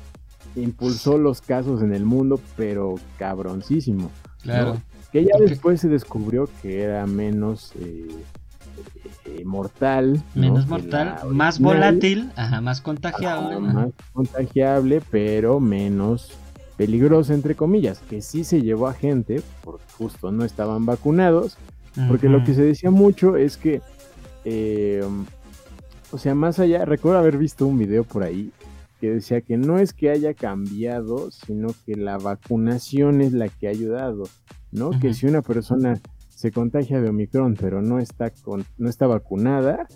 impulsó 0.56 1.18
los 1.18 1.42
casos 1.42 1.82
en 1.82 1.94
el 1.94 2.06
mundo, 2.06 2.40
pero 2.56 2.96
cabroncísimo. 3.18 4.12
Claro. 4.42 4.78
Que 5.12 5.24
ya 5.24 5.38
después 5.40 5.82
se 5.82 5.88
descubrió 5.88 6.50
que 6.62 6.82
era 6.82 7.06
menos 7.06 7.72
eh, 7.80 8.08
eh, 9.26 9.46
mortal. 9.46 10.22
Menos 10.36 10.68
mortal, 10.68 11.18
más 11.32 11.60
volátil, 11.60 12.32
ajá, 12.36 12.62
más 12.62 12.82
contagiable. 12.82 13.60
más 13.60 13.90
contagiable, 14.14 15.02
pero 15.10 15.60
menos 15.60 16.32
peligrosa, 16.76 17.34
entre 17.34 17.56
comillas, 17.56 18.00
que 18.10 18.22
sí 18.22 18.44
se 18.44 18.62
llevó 18.62 18.88
a 18.88 18.94
gente, 18.94 19.42
porque 19.64 19.84
justo 19.98 20.32
no 20.32 20.46
estaban 20.46 20.86
vacunados, 20.86 21.58
porque 22.08 22.30
lo 22.30 22.44
que 22.44 22.54
se 22.54 22.62
decía 22.62 22.92
mucho 22.92 23.36
es 23.36 23.58
que, 23.58 23.82
eh, 24.46 25.04
o 26.12 26.18
sea, 26.20 26.36
más 26.36 26.60
allá, 26.60 26.86
recuerdo 26.86 27.18
haber 27.18 27.40
visto 27.40 27.66
un 27.66 27.80
video 27.80 28.04
por 28.04 28.22
ahí 28.22 28.52
que 29.00 29.12
decía 29.12 29.42
que 29.42 29.58
no 29.58 29.80
es 29.80 29.94
que 29.94 30.10
haya 30.10 30.34
cambiado, 30.34 31.32
sino 31.32 31.70
que 31.86 31.96
la 31.96 32.18
vacunación 32.18 33.22
es 33.22 33.34
la 33.34 33.48
que 33.50 33.68
ha 33.68 33.72
ayudado, 33.72 34.24
¿no? 34.72 34.92
Que 35.00 35.14
si 35.14 35.26
una 35.26 35.42
persona 35.42 36.00
se 36.30 36.52
contagia 36.52 37.02
de 37.02 37.10
Omicron 37.10 37.56
pero 37.60 37.82
no 37.82 38.00
está, 38.00 38.30
con, 38.30 38.66
no 38.78 38.90
está 38.90 39.08
vacunada, 39.08 39.88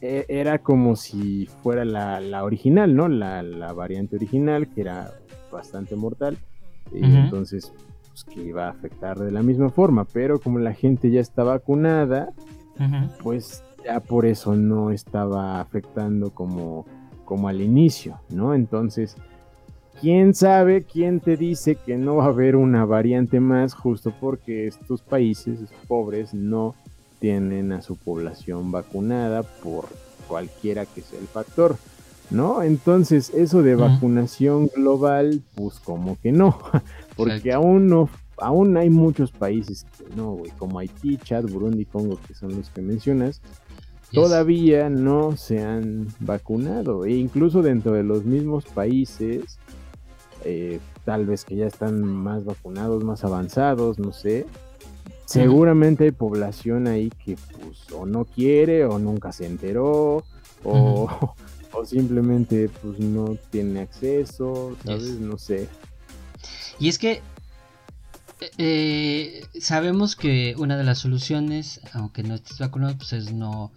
e, 0.00 0.26
era 0.28 0.58
como 0.58 0.96
si 0.96 1.46
fuera 1.62 1.84
la, 1.84 2.44
original, 2.44 2.94
¿no? 2.94 3.08
La, 3.08 3.72
variante 3.72 4.16
original, 4.16 4.68
que 4.68 4.82
era 4.82 5.12
bastante 5.52 5.96
mortal, 5.96 6.38
y 6.92 7.04
entonces 7.04 7.72
pues, 8.08 8.24
que 8.24 8.42
iba 8.42 8.66
a 8.66 8.70
afectar 8.70 9.18
de 9.18 9.30
la 9.30 9.42
misma 9.42 9.70
forma, 9.70 10.04
pero 10.04 10.40
como 10.40 10.58
la 10.58 10.74
gente 10.74 11.10
ya 11.10 11.20
está 11.20 11.44
vacunada, 11.44 12.32
pues 13.22 13.62
ya 13.84 14.00
por 14.00 14.26
eso 14.26 14.56
no 14.56 14.90
estaba 14.90 15.60
afectando 15.60 16.30
como 16.30 16.86
como 17.30 17.46
al 17.46 17.60
inicio, 17.60 18.18
¿no? 18.28 18.56
Entonces, 18.56 19.14
¿quién 20.00 20.34
sabe, 20.34 20.82
quién 20.82 21.20
te 21.20 21.36
dice 21.36 21.76
que 21.76 21.96
no 21.96 22.16
va 22.16 22.24
a 22.24 22.30
haber 22.30 22.56
una 22.56 22.84
variante 22.84 23.38
más 23.38 23.72
justo 23.72 24.12
porque 24.20 24.66
estos 24.66 25.00
países 25.00 25.60
pobres 25.86 26.34
no 26.34 26.74
tienen 27.20 27.70
a 27.70 27.82
su 27.82 27.94
población 27.94 28.72
vacunada 28.72 29.44
por 29.44 29.84
cualquiera 30.26 30.86
que 30.86 31.02
sea 31.02 31.20
el 31.20 31.28
factor, 31.28 31.76
¿no? 32.30 32.64
Entonces, 32.64 33.30
eso 33.30 33.62
de 33.62 33.76
vacunación 33.76 34.66
global, 34.74 35.40
pues 35.54 35.78
como 35.78 36.18
que 36.20 36.32
no, 36.32 36.58
porque 37.16 37.52
aún 37.52 37.86
no, 37.86 38.10
aún 38.38 38.76
hay 38.76 38.90
muchos 38.90 39.30
países 39.30 39.86
que 39.96 40.16
no, 40.16 40.32
güey, 40.32 40.50
como 40.58 40.80
Haití, 40.80 41.16
Chad, 41.16 41.44
Burundi, 41.44 41.84
Congo, 41.84 42.18
que 42.26 42.34
son 42.34 42.56
los 42.56 42.70
que 42.70 42.82
mencionas, 42.82 43.40
todavía 44.12 44.90
no 44.90 45.36
se 45.36 45.62
han 45.62 46.08
vacunado. 46.20 47.04
E 47.04 47.12
incluso 47.12 47.62
dentro 47.62 47.92
de 47.92 48.02
los 48.02 48.24
mismos 48.24 48.64
países, 48.64 49.58
eh, 50.44 50.80
tal 51.04 51.26
vez 51.26 51.44
que 51.44 51.56
ya 51.56 51.66
están 51.66 52.02
más 52.02 52.44
vacunados, 52.44 53.04
más 53.04 53.24
avanzados, 53.24 53.98
no 53.98 54.12
sé. 54.12 54.46
Seguramente 55.24 56.04
hay 56.04 56.10
población 56.10 56.88
ahí 56.88 57.10
que 57.24 57.36
pues 57.62 57.90
o 57.92 58.04
no 58.04 58.24
quiere 58.24 58.84
o 58.84 58.98
nunca 58.98 59.30
se 59.30 59.46
enteró 59.46 60.24
o, 60.64 61.34
o 61.72 61.84
simplemente 61.84 62.68
pues 62.82 62.98
no 62.98 63.36
tiene 63.50 63.80
acceso, 63.80 64.76
¿sabes? 64.84 65.20
No 65.20 65.38
sé. 65.38 65.68
Y 66.80 66.88
es 66.88 66.98
que 66.98 67.20
eh, 68.58 69.46
sabemos 69.60 70.16
que 70.16 70.54
una 70.58 70.76
de 70.76 70.84
las 70.84 70.98
soluciones, 70.98 71.80
aunque 71.92 72.22
no 72.22 72.34
estés 72.34 72.58
vacunado, 72.58 72.96
pues 72.96 73.12
es 73.12 73.32
no, 73.32 73.72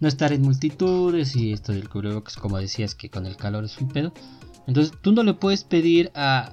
no 0.00 0.08
estar 0.08 0.32
en 0.32 0.42
multitudes 0.42 1.36
y 1.36 1.52
esto 1.52 1.72
del 1.72 1.88
cubrebocas, 1.88 2.36
como 2.36 2.58
decías, 2.58 2.94
que 2.94 3.10
con 3.10 3.26
el 3.26 3.36
calor 3.36 3.64
es 3.64 3.78
un 3.78 3.88
pedo. 3.88 4.12
Entonces 4.66 4.92
tú 5.00 5.12
no 5.12 5.22
le 5.22 5.34
puedes 5.34 5.64
pedir 5.64 6.10
a... 6.14 6.52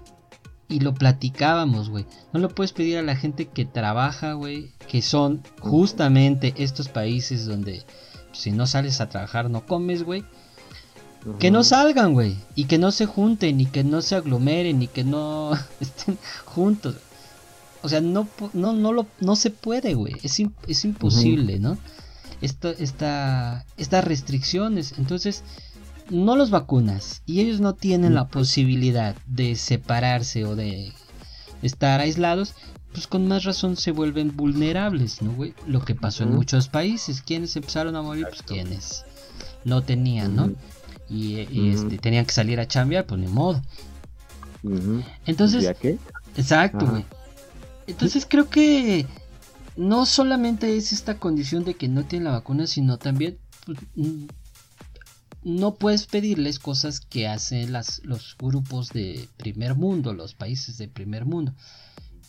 Y 0.69 0.79
lo 0.79 0.93
platicábamos, 0.93 1.89
güey. 1.89 2.05
No 2.31 2.39
lo 2.39 2.49
puedes 2.49 2.71
pedir 2.71 2.97
a 2.97 3.03
la 3.03 3.15
gente 3.15 3.47
que 3.47 3.65
trabaja, 3.65 4.33
güey. 4.33 4.71
Que 4.87 5.01
son 5.01 5.43
justamente 5.59 6.53
estos 6.57 6.87
países 6.87 7.45
donde 7.45 7.83
pues, 8.29 8.39
si 8.39 8.51
no 8.51 8.65
sales 8.65 8.99
a 8.99 9.09
trabajar 9.09 9.49
no 9.49 9.65
comes, 9.67 10.03
güey. 10.03 10.23
Que 11.39 11.51
no 11.51 11.63
salgan, 11.63 12.13
güey. 12.13 12.37
Y 12.55 12.65
que 12.65 12.77
no 12.77 12.91
se 12.91 13.05
junten, 13.05 13.61
y 13.61 13.65
que 13.65 13.83
no 13.83 14.01
se 14.01 14.15
aglomeren, 14.15 14.81
y 14.81 14.87
que 14.87 15.03
no 15.03 15.51
estén 15.79 16.17
juntos. 16.45 16.95
O 17.83 17.89
sea, 17.89 17.99
no, 17.99 18.27
no, 18.53 18.71
no, 18.71 18.93
lo, 18.93 19.07
no 19.19 19.35
se 19.35 19.49
puede, 19.49 19.93
güey. 19.93 20.15
Es, 20.23 20.41
es 20.67 20.85
imposible, 20.85 21.59
¿no? 21.59 21.77
Esto, 22.41 22.69
esta, 22.69 23.65
estas 23.77 24.05
restricciones. 24.05 24.95
Entonces, 24.97 25.43
no 26.09 26.37
los 26.37 26.49
vacunas. 26.49 27.21
Y 27.25 27.41
ellos 27.41 27.59
no 27.59 27.75
tienen 27.75 28.15
la 28.15 28.27
posibilidad 28.27 29.17
de 29.27 29.57
separarse 29.57 30.45
o 30.45 30.55
de 30.55 30.93
estar 31.61 31.99
aislados. 31.99 32.55
Pues 32.93 33.05
con 33.07 33.27
más 33.27 33.43
razón 33.43 33.75
se 33.75 33.91
vuelven 33.91 34.33
vulnerables, 34.33 35.21
¿no, 35.21 35.33
güey? 35.33 35.53
Lo 35.67 35.83
que 35.83 35.93
pasó 35.93 36.23
en 36.23 36.33
muchos 36.33 36.69
países. 36.69 37.21
¿Quiénes 37.21 37.53
empezaron 37.57 37.97
a 37.97 38.01
morir? 38.01 38.27
Pues 38.29 38.43
quienes 38.43 39.03
no 39.65 39.81
tenían, 39.81 40.37
¿no? 40.37 40.53
Y, 41.09 41.39
este, 41.69 41.97
tenían 41.97 42.25
que 42.25 42.33
salir 42.33 42.61
a 42.61 42.67
chambear, 42.67 43.05
pues 43.05 43.19
ni 43.19 43.27
modo. 43.27 43.61
Entonces, 45.25 45.75
qué? 45.81 45.97
Exacto, 46.37 46.87
güey. 46.87 47.05
Entonces 47.87 48.25
creo 48.29 48.49
que 48.49 49.05
no 49.75 50.05
solamente 50.05 50.77
es 50.77 50.93
esta 50.93 51.17
condición 51.17 51.63
de 51.63 51.75
que 51.75 51.87
no 51.87 52.05
tienen 52.05 52.25
la 52.25 52.31
vacuna, 52.31 52.67
sino 52.67 52.97
también 52.97 53.37
pues, 53.65 53.77
mm, 53.95 54.25
no 55.43 55.75
puedes 55.75 56.07
pedirles 56.07 56.59
cosas 56.59 56.99
que 57.01 57.27
hacen 57.27 57.73
las, 57.73 58.01
los 58.03 58.35
grupos 58.37 58.89
de 58.89 59.27
primer 59.37 59.75
mundo, 59.75 60.13
los 60.13 60.33
países 60.33 60.77
de 60.77 60.87
primer 60.87 61.25
mundo. 61.25 61.53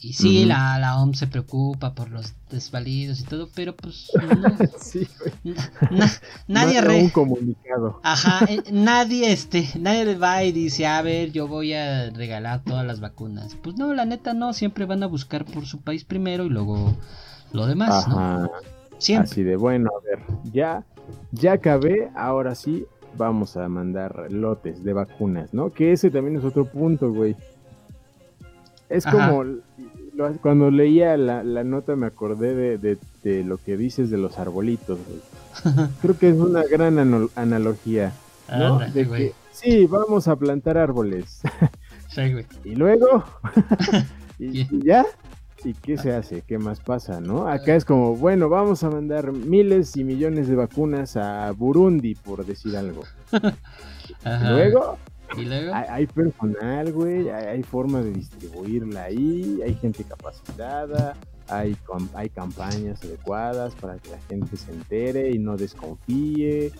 Y 0.04 0.12
sí, 0.12 0.44
la, 0.44 0.78
la 0.78 0.98
OMS 1.00 1.18
se 1.18 1.26
preocupa 1.26 1.94
por 1.94 2.10
los 2.10 2.34
desvalidos 2.50 3.20
y 3.20 3.24
todo, 3.24 3.48
pero 3.54 3.74
pues 3.74 4.12
no, 4.38 4.54
sí, 4.78 5.08
nadie 6.46 6.82
re... 6.82 7.00
un 7.04 7.08
comunicado. 7.08 8.00
Ajá, 8.02 8.44
eh, 8.46 8.62
nadie 8.70 9.32
este, 9.32 9.66
nadie 9.80 10.14
va 10.16 10.44
y 10.44 10.52
dice, 10.52 10.86
a 10.86 11.00
ver, 11.00 11.32
yo 11.32 11.48
voy 11.48 11.72
a 11.72 12.10
regalar 12.10 12.62
todas 12.64 12.86
las 12.86 13.00
vacunas. 13.00 13.54
Pues 13.62 13.76
no, 13.76 13.94
la 13.94 14.04
neta 14.04 14.34
no, 14.34 14.52
siempre 14.52 14.84
van 14.84 15.02
a 15.02 15.06
buscar 15.06 15.46
por 15.46 15.64
su 15.64 15.80
país 15.80 16.04
primero 16.04 16.44
y 16.44 16.50
luego 16.50 16.94
lo 17.52 17.66
demás, 17.66 18.06
Ajá. 18.06 18.50
Siempre. 18.98 19.30
Así 19.30 19.42
de 19.42 19.56
bueno, 19.56 19.88
a 19.88 20.04
ver, 20.04 20.18
ya 20.52 20.84
ya 21.32 21.54
acabé, 21.54 22.10
ahora 22.14 22.54
sí 22.54 22.84
vamos 23.16 23.56
a 23.56 23.70
mandar 23.70 24.30
lotes 24.30 24.84
de 24.84 24.92
vacunas, 24.92 25.54
¿no? 25.54 25.72
Que 25.72 25.92
ese 25.92 26.10
también 26.10 26.36
es 26.36 26.44
otro 26.44 26.66
punto, 26.66 27.10
güey. 27.10 27.34
Es 28.90 29.06
como 29.06 29.44
cuando 30.40 30.70
leía 30.70 31.16
la, 31.16 31.42
nota 31.64 31.96
me 31.96 32.06
acordé 32.06 32.78
de, 32.78 33.44
lo 33.44 33.58
que 33.58 33.76
dices 33.76 34.10
de 34.10 34.18
los 34.18 34.38
arbolitos. 34.38 34.98
Creo 36.02 36.18
que 36.18 36.28
es 36.30 36.36
una 36.36 36.62
gran 36.64 36.98
analogía. 37.34 38.12
¿no? 38.50 38.78
de 38.78 39.08
que, 39.08 39.32
sí, 39.52 39.86
vamos 39.86 40.28
a 40.28 40.36
plantar 40.36 40.76
árboles. 40.76 41.40
y 42.64 42.74
luego, 42.74 43.24
y, 44.38 44.84
ya, 44.84 45.04
¿y 45.64 45.72
qué 45.74 45.96
se 45.96 46.12
hace? 46.12 46.42
¿Qué 46.42 46.58
más 46.58 46.80
pasa? 46.80 47.20
¿no? 47.20 47.48
Acá 47.48 47.74
es 47.74 47.84
como, 47.84 48.16
bueno, 48.16 48.48
vamos 48.48 48.84
a 48.84 48.90
mandar 48.90 49.32
miles 49.32 49.96
y 49.96 50.04
millones 50.04 50.48
de 50.48 50.56
vacunas 50.56 51.16
a 51.16 51.50
Burundi, 51.52 52.14
por 52.14 52.44
decir 52.44 52.76
algo. 52.76 53.02
Y 55.36 55.44
luego, 55.44 55.72
hay, 55.74 56.06
personal, 56.06 56.92
güey, 56.92 57.28
hay, 57.28 57.62
forma 57.62 58.02
de 58.02 58.12
distribuirla 58.12 59.04
ahí, 59.04 59.60
hay 59.64 59.74
gente 59.74 60.04
capacitada, 60.04 61.14
hay, 61.48 61.76
hay 62.14 62.28
campañas 62.28 63.02
adecuadas 63.02 63.74
para 63.74 63.98
que 63.98 64.10
la 64.10 64.20
gente 64.28 64.56
se 64.56 64.70
entere 64.72 65.30
y 65.30 65.38
no 65.38 65.56
desconfíe. 65.56 66.72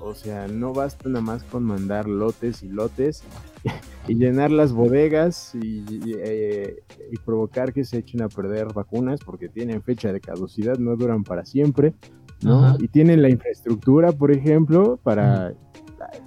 O 0.00 0.14
sea, 0.14 0.48
no 0.48 0.72
basta 0.72 1.08
nada 1.08 1.20
más 1.20 1.44
con 1.44 1.62
mandar 1.62 2.08
lotes 2.08 2.62
y 2.62 2.68
lotes 2.68 3.22
y 4.08 4.14
llenar 4.14 4.50
las 4.50 4.72
bodegas 4.72 5.54
y, 5.54 5.84
eh, 6.18 6.82
y, 7.10 7.16
provocar 7.18 7.72
que 7.72 7.84
se 7.84 7.98
echen 7.98 8.22
a 8.22 8.28
perder 8.28 8.72
vacunas 8.72 9.20
porque 9.24 9.48
tienen 9.48 9.82
fecha 9.82 10.12
de 10.12 10.20
caducidad, 10.20 10.78
no 10.78 10.96
duran 10.96 11.22
para 11.22 11.46
siempre, 11.46 11.94
¿no? 12.42 12.76
Y 12.80 12.88
tienen 12.88 13.22
la 13.22 13.30
infraestructura, 13.30 14.12
por 14.12 14.32
ejemplo, 14.32 14.98
para 15.02 15.54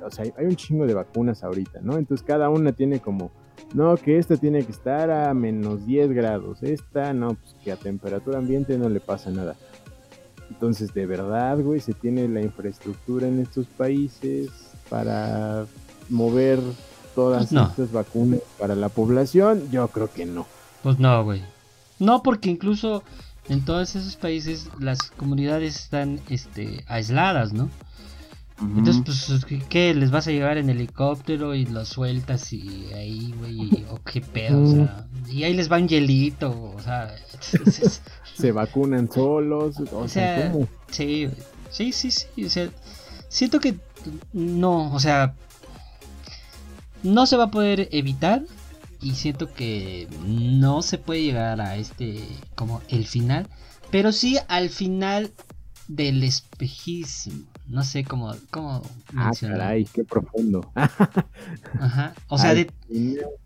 o 0.03 0.11
sea, 0.11 0.25
hay 0.37 0.45
un 0.45 0.55
chingo 0.55 0.85
de 0.85 0.93
vacunas 0.93 1.43
ahorita, 1.43 1.79
¿no? 1.81 1.97
Entonces 1.97 2.25
cada 2.25 2.49
una 2.49 2.71
tiene 2.71 2.99
como, 2.99 3.31
no, 3.73 3.95
que 3.97 4.17
esta 4.17 4.37
tiene 4.37 4.63
que 4.63 4.71
estar 4.71 5.09
a 5.11 5.33
menos 5.33 5.85
10 5.85 6.11
grados, 6.11 6.63
esta 6.63 7.13
no, 7.13 7.35
pues 7.35 7.55
que 7.63 7.71
a 7.71 7.75
temperatura 7.75 8.37
ambiente 8.37 8.77
no 8.77 8.89
le 8.89 8.99
pasa 8.99 9.29
nada. 9.31 9.55
Entonces, 10.49 10.93
de 10.93 11.05
verdad, 11.05 11.59
güey, 11.59 11.79
se 11.79 11.93
tiene 11.93 12.27
la 12.27 12.41
infraestructura 12.41 13.27
en 13.27 13.39
estos 13.39 13.67
países 13.67 14.49
para 14.89 15.65
mover 16.09 16.59
todas 17.15 17.49
pues 17.49 17.69
estas 17.69 17.91
vacunas 17.91 18.41
para 18.57 18.75
la 18.75 18.89
población, 18.89 19.69
yo 19.71 19.87
creo 19.89 20.11
que 20.11 20.25
no. 20.25 20.45
Pues 20.83 20.99
no, 20.99 21.23
güey. 21.23 21.41
No, 21.99 22.23
porque 22.23 22.49
incluso 22.49 23.03
en 23.49 23.65
todos 23.65 23.95
esos 23.95 24.15
países 24.15 24.69
las 24.79 25.11
comunidades 25.11 25.75
están 25.75 26.19
este, 26.29 26.83
aisladas, 26.87 27.53
¿no? 27.53 27.69
Entonces, 28.59 29.45
pues, 29.47 29.63
¿qué? 29.69 29.93
¿Les 29.93 30.09
vas 30.09 30.27
a 30.27 30.31
llevar 30.31 30.57
en 30.57 30.69
helicóptero 30.69 31.53
y 31.53 31.65
los 31.65 31.89
sueltas 31.89 32.51
y 32.53 32.91
ahí, 32.93 33.33
güey? 33.37 33.85
¿O 33.89 34.01
qué 34.03 34.21
pedo? 34.21 34.63
O 34.63 34.67
sea, 34.67 35.07
y 35.29 35.43
ahí 35.43 35.53
les 35.53 35.71
va 35.71 35.77
un 35.77 35.87
hielito, 35.87 36.73
o 36.75 36.81
sea... 36.81 37.15
Se 38.33 38.51
vacunan 38.51 39.11
solos, 39.11 39.75
o, 39.91 40.07
sea, 40.07 40.51
¿cómo? 40.51 40.67
Sí, 40.89 41.29
sí, 41.71 41.91
sí, 41.91 42.11
sí, 42.11 42.45
o 42.45 42.49
sea, 42.49 42.69
siento 43.29 43.59
que 43.59 43.75
no, 44.33 44.93
o 44.93 44.99
sea, 44.99 45.33
no 47.03 47.25
se 47.25 47.35
va 47.35 47.45
a 47.45 47.51
poder 47.51 47.89
evitar 47.91 48.43
y 49.01 49.15
siento 49.15 49.53
que 49.53 50.07
no 50.25 50.81
se 50.81 50.97
puede 50.97 51.23
llegar 51.23 51.61
a 51.61 51.77
este, 51.77 52.23
como 52.55 52.81
el 52.89 53.05
final, 53.05 53.47
pero 53.91 54.11
sí 54.11 54.37
al 54.47 54.69
final 54.69 55.31
del 55.87 56.23
espejismo. 56.23 57.45
No 57.67 57.83
sé 57.83 58.03
cómo, 58.03 58.33
cómo 58.49 58.81
Ah, 59.15 59.31
caray, 59.39 59.85
qué 59.85 60.03
profundo. 60.03 60.71
Ajá. 61.79 62.13
O 62.29 62.37
sea, 62.37 62.53
de... 62.53 62.71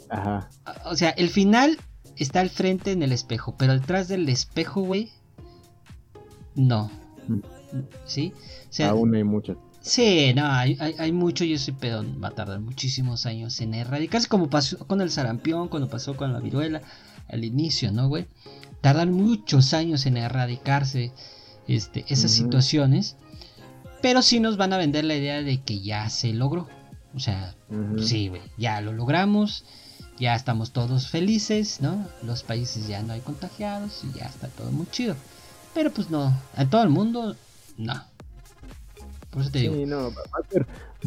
Ajá. 0.09 0.49
O 0.85 0.95
sea, 0.95 1.09
el 1.11 1.29
final 1.29 1.77
está 2.17 2.41
al 2.41 2.49
frente 2.49 2.91
en 2.91 3.01
el 3.01 3.11
espejo, 3.11 3.55
pero 3.57 3.73
detrás 3.73 4.07
del 4.07 4.29
espejo, 4.29 4.81
güey, 4.81 5.09
no. 6.55 6.91
Mm. 7.27 7.39
¿Sí? 8.05 8.33
O 8.69 8.73
sea, 8.73 8.89
Aún 8.89 9.15
hay 9.15 9.23
mucho. 9.23 9.57
Sí, 9.81 10.31
no, 10.35 10.45
hay, 10.45 10.77
hay, 10.79 11.11
mucho 11.11 11.43
y 11.43 11.53
ese 11.53 11.73
pedo 11.73 12.05
va 12.23 12.27
a 12.27 12.31
tardar 12.31 12.59
muchísimos 12.59 13.25
años 13.25 13.59
en 13.61 13.73
erradicarse, 13.73 14.27
como 14.27 14.47
pasó 14.47 14.77
con 14.85 15.01
el 15.01 15.09
sarampión, 15.09 15.69
cuando 15.69 15.89
pasó 15.89 16.15
con 16.15 16.33
la 16.33 16.39
viruela, 16.39 16.83
al 17.27 17.43
inicio, 17.43 17.91
¿no, 17.91 18.07
güey? 18.07 18.27
Tardan 18.81 19.11
muchos 19.11 19.73
años 19.73 20.05
en 20.05 20.17
erradicarse 20.17 21.11
este, 21.67 22.05
esas 22.09 22.29
situaciones, 22.29 23.15
pero 24.01 24.21
sí 24.21 24.39
nos 24.39 24.57
van 24.57 24.73
a 24.73 24.77
vender 24.77 25.05
la 25.05 25.15
idea 25.15 25.41
de 25.41 25.61
que 25.61 25.81
ya 25.81 26.09
se 26.09 26.33
logró. 26.33 26.67
O 27.13 27.19
sea, 27.19 27.55
sí, 27.99 28.29
güey, 28.29 28.41
ya 28.57 28.79
lo 28.81 28.93
logramos, 28.93 29.65
ya 30.17 30.35
estamos 30.35 30.71
todos 30.71 31.09
felices, 31.09 31.81
¿no? 31.81 32.07
Los 32.23 32.43
países 32.43 32.87
ya 32.87 33.01
no 33.03 33.13
hay 33.13 33.19
contagiados 33.19 34.03
y 34.03 34.17
ya 34.17 34.25
está 34.25 34.47
todo 34.47 34.71
muy 34.71 34.85
chido. 34.87 35.15
Pero 35.73 35.91
pues 35.91 36.09
no, 36.09 36.33
en 36.57 36.69
todo 36.69 36.83
el 36.83 36.89
mundo, 36.89 37.35
no. 37.77 38.01
Por 39.29 39.41
eso 39.41 39.51
te 39.51 39.59
digo. 39.59 39.75
Sí, 39.75 39.85
no, 39.85 40.11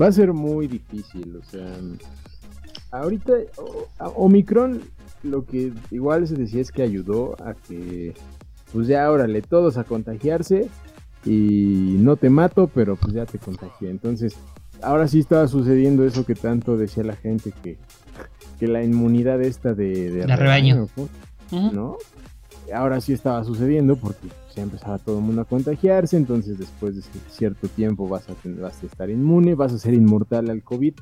va 0.00 0.08
a, 0.08 0.12
ser, 0.12 0.32
muy 0.32 0.66
difícil, 0.66 1.36
o 1.36 1.50
sea, 1.50 1.66
ahorita 2.90 3.32
Omicron 3.98 4.82
lo 5.22 5.44
que 5.44 5.72
igual 5.90 6.26
se 6.28 6.34
decía 6.34 6.60
es 6.60 6.70
que 6.70 6.82
ayudó 6.82 7.36
a 7.42 7.54
que 7.54 8.14
pues 8.72 8.88
ya 8.88 9.10
órale, 9.10 9.40
todos 9.40 9.78
a 9.78 9.84
contagiarse 9.84 10.68
y 11.24 11.96
no 11.98 12.16
te 12.16 12.30
mato, 12.30 12.68
pero 12.72 12.96
pues 12.96 13.14
ya 13.14 13.26
te 13.26 13.38
contagié. 13.38 13.90
Entonces, 13.90 14.36
ahora 14.82 15.08
sí 15.08 15.20
estaba 15.20 15.48
sucediendo 15.48 16.04
eso 16.04 16.24
que 16.24 16.34
tanto 16.34 16.76
decía 16.76 17.04
la 17.04 17.16
gente 17.16 17.52
que, 17.62 17.78
que 18.58 18.68
la 18.68 18.82
inmunidad 18.82 19.40
esta 19.42 19.74
de, 19.74 20.10
de 20.10 20.36
rebaño, 20.36 20.88
¿no? 21.50 21.96
Ahora 22.72 23.00
sí 23.00 23.12
estaba 23.12 23.44
sucediendo 23.44 23.96
porque 23.96 24.28
ya 24.54 24.62
empezaba 24.62 24.98
todo 24.98 25.18
el 25.18 25.24
mundo 25.24 25.42
a 25.42 25.44
contagiarse, 25.44 26.16
entonces 26.16 26.58
después 26.58 26.96
de 26.96 27.02
cierto 27.30 27.68
tiempo 27.68 28.08
vas 28.08 28.28
a, 28.28 28.34
vas 28.60 28.82
a 28.82 28.86
estar 28.86 29.10
inmune, 29.10 29.54
vas 29.54 29.72
a 29.72 29.78
ser 29.78 29.94
inmortal 29.94 30.50
al 30.50 30.62
COVID. 30.62 30.94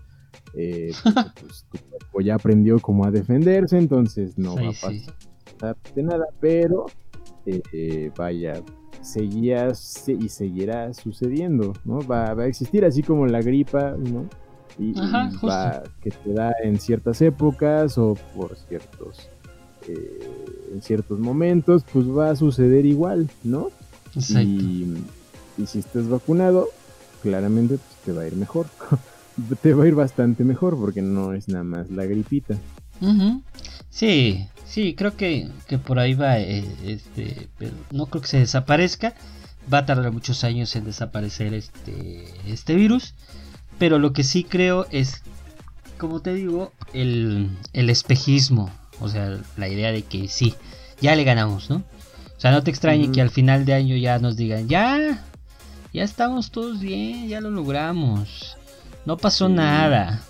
Eh, 0.55 0.93
pues, 1.41 1.67
tu 1.71 1.79
cuerpo 1.79 2.21
ya 2.21 2.35
aprendió 2.35 2.79
cómo 2.81 3.05
a 3.05 3.11
defenderse, 3.11 3.79
entonces 3.79 4.37
no 4.39 4.57
va 4.57 4.63
a 4.63 4.73
pasar 4.73 5.77
de 5.95 6.03
nada, 6.03 6.27
pero 6.41 6.87
eh, 7.47 8.11
vaya, 8.17 8.55
seguía 9.03 9.73
y 10.07 10.29
seguirá 10.29 10.95
sucediendo, 10.95 11.75
¿no? 11.85 12.01
Va, 12.07 12.31
a 12.31 12.47
existir 12.47 12.85
así 12.85 13.03
como 13.03 13.27
la 13.27 13.43
gripa, 13.43 13.97
¿no? 13.99 14.27
Y, 14.79 14.93
va, 15.47 15.83
que 16.01 16.11
te 16.11 16.33
da 16.33 16.55
en 16.63 16.81
ciertas 16.81 17.21
épocas 17.21 17.99
o 17.99 18.17
por 18.35 18.57
ciertos 18.57 19.29
eh, 19.89 20.31
en 20.73 20.83
ciertos 20.83 21.19
momentos, 21.19 21.85
pues 21.93 22.07
va 22.07 22.31
a 22.31 22.37
suceder 22.37 22.87
igual, 22.87 23.31
¿no? 23.43 23.69
Y, 24.15 24.95
si 25.67 25.79
estás 25.79 26.09
vacunado, 26.09 26.69
claramente 27.23 27.77
pues, 27.77 27.97
te 28.05 28.13
va 28.13 28.23
a 28.23 28.27
ir 28.27 28.37
mejor. 28.37 28.67
te 29.63 29.75
va 29.75 29.85
a 29.85 29.87
ir 29.87 29.95
bastante 29.95 30.45
mejor 30.45 30.79
porque 30.79 31.03
no 31.03 31.35
es 31.35 31.49
nada 31.49 31.65
más 31.65 31.91
la 31.91 32.07
gripita. 32.07 32.57
Sí, 33.91 34.47
Sí, 34.73 34.95
creo 34.95 35.19
que, 35.19 35.51
por 35.85 35.99
ahí 35.99 36.15
va, 36.15 36.39
eh, 36.39 36.65
este, 36.87 37.51
pero 37.59 37.73
no 37.91 38.07
creo 38.07 38.23
que 38.23 38.29
se 38.29 38.39
desaparezca. 38.39 39.13
Va 39.71 39.79
a 39.79 39.87
tardar 39.87 40.11
muchos 40.13 40.45
años 40.45 40.75
en 40.77 40.85
desaparecer 40.85 41.53
este, 41.53 42.25
este 42.47 42.75
virus. 42.75 43.15
Pero 43.79 43.99
lo 43.99 44.15
que 44.15 44.25
sí 44.25 44.45
creo 44.45 44.87
es, 44.91 45.25
como 45.99 46.21
te 46.23 46.33
digo, 46.33 46.73
el, 46.95 47.51
espejismo. 47.75 48.71
O 48.99 49.11
sea, 49.11 49.39
la 49.59 49.69
idea 49.69 49.93
de 49.93 50.05
que 50.05 50.29
sí, 50.29 50.55
ya 51.03 51.15
le 51.17 51.25
ganamos, 51.25 51.69
¿no? 51.69 51.85
O 52.35 52.41
sea, 52.41 52.51
no 52.51 52.63
te 52.63 52.71
extrañe 52.71 53.13
que 53.13 53.21
al 53.21 53.29
final 53.29 53.67
de 53.67 53.75
año 53.75 53.95
ya 53.97 54.19
nos 54.21 54.39
digan, 54.39 54.69
ya, 54.69 55.23
ya 55.93 56.03
estamos 56.03 56.51
todos 56.51 56.81
bien, 56.81 57.29
ya 57.29 57.43
lo 57.43 57.51
logramos. 57.51 58.57
No 59.05 59.19
pasó 59.19 59.51
nada. 59.51 60.23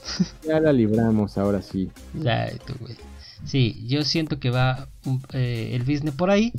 Ya 0.45 0.59
la 0.59 0.73
libramos, 0.73 1.39
ahora 1.39 1.63
sí. 1.63 1.93
Exacto, 2.17 2.75
güey. 2.81 2.97
Sí, 3.45 3.85
yo 3.87 4.05
siento 4.05 4.39
que 4.39 4.51
va 4.51 4.89
eh, 5.33 5.71
el 5.75 5.83
business 5.83 6.15
por 6.15 6.31
ahí. 6.31 6.53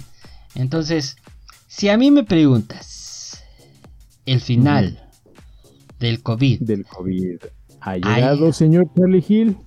Entonces, 0.56 1.16
si 1.68 1.90
a 1.90 1.98
mí 1.98 2.12
me 2.12 2.24
preguntas 2.24 3.44
el 4.26 4.40
final 4.42 5.00
del 6.00 6.22
COVID. 6.22 6.62
Del 6.62 6.86
COVID. 6.86 7.38
¿Ha 7.82 7.98
llegado, 7.98 8.54
señor 8.54 8.90
Charlie 8.96 9.24
Hill? 9.28 9.58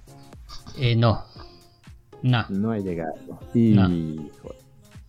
Eh, 0.79 0.97
no. 0.97 1.25
No. 2.23 2.45
No 2.49 2.71
ha 2.73 2.79
llegado. 2.79 3.41
Y... 3.55 3.71
No. 3.71 3.89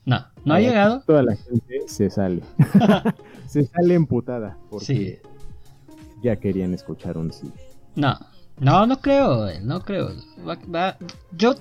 No, 0.06 0.26
no 0.46 0.54
ha 0.54 0.60
llegado. 0.62 1.04
Toda 1.06 1.22
la 1.24 1.36
gente 1.36 1.84
se 1.88 2.10
sale. 2.10 2.42
se 3.48 3.66
sale 3.66 3.94
emputada 3.94 4.58
porque 4.70 5.22
ya 6.24 6.38
querían 6.38 6.74
escuchar 6.74 7.18
un 7.18 7.34
sí. 7.34 7.52
No, 7.96 8.18
no, 8.60 8.88
no 8.88 9.02
creo, 9.02 9.48
no 9.62 9.82
creo. 9.82 10.12
va, 10.46 10.98
yo 11.38 11.56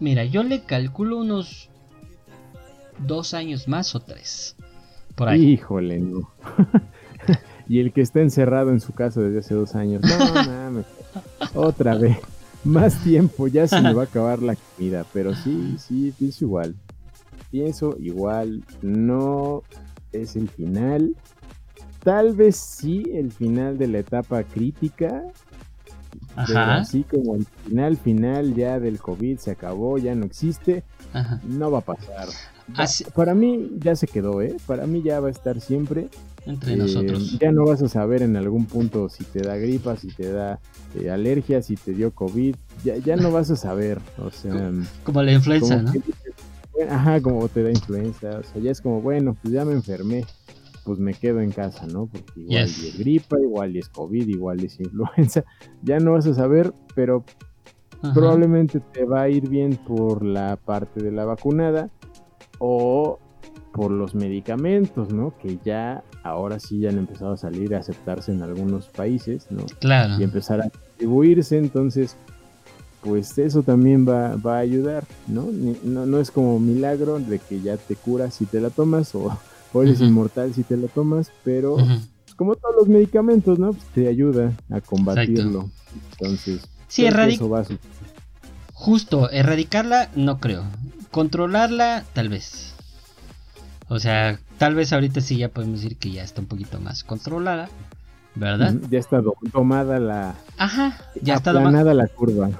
Mira, 0.00 0.24
yo 0.24 0.42
le 0.42 0.62
calculo 0.62 1.18
unos 1.18 1.70
dos 3.06 3.34
años 3.34 3.68
más 3.68 3.94
o 3.94 4.00
tres. 4.00 4.56
Por 5.14 5.28
ahí. 5.28 5.52
Híjole, 5.52 5.98
no. 5.98 6.30
y 7.68 7.80
el 7.80 7.92
que 7.92 8.00
está 8.00 8.20
encerrado 8.20 8.70
en 8.70 8.80
su 8.80 8.92
casa 8.92 9.20
desde 9.20 9.40
hace 9.40 9.54
dos 9.54 9.74
años. 9.74 10.02
No, 10.02 10.34
mames. 10.46 10.86
Otra 11.54 11.94
vez. 11.96 12.18
Más 12.64 13.02
tiempo, 13.02 13.46
ya 13.46 13.66
se 13.66 13.80
me 13.80 13.92
va 13.92 14.02
a 14.02 14.04
acabar 14.06 14.42
la 14.42 14.56
comida. 14.56 15.04
Pero 15.12 15.34
sí, 15.34 15.76
sí, 15.78 16.12
pienso 16.18 16.44
igual. 16.44 16.74
Pienso 17.50 17.96
igual. 17.98 18.62
No 18.82 19.62
es 20.12 20.36
el 20.36 20.48
final. 20.48 21.14
Tal 22.02 22.34
vez 22.34 22.56
sí 22.56 23.04
el 23.12 23.32
final 23.32 23.78
de 23.78 23.88
la 23.88 23.98
etapa 23.98 24.42
crítica. 24.44 25.24
Así 26.36 27.04
como 27.04 27.34
el 27.34 27.46
final, 27.46 27.96
final 27.96 28.54
ya 28.54 28.78
del 28.80 28.98
COVID 28.98 29.38
se 29.38 29.50
acabó, 29.50 29.98
ya 29.98 30.14
no 30.14 30.24
existe, 30.24 30.84
no 31.44 31.70
va 31.70 31.78
a 31.78 31.82
pasar. 31.82 32.28
Para 33.14 33.34
mí 33.34 33.70
ya 33.78 33.96
se 33.96 34.06
quedó, 34.06 34.42
¿eh? 34.42 34.56
Para 34.66 34.86
mí 34.86 35.02
ya 35.02 35.20
va 35.20 35.28
a 35.28 35.30
estar 35.30 35.60
siempre. 35.60 36.08
Entre 36.44 36.76
nosotros. 36.76 37.38
Ya 37.38 37.52
no 37.52 37.66
vas 37.66 37.82
a 37.82 37.88
saber 37.88 38.22
en 38.22 38.36
algún 38.36 38.66
punto 38.66 39.08
si 39.08 39.24
te 39.24 39.40
da 39.40 39.56
gripa, 39.56 39.96
si 39.96 40.08
te 40.08 40.32
da 40.32 40.60
eh, 40.94 41.10
alergia, 41.10 41.60
si 41.62 41.76
te 41.76 41.92
dio 41.92 42.10
COVID. 42.10 42.56
Ya, 42.84 42.96
ya 42.96 43.16
no 43.16 43.30
vas 43.30 43.50
a 43.50 43.56
saber. 43.56 43.98
O 44.18 44.30
sea. 44.32 44.70
Como 45.04 45.22
la 45.22 45.32
influenza, 45.32 45.76
¿no? 45.76 45.92
ajá, 46.90 47.20
como 47.20 47.48
te 47.48 47.62
da 47.62 47.70
influenza. 47.70 48.38
O 48.38 48.42
sea, 48.42 48.62
ya 48.62 48.70
es 48.70 48.80
como, 48.80 49.00
bueno, 49.00 49.36
pues 49.42 49.52
ya 49.52 49.64
me 49.64 49.72
enfermé 49.72 50.24
pues 50.88 50.98
me 50.98 51.12
quedo 51.12 51.42
en 51.42 51.50
casa, 51.50 51.86
¿no? 51.86 52.06
Porque 52.06 52.40
igual 52.40 52.62
es 52.62 52.98
gripa, 52.98 53.38
igual 53.38 53.76
es 53.76 53.90
COVID, 53.90 54.26
igual 54.26 54.64
es 54.64 54.80
influenza, 54.80 55.44
ya 55.82 55.98
no 55.98 56.12
vas 56.12 56.26
a 56.26 56.32
saber, 56.32 56.72
pero 56.94 57.26
probablemente 58.14 58.80
te 58.80 59.04
va 59.04 59.20
a 59.20 59.28
ir 59.28 59.50
bien 59.50 59.76
por 59.76 60.24
la 60.24 60.56
parte 60.56 61.02
de 61.02 61.12
la 61.12 61.26
vacunada 61.26 61.90
o 62.58 63.18
por 63.74 63.90
los 63.90 64.14
medicamentos, 64.14 65.12
¿no? 65.12 65.36
Que 65.36 65.58
ya 65.62 66.02
ahora 66.22 66.58
sí 66.58 66.78
ya 66.78 66.88
han 66.88 66.96
empezado 66.96 67.34
a 67.34 67.36
salir 67.36 67.74
a 67.74 67.80
aceptarse 67.80 68.32
en 68.32 68.42
algunos 68.42 68.86
países, 68.86 69.46
¿no? 69.50 69.66
Claro. 69.80 70.18
Y 70.18 70.22
empezar 70.22 70.62
a 70.62 70.70
distribuirse, 70.70 71.58
entonces 71.58 72.16
pues 73.02 73.36
eso 73.36 73.62
también 73.62 74.08
va, 74.08 74.36
va 74.36 74.56
a 74.56 74.60
ayudar, 74.60 75.04
¿no? 75.26 75.48
¿no? 75.84 76.06
No 76.06 76.18
es 76.18 76.30
como 76.30 76.58
milagro 76.58 77.18
de 77.18 77.40
que 77.40 77.60
ya 77.60 77.76
te 77.76 77.94
curas 77.94 78.32
si 78.32 78.46
te 78.46 78.58
la 78.58 78.70
tomas 78.70 79.14
o 79.14 79.38
o 79.72 79.82
eres 79.82 80.00
inmortal 80.00 80.54
si 80.54 80.62
te 80.62 80.76
lo 80.76 80.88
tomas, 80.88 81.30
pero 81.44 81.76
pues, 81.76 82.34
como 82.36 82.54
todos 82.54 82.74
los 82.76 82.88
medicamentos, 82.88 83.58
¿no? 83.58 83.72
Pues, 83.72 83.84
te 83.94 84.08
ayuda 84.08 84.52
a 84.70 84.80
combatirlo. 84.80 85.68
Entonces, 86.12 86.62
sí, 86.88 87.06
eso 87.06 87.48
va 87.48 87.60
a 87.60 87.66
Justo, 88.72 89.30
erradicarla 89.30 90.10
no 90.14 90.38
creo. 90.38 90.64
Controlarla 91.10 92.04
tal 92.12 92.28
vez. 92.28 92.74
O 93.88 93.98
sea, 93.98 94.38
tal 94.58 94.74
vez 94.74 94.92
ahorita 94.92 95.20
sí 95.20 95.38
ya 95.38 95.48
podemos 95.48 95.80
decir 95.80 95.96
que 95.96 96.10
ya 96.10 96.22
está 96.22 96.40
un 96.40 96.46
poquito 96.46 96.80
más 96.80 97.04
controlada. 97.04 97.68
¿Verdad? 98.34 98.74
Ya 98.88 99.00
está 99.00 99.20
domada 99.52 99.98
la. 99.98 100.36
Ajá, 100.58 100.96
ya 101.20 101.34
está 101.34 101.52
domada 101.52 101.92
la 101.92 102.06
curva. 102.06 102.50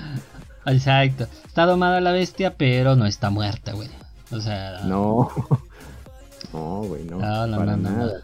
Exacto. 0.66 1.26
Está 1.46 1.64
domada 1.64 2.00
la 2.00 2.12
bestia, 2.12 2.56
pero 2.56 2.94
no 2.94 3.06
está 3.06 3.30
muerta, 3.30 3.72
güey. 3.72 3.88
O 4.30 4.40
sea. 4.40 4.80
No. 4.84 5.30
No, 6.54 6.84
güey, 6.84 7.04
no. 7.04 7.18
No, 7.18 7.46
no, 7.48 7.56
para 7.56 7.76
nada. 7.76 8.22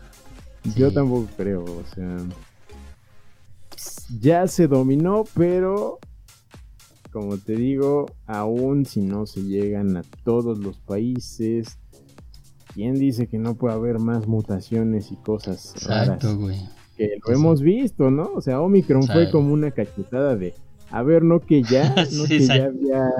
Yo 0.76 0.92
tampoco 0.92 1.28
creo, 1.36 1.64
o 1.64 1.84
sea. 1.94 2.18
Ya 4.20 4.46
se 4.46 4.68
dominó, 4.68 5.24
pero. 5.34 5.98
Como 7.12 7.38
te 7.38 7.56
digo, 7.56 8.06
aún 8.26 8.86
si 8.86 9.00
no 9.00 9.26
se 9.26 9.42
llegan 9.42 9.96
a 9.96 10.02
todos 10.22 10.58
los 10.58 10.78
países, 10.78 11.76
¿quién 12.72 12.94
dice 12.94 13.26
que 13.26 13.36
no 13.36 13.56
puede 13.56 13.74
haber 13.74 13.98
más 13.98 14.28
mutaciones 14.28 15.10
y 15.10 15.16
cosas 15.16 15.72
Exacto, 15.74 16.36
Güey. 16.36 16.56
Que 16.96 17.18
lo 17.26 17.34
hemos 17.34 17.62
visto, 17.62 18.12
¿no? 18.12 18.30
O 18.36 18.40
sea, 18.40 18.60
Omicron 18.60 19.08
fue 19.08 19.28
como 19.32 19.52
una 19.52 19.72
cachetada 19.72 20.36
de 20.36 20.54
a 20.90 21.02
ver, 21.02 21.22
no 21.22 21.40
que 21.40 21.62
ya, 21.62 21.94
no 22.12 22.24
que 22.24 22.40
ya 22.40 22.64
había, 22.64 23.10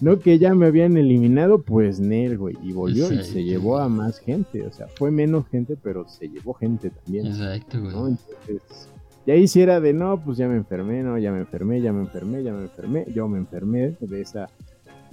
no 0.00 0.18
que 0.18 0.38
ya 0.38 0.54
me 0.54 0.66
habían 0.66 0.96
eliminado, 0.96 1.62
pues 1.62 1.98
Nel, 1.98 2.36
güey, 2.36 2.56
y 2.62 2.72
volvió 2.72 3.12
y 3.12 3.24
se 3.24 3.42
llevó 3.42 3.78
a 3.78 3.88
más 3.88 4.18
gente, 4.18 4.62
o 4.62 4.72
sea, 4.72 4.86
fue 4.88 5.10
menos 5.10 5.46
gente, 5.48 5.76
pero 5.82 6.06
se 6.08 6.28
llevó 6.28 6.54
gente 6.54 6.90
también. 6.90 7.26
Exacto, 7.26 7.80
güey. 7.80 7.92
¿no? 7.92 8.08
Entonces, 8.08 8.88
ya 9.26 9.34
hiciera 9.34 9.80
de, 9.80 9.92
no, 9.92 10.22
pues 10.22 10.36
ya 10.38 10.46
me 10.46 10.56
enfermé, 10.56 11.02
no, 11.02 11.18
ya 11.18 11.32
me 11.32 11.40
enfermé, 11.40 11.80
ya 11.80 11.92
me 11.92 12.02
enfermé, 12.02 12.42
ya 12.42 12.52
me 12.52 12.62
enfermé, 12.62 13.06
yo 13.14 13.28
me 13.28 13.38
enfermé 13.38 13.96
de 13.98 14.20
esa, 14.20 14.48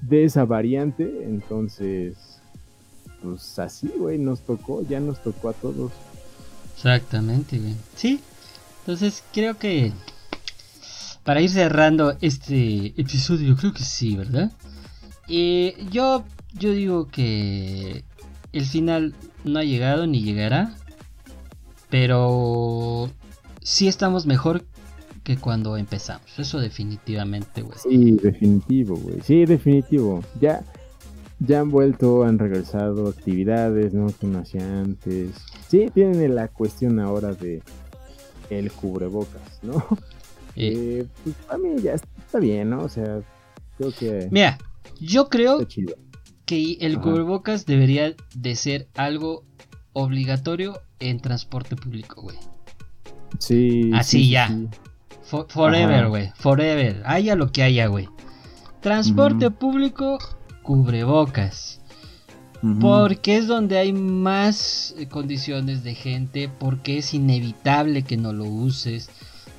de 0.02 0.26
esa 0.26 0.46
variante, 0.46 1.24
entonces, 1.24 2.42
pues 3.22 3.58
así, 3.60 3.90
güey, 3.98 4.20
nos 4.20 4.42
tocó, 4.42 4.84
ya 4.88 5.00
nos 5.00 5.24
tocó 5.24 5.50
a 5.50 5.54
todos. 5.54 5.92
Exactamente, 6.76 7.58
güey. 7.58 7.76
Sí, 7.96 8.20
entonces 8.82 9.24
creo 9.34 9.58
que 9.58 9.94
para 11.24 11.42
ir 11.42 11.50
cerrando 11.50 12.18
este 12.22 12.88
episodio, 13.00 13.56
creo 13.56 13.74
que 13.74 13.84
sí, 13.84 14.16
¿verdad? 14.16 14.52
Eh, 15.28 15.76
yo, 15.92 16.24
yo 16.54 16.72
digo 16.72 17.08
que 17.08 18.04
el 18.52 18.66
final 18.66 19.16
no 19.44 19.60
ha 19.60 19.64
llegado 19.64 20.06
ni 20.06 20.22
llegará, 20.22 20.76
pero 21.90 23.10
sí 23.62 23.88
estamos 23.88 24.26
mejor 24.26 24.64
que 25.24 25.38
cuando 25.38 25.78
empezamos. 25.78 26.38
Eso 26.38 26.60
definitivamente, 26.60 27.62
güey. 27.62 27.78
Sí, 27.78 28.12
definitivo, 28.12 28.96
güey. 28.98 29.22
Sí, 29.22 29.46
definitivo. 29.46 30.22
Ya, 30.42 30.64
ya 31.40 31.62
han 31.62 31.72
vuelto, 31.72 32.24
han 32.26 32.40
regresado 32.40 33.08
actividades, 33.08 33.94
¿no? 33.94 34.08
Que 34.08 34.28
no 34.28 34.40
hacía 34.40 34.82
antes. 34.82 35.32
Sí, 35.70 35.90
tienen 35.94 36.36
la 36.36 36.50
cuestión 36.50 37.00
ahora 37.00 37.34
de 37.34 37.62
el 38.50 38.72
cubrebocas, 38.72 39.60
¿no? 39.62 39.86
Eh, 40.56 41.06
pues 41.24 41.36
a 41.50 41.58
mí 41.58 41.82
ya 41.82 41.94
está 41.94 42.40
bien, 42.40 42.70
¿no? 42.70 42.84
O 42.84 42.90
sea, 42.90 43.22
creo 43.78 43.92
que. 43.92 44.28
Mira, 44.32 44.58
yo 45.00 45.30
creo 45.30 45.60
que 46.46 46.78
el 46.82 47.00
cubrebocas 47.00 47.66
debería 47.66 48.16
de 48.36 48.56
ser 48.56 48.88
algo 48.96 49.44
obligatorio 49.94 50.82
en 51.00 51.20
transporte 51.20 51.76
público, 51.76 52.22
güey. 52.22 52.38
Sí. 53.40 53.92
Así 53.94 54.30
ya. 54.30 54.50
forever, 55.48 56.10
güey. 56.10 56.32
Forever. 56.36 57.02
Haya 57.06 57.36
lo 57.36 57.52
que 57.52 57.64
haya, 57.64 57.88
güey. 57.88 58.10
Transporte 58.82 59.50
público, 59.50 60.20
cubrebocas. 60.62 61.80
Porque 62.80 63.36
es 63.36 63.48
donde 63.48 63.78
hay 63.78 63.92
más 63.92 64.96
eh, 64.98 65.08
condiciones 65.08 65.84
de 65.84 65.96
gente, 65.96 66.50
porque 66.60 66.98
es 67.00 67.14
inevitable 67.14 68.04
que 68.04 68.16
no 68.16 68.32
lo 68.32 68.46
uses, 68.46 69.10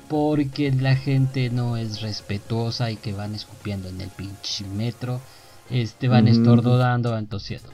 porque 0.07 0.71
la 0.71 0.95
gente 0.95 1.49
no 1.49 1.77
es 1.77 2.01
respetuosa 2.01 2.91
y 2.91 2.95
que 2.95 3.13
van 3.13 3.35
escupiendo 3.35 3.89
en 3.89 4.01
el 4.01 4.09
pinche 4.09 4.65
metro, 4.75 5.21
este 5.69 6.07
van 6.07 6.27
estornudando, 6.27 7.11
van 7.11 7.27
tosiendo. 7.27 7.69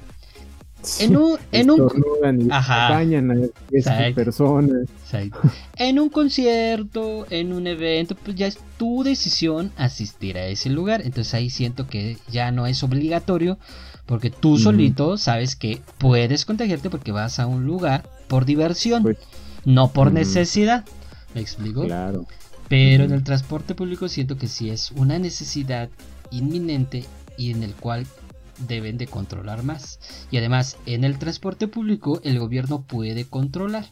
En 0.99 1.15
un, 1.15 1.37
en 1.51 1.69
un 1.69 2.51
ajá, 2.51 3.03
personas. 4.15 4.87
En 5.75 5.99
un 5.99 6.09
concierto, 6.09 7.27
en 7.29 7.53
un 7.53 7.67
evento, 7.67 8.15
pues 8.15 8.35
ya 8.35 8.47
es 8.47 8.57
tu 8.77 9.03
decisión 9.03 9.71
asistir 9.77 10.37
a 10.37 10.47
ese 10.47 10.69
lugar. 10.69 11.01
Entonces 11.01 11.33
ahí 11.35 11.49
siento 11.51 11.87
que 11.87 12.17
ya 12.31 12.51
no 12.51 12.65
es 12.65 12.81
obligatorio 12.81 13.59
porque 14.07 14.31
tú 14.31 14.57
solito 14.57 15.17
sabes 15.17 15.55
que 15.55 15.81
puedes 15.97 16.45
contagiarte 16.45 16.89
porque 16.89 17.11
vas 17.11 17.39
a 17.39 17.45
un 17.45 17.65
lugar 17.65 18.03
por 18.27 18.45
diversión, 18.45 19.03
pues, 19.03 19.17
no 19.65 19.91
por 19.91 20.11
necesidad. 20.11 20.83
¿Me 21.33 21.41
explico? 21.41 21.85
Claro. 21.85 22.25
Pero 22.67 23.03
en 23.03 23.11
el 23.11 23.23
transporte 23.23 23.75
público 23.75 24.07
siento 24.07 24.37
que 24.37 24.47
sí 24.47 24.69
es 24.69 24.91
una 24.91 25.19
necesidad 25.19 25.89
inminente 26.31 27.05
y 27.37 27.51
en 27.51 27.63
el 27.63 27.73
cual 27.73 28.07
deben 28.67 28.97
de 28.97 29.07
controlar 29.07 29.63
más. 29.63 29.99
Y 30.31 30.37
además, 30.37 30.77
en 30.85 31.03
el 31.03 31.17
transporte 31.19 31.67
público 31.67 32.21
el 32.23 32.39
gobierno 32.39 32.83
puede 32.83 33.25
controlar. 33.25 33.85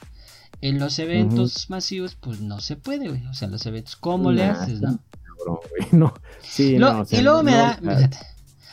En 0.62 0.78
los 0.78 1.00
eventos 1.00 1.70
masivos, 1.70 2.16
pues 2.16 2.42
no 2.42 2.60
se 2.60 2.76
puede, 2.76 3.08
güey. 3.08 3.26
O 3.28 3.34
sea, 3.34 3.48
los 3.48 3.66
eventos, 3.66 3.96
¿cómo 3.96 4.32
le 4.32 4.44
haces, 4.44 4.82
no? 4.82 5.00
no. 5.92 6.14
Sí, 6.42 6.78
no, 6.78 7.06
y 7.10 7.22
luego 7.22 7.44
me 7.44 7.54
da, 7.54 7.80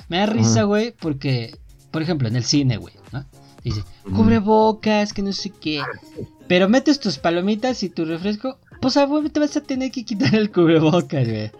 me 0.08 0.18
da 0.18 0.26
risa, 0.26 0.64
güey, 0.64 0.92
porque, 0.92 1.56
por 1.90 2.02
ejemplo, 2.02 2.26
en 2.26 2.36
el 2.36 2.44
cine, 2.44 2.76
güey, 2.76 2.94
¿no? 3.12 3.24
Dice, 3.66 3.82
cubre 4.14 4.38
bocas, 4.38 5.12
que 5.12 5.22
no 5.22 5.32
sé 5.32 5.50
qué. 5.50 5.82
Pero 6.46 6.68
metes 6.68 7.00
tus 7.00 7.18
palomitas 7.18 7.82
y 7.82 7.88
tu 7.88 8.04
refresco, 8.04 8.58
pues 8.80 8.96
a 8.96 9.08
te 9.32 9.40
vas 9.40 9.56
a 9.56 9.60
tener 9.60 9.90
que 9.90 10.04
quitar 10.04 10.36
el 10.36 10.52
cubrebocas, 10.52 11.26
güey. 11.26 11.50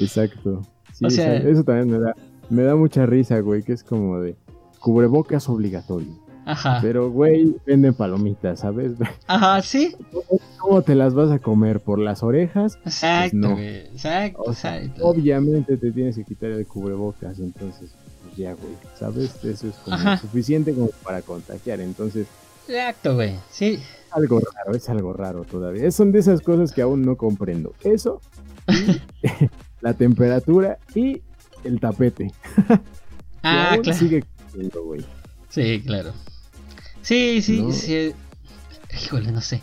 Exacto. 0.00 0.62
o 1.00 1.10
sea, 1.10 1.36
eso 1.36 1.62
también 1.62 1.90
me 1.90 2.04
da, 2.04 2.16
me 2.50 2.62
da 2.64 2.74
mucha 2.74 3.06
risa, 3.06 3.38
güey, 3.38 3.62
que 3.62 3.72
es 3.72 3.84
como 3.84 4.18
de 4.18 4.34
cubrebocas 4.80 5.48
obligatorio. 5.48 6.20
Ajá. 6.44 6.80
Pero, 6.82 7.08
güey, 7.08 7.54
venden 7.64 7.94
palomitas, 7.94 8.58
¿sabes? 8.58 8.94
Ajá, 9.28 9.62
sí. 9.62 9.94
¿Cómo, 10.58 10.82
te 10.82 10.96
las 10.96 11.14
vas 11.14 11.30
a 11.30 11.38
comer? 11.38 11.78
¿Por 11.78 12.00
las 12.00 12.24
orejas? 12.24 12.80
Pues 12.82 12.96
exacto, 12.96 13.52
güey. 13.52 13.76
exacto, 13.76 14.50
exacto. 14.50 15.06
Obviamente 15.06 15.76
te 15.76 15.92
tienes 15.92 16.16
que 16.16 16.24
quitar 16.24 16.50
el 16.50 16.66
cubrebocas, 16.66 17.38
entonces, 17.38 17.92
pues 17.92 18.01
ya, 18.36 18.54
güey, 18.54 18.74
¿sabes? 18.98 19.44
Eso 19.44 19.68
es 19.68 19.74
como 19.84 20.16
suficiente 20.18 20.74
como 20.74 20.88
para 21.04 21.22
contagiar, 21.22 21.80
entonces 21.80 22.26
Exacto, 22.68 23.14
güey. 23.14 23.36
Sí. 23.50 23.80
Algo 24.10 24.40
raro, 24.40 24.76
es 24.76 24.88
algo 24.88 25.12
raro 25.12 25.44
todavía. 25.44 25.90
Son 25.90 26.12
de 26.12 26.20
esas 26.20 26.40
cosas 26.40 26.72
que 26.72 26.82
aún 26.82 27.02
no 27.02 27.16
comprendo. 27.16 27.74
Eso, 27.82 28.20
la 29.80 29.94
temperatura 29.94 30.78
y 30.94 31.22
el 31.64 31.80
tapete. 31.80 32.32
ah, 33.42 33.76
claro. 33.82 33.98
Sigue 33.98 34.24
güey. 34.84 35.04
Sí, 35.48 35.82
claro. 35.84 36.12
Sí, 37.02 37.42
sí, 37.42 37.72
sí. 37.72 38.12
Híjole, 39.02 39.32
no 39.32 39.40
sé. 39.40 39.62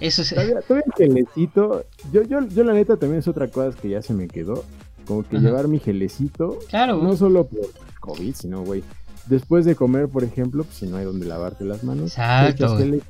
Eso 0.00 0.22
es. 0.22 0.30
Todavía, 0.30 0.60
todavía 0.60 0.84
el 0.86 1.06
gelecito. 1.06 1.84
Yo, 2.12 2.22
yo, 2.22 2.46
yo, 2.48 2.64
la 2.64 2.72
neta, 2.72 2.96
también 2.96 3.20
es 3.20 3.28
otra 3.28 3.48
cosa 3.48 3.76
que 3.80 3.88
ya 3.88 4.02
se 4.02 4.12
me 4.12 4.28
quedó. 4.28 4.64
Como 5.06 5.22
que 5.22 5.38
llevar 5.38 5.68
mi 5.68 5.78
gelecito. 5.78 6.58
Claro. 6.68 6.96
No 7.02 7.16
solo 7.16 7.44
por 7.46 7.68
COVID, 8.04 8.34
sino, 8.34 8.62
güey 8.62 8.82
Después 9.26 9.64
de 9.64 9.74
comer, 9.74 10.08
por 10.08 10.22
ejemplo, 10.22 10.64
pues 10.64 10.76
si 10.76 10.86
no 10.86 10.98
hay 10.98 11.04
donde 11.04 11.26
lavarte 11.26 11.64
las 11.64 11.82
manos, 11.82 12.10
Exacto. 12.10 12.76
Te 12.76 13.00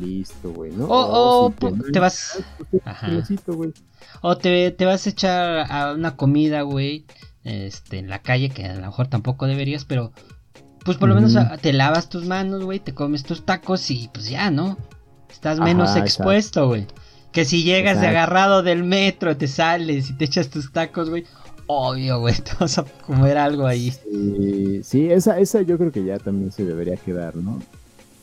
listo, 0.00 0.52
güey, 0.52 0.72
¿no? 0.72 0.86
O, 0.88 1.52
te, 1.92 1.98
vas. 1.98 2.42
Ajá. 2.84 3.10
O 4.20 4.36
te, 4.36 4.70
te, 4.70 4.84
vas 4.84 5.06
a 5.06 5.10
echar 5.10 5.70
a 5.70 5.92
una 5.92 6.16
comida, 6.16 6.62
güey, 6.62 7.06
este, 7.42 7.98
en 7.98 8.08
la 8.08 8.20
calle, 8.20 8.50
que 8.50 8.64
a 8.64 8.74
lo 8.74 8.82
mejor 8.82 9.08
tampoco 9.08 9.46
deberías, 9.46 9.84
pero 9.84 10.12
pues 10.84 10.98
por 10.98 11.08
lo 11.08 11.14
menos 11.14 11.34
te 11.62 11.72
lavas 11.72 12.10
tus 12.10 12.26
manos, 12.26 12.62
güey, 12.62 12.78
te 12.78 12.94
comes 12.94 13.22
tus 13.24 13.46
tacos 13.46 13.90
y 13.90 14.10
pues 14.12 14.28
ya, 14.28 14.50
¿no? 14.50 14.76
Estás 15.30 15.58
menos 15.58 15.96
expuesto, 15.96 16.68
güey. 16.68 16.86
Que 17.32 17.44
si 17.44 17.64
llegas 17.64 18.00
de 18.00 18.06
agarrado 18.06 18.62
del 18.62 18.84
metro, 18.84 19.36
te 19.36 19.48
sales 19.48 20.10
y 20.10 20.12
te 20.14 20.26
echas 20.26 20.50
tus 20.50 20.70
tacos, 20.70 21.08
güey 21.10 21.24
obvio, 21.66 22.20
güey, 22.20 22.34
te 22.44 22.52
vas 22.58 22.78
a 22.78 22.84
comer 22.84 23.36
algo 23.36 23.66
ahí. 23.66 23.92
Sí, 24.82 25.10
esa, 25.10 25.38
esa 25.38 25.62
yo 25.62 25.78
creo 25.78 25.92
que 25.92 26.04
ya 26.04 26.18
también 26.18 26.52
se 26.52 26.64
debería 26.64 26.96
quedar, 26.96 27.36
¿no? 27.36 27.60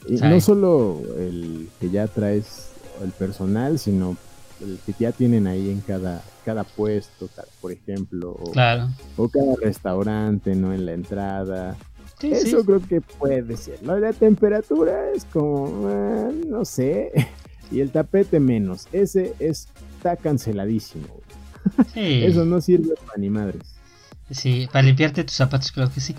Y 0.07 0.15
no 0.15 0.41
solo 0.41 0.99
el 1.17 1.69
que 1.79 1.89
ya 1.89 2.07
traes 2.07 2.71
el 3.03 3.11
personal, 3.11 3.77
sino 3.77 4.17
el 4.59 4.79
que 4.85 4.93
ya 4.99 5.11
tienen 5.11 5.47
ahí 5.47 5.69
en 5.69 5.81
cada, 5.81 6.23
cada 6.45 6.63
puesto, 6.63 7.29
por 7.61 7.71
ejemplo, 7.71 8.31
o, 8.31 8.51
claro. 8.51 8.89
o 9.17 9.29
cada 9.29 9.55
restaurante, 9.61 10.55
¿no? 10.55 10.73
En 10.73 10.85
la 10.85 10.93
entrada. 10.93 11.77
Eso 12.21 12.63
creo 12.63 12.81
que 12.81 13.01
puede 13.01 13.57
ser. 13.57 13.81
La 13.83 14.13
temperatura 14.13 15.11
es 15.15 15.25
como, 15.25 15.87
ah, 15.87 16.31
no 16.47 16.65
sé. 16.65 17.11
Y 17.71 17.79
el 17.79 17.89
tapete 17.89 18.41
menos. 18.41 18.89
Ese 18.91 19.33
está 19.39 20.17
canceladísimo. 20.17 21.07
Eso 21.95 22.45
no 22.45 22.61
sirve 22.61 22.95
para 23.05 23.19
ni 23.19 23.29
madres. 23.29 23.63
Sí, 24.29 24.67
para 24.71 24.83
limpiarte 24.83 25.23
tus 25.23 25.35
zapatos 25.35 25.71
creo 25.71 25.91
que 25.91 25.99
sí. 25.99 26.15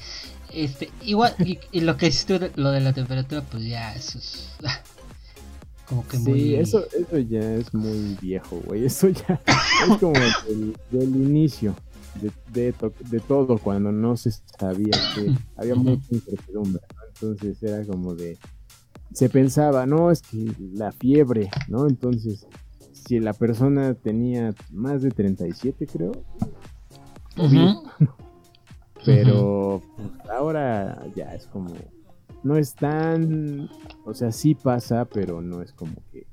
Este, 0.53 0.91
igual, 1.03 1.35
y, 1.39 1.81
lo 1.81 1.97
que 1.97 2.09
hiciste, 2.09 2.53
lo 2.57 2.71
de 2.71 2.81
la 2.81 2.93
temperatura, 2.93 3.43
pues 3.43 3.65
ya, 3.65 3.95
eso 3.95 4.19
es... 4.19 4.51
Como 5.89 6.07
que 6.07 6.17
sí, 6.19 6.23
muy... 6.29 6.55
eso, 6.55 6.85
eso 6.91 7.19
ya 7.19 7.55
es 7.55 7.73
muy 7.75 8.17
viejo, 8.21 8.61
güey. 8.67 8.85
Eso 8.87 9.09
ya 9.09 9.41
es 9.47 9.99
como 9.99 10.15
del, 10.49 10.75
del 10.91 11.17
inicio 11.17 11.75
de, 12.21 12.33
de, 12.53 12.73
to- 12.73 12.93
de 13.11 13.21
todo, 13.21 13.59
cuando 13.59 13.93
no 13.93 14.17
se 14.17 14.31
sabía 14.59 14.97
que 15.15 15.35
había 15.57 15.75
mucha 15.75 16.07
incertidumbre, 16.11 16.83
¿no? 16.95 17.03
Entonces 17.09 17.63
era 17.63 17.85
como 17.85 18.15
de. 18.15 18.39
Se 19.13 19.29
pensaba, 19.29 19.85
no, 19.85 20.11
es 20.11 20.23
que 20.23 20.53
la 20.73 20.93
fiebre, 20.93 21.51
¿no? 21.69 21.87
Entonces, 21.87 22.47
si 23.07 23.21
la 23.21 23.33
persona 23.33 23.95
tenía 23.95 24.55
más 24.71 25.03
de 25.03 25.11
37, 25.11 25.87
creo, 25.87 26.13
Ujú. 27.37 27.83
pero 29.05 29.83
pues, 29.97 30.09
ahora 30.31 31.05
ya 31.15 31.35
es 31.35 31.47
como 31.47 31.75
no 32.45 32.57
es 32.57 32.75
tan 32.75 33.71
o 34.05 34.15
sea 34.15 34.33
sí 34.33 34.55
pasa 34.55 35.05
pero 35.05 35.41
no 35.41 35.63
es 35.63 35.73
como 35.73 35.95
que 36.13 36.27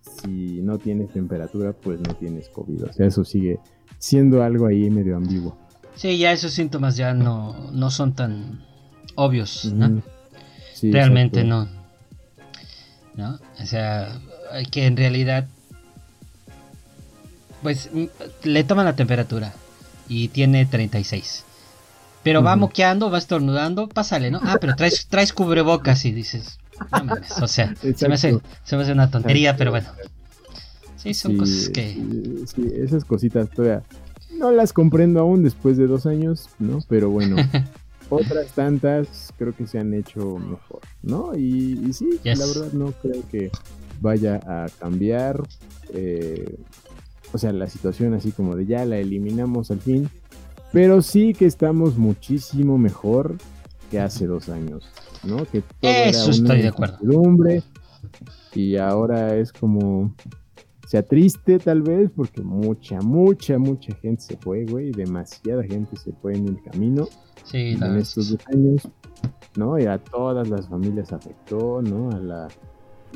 si 0.00 0.60
no 0.62 0.78
tienes 0.78 1.10
temperatura 1.10 1.72
pues 1.72 2.00
no 2.00 2.14
tienes 2.14 2.48
covid 2.50 2.84
o 2.84 2.92
sea 2.92 3.06
eso 3.06 3.24
sigue 3.24 3.58
siendo 3.98 4.42
algo 4.42 4.66
ahí 4.66 4.90
medio 4.90 5.16
ambiguo 5.16 5.56
Sí, 5.94 6.18
ya 6.18 6.32
esos 6.32 6.52
síntomas 6.52 6.96
ya 6.96 7.14
no, 7.14 7.70
no 7.72 7.90
son 7.90 8.14
tan 8.14 8.64
obvios, 9.14 9.66
¿no? 9.66 10.02
Sí, 10.72 10.90
Realmente 10.90 11.44
no. 11.44 11.68
¿No? 13.14 13.38
O 13.60 13.66
sea, 13.66 14.20
que 14.70 14.86
en 14.86 14.96
realidad, 14.96 15.48
pues 17.62 17.90
mm, 17.92 18.04
le 18.44 18.64
toman 18.64 18.84
la 18.84 18.96
temperatura 18.96 19.52
y 20.08 20.28
tiene 20.28 20.66
36. 20.66 21.44
Pero 22.22 22.42
va 22.42 22.52
Ujú. 22.52 22.60
moqueando, 22.60 23.10
va 23.10 23.18
estornudando, 23.18 23.88
pásale, 23.88 24.30
¿no? 24.30 24.40
Ah, 24.44 24.58
pero 24.60 24.74
traes, 24.76 25.06
traes 25.08 25.32
cubrebocas 25.32 26.04
y 26.04 26.12
dices, 26.12 26.58
no 26.92 27.04
mames, 27.04 27.36
o 27.40 27.48
sea, 27.48 27.74
se 27.96 28.08
me, 28.08 28.14
hace, 28.14 28.38
se 28.64 28.76
me 28.76 28.82
hace 28.82 28.92
una 28.92 29.10
tontería, 29.10 29.56
pero 29.56 29.70
bueno. 29.72 29.88
Sí, 30.96 31.14
son 31.14 31.32
Sí, 31.32 31.38
cosas 31.38 31.68
que... 31.70 31.92
sí, 31.92 32.46
sí, 32.46 32.72
esas 32.76 33.04
cositas 33.04 33.50
todavía 33.50 33.82
no 34.38 34.52
las 34.52 34.72
comprendo 34.72 35.18
aún 35.20 35.42
después 35.42 35.76
de 35.76 35.86
dos 35.86 36.06
años 36.06 36.48
no 36.58 36.78
pero 36.88 37.10
bueno 37.10 37.36
otras 38.08 38.52
tantas 38.54 39.32
creo 39.36 39.54
que 39.54 39.66
se 39.66 39.78
han 39.78 39.94
hecho 39.94 40.38
mejor 40.38 40.80
no 41.02 41.36
y, 41.36 41.78
y 41.88 41.92
sí 41.92 42.08
Yes. 42.22 42.38
la 42.38 42.46
verdad 42.46 42.72
no 42.72 42.92
creo 42.92 43.22
que 43.30 43.50
vaya 44.00 44.36
a 44.46 44.68
cambiar 44.78 45.42
eh, 45.92 46.54
o 47.32 47.38
sea 47.38 47.52
la 47.52 47.68
situación 47.68 48.14
así 48.14 48.32
como 48.32 48.56
de 48.56 48.66
ya 48.66 48.84
la 48.84 48.98
eliminamos 48.98 49.70
al 49.70 49.80
fin 49.80 50.08
pero 50.72 51.02
sí 51.02 51.34
que 51.34 51.46
estamos 51.46 51.96
muchísimo 51.98 52.78
mejor 52.78 53.36
que 53.90 54.00
hace 54.00 54.26
dos 54.26 54.48
años 54.48 54.84
no 55.24 55.44
que 55.46 55.60
todo 55.60 55.90
era 55.90 56.08
Eso 56.08 56.24
una 56.26 56.32
estoy 56.34 56.62
de 56.62 56.68
acuerdo. 56.68 56.98
y 58.54 58.76
ahora 58.76 59.36
es 59.36 59.52
como 59.52 60.14
sea 60.86 61.02
triste 61.02 61.58
tal 61.58 61.80
vez 61.82 62.10
porque 62.14 62.42
mucha, 62.42 63.00
mucha, 63.00 63.58
mucha 63.58 63.94
gente 63.96 64.20
se 64.22 64.36
fue, 64.36 64.66
güey, 64.66 64.90
demasiada 64.92 65.62
gente 65.62 65.96
se 65.96 66.12
fue 66.12 66.34
en 66.34 66.48
el 66.48 66.62
camino 66.62 67.08
Sí, 67.44 67.76
la 67.76 67.86
en 67.86 67.96
estos 67.96 68.30
dos 68.30 68.40
años, 68.52 68.82
¿no? 69.56 69.78
Y 69.78 69.86
a 69.86 69.98
todas 69.98 70.48
las 70.48 70.68
familias 70.68 71.12
afectó, 71.12 71.80
¿no? 71.82 72.10
A 72.10 72.18
la, 72.20 72.48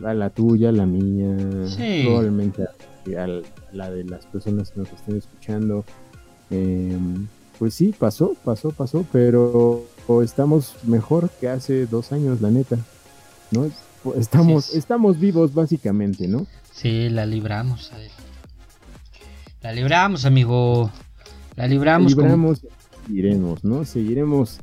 a 0.04 0.14
la 0.14 0.30
tuya, 0.30 0.70
a 0.70 0.72
la 0.72 0.86
mía, 0.86 1.36
Sí. 1.66 2.02
probablemente 2.06 2.62
a, 2.62 2.66
a 3.14 3.26
la 3.72 3.90
de 3.90 4.04
las 4.04 4.26
personas 4.26 4.70
que 4.70 4.80
nos 4.80 4.92
estén 4.92 5.16
escuchando. 5.16 5.84
Eh, 6.50 6.98
pues 7.58 7.74
sí, 7.74 7.94
pasó, 7.98 8.34
pasó, 8.44 8.70
pasó, 8.70 9.04
pero 9.12 9.84
estamos 10.22 10.74
mejor 10.84 11.30
que 11.40 11.48
hace 11.48 11.86
dos 11.86 12.12
años, 12.12 12.40
la 12.40 12.50
neta, 12.50 12.76
¿no? 13.50 13.70
Estamos, 14.16 14.66
Sí, 14.66 14.72
sí. 14.72 14.78
estamos 14.78 15.18
vivos 15.18 15.54
básicamente, 15.54 16.28
¿no? 16.28 16.46
Sí, 16.72 17.08
la 17.08 17.24
libramos. 17.26 17.92
a 17.92 17.98
ver. 17.98 18.10
La 19.62 19.72
libramos, 19.72 20.24
amigo. 20.24 20.90
La 21.56 21.66
libramos. 21.66 22.14
seguiremos, 23.06 23.64
¿no? 23.64 23.84
Seguiremos 23.84 24.58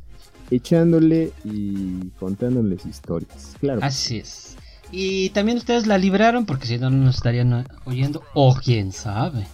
echándole 0.51 1.31
y 1.43 2.09
contándoles 2.19 2.85
historias. 2.85 3.55
Claro. 3.59 3.81
Así 3.83 4.17
es. 4.19 4.55
Y 4.95 5.29
también 5.31 5.57
ustedes 5.57 5.87
la 5.87 5.97
libraron 5.97 6.45
porque 6.45 6.67
si 6.67 6.77
no, 6.77 6.89
no 6.91 7.05
nos 7.05 7.15
estarían 7.15 7.51
o- 7.51 7.63
oyendo. 7.85 8.21
O 8.35 8.53
quién 8.55 8.91
sabe. 8.91 9.47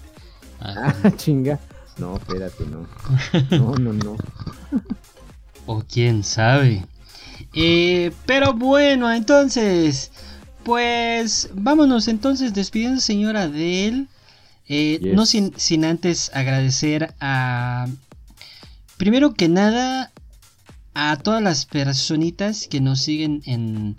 Ah, 0.60 0.94
Ah, 1.04 1.12
chinga. 1.16 1.60
No, 1.98 2.18
espérate, 2.18 2.66
no. 2.66 2.88
No, 3.58 3.76
no, 3.78 3.94
no. 3.94 4.18
O 5.66 5.82
quién 5.82 6.24
sabe. 6.26 6.86
Eh, 7.54 8.12
pero 8.26 8.54
bueno, 8.54 9.12
entonces. 9.12 10.12
Pues 10.64 11.50
vámonos 11.54 12.08
entonces 12.10 12.54
despidiendo, 12.54 13.00
señora 13.00 13.44
Adele. 13.44 14.08
Eh, 14.68 15.00
Yes. 15.02 15.14
No 15.16 15.26
sin, 15.26 15.54
sin 15.58 15.86
antes 15.86 16.32
agradecer 16.34 17.16
a. 17.22 17.88
Primero 18.98 19.34
que 19.34 19.48
nada, 19.48 20.12
a 20.94 21.16
todas 21.18 21.42
las 21.42 21.66
personitas 21.66 22.68
que 22.70 22.82
nos 22.82 23.02
siguen 23.02 23.42
en 23.46 23.96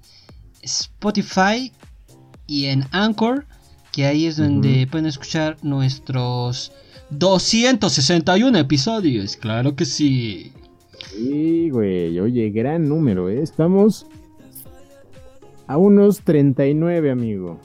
Spotify 0.63 1.73
y 2.47 2.67
en 2.67 2.85
Anchor. 2.93 3.47
Que 3.93 4.07
ahí 4.07 4.27
es 4.27 4.37
donde 4.37 4.87
pueden 4.89 5.07
escuchar 5.07 5.57
nuestros 5.63 6.73
261 7.11 8.57
episodios. 8.59 9.37
Claro 9.37 9.75
que 9.75 9.85
sí. 9.85 10.53
Sí, 11.09 11.71
güey. 11.71 12.19
Oye, 12.21 12.51
gran 12.51 12.89
número, 12.89 13.29
¿eh? 13.29 13.43
Estamos 13.43 14.07
a 15.67 15.77
unos 15.77 16.21
39, 16.21 17.11
amigo. 17.11 17.59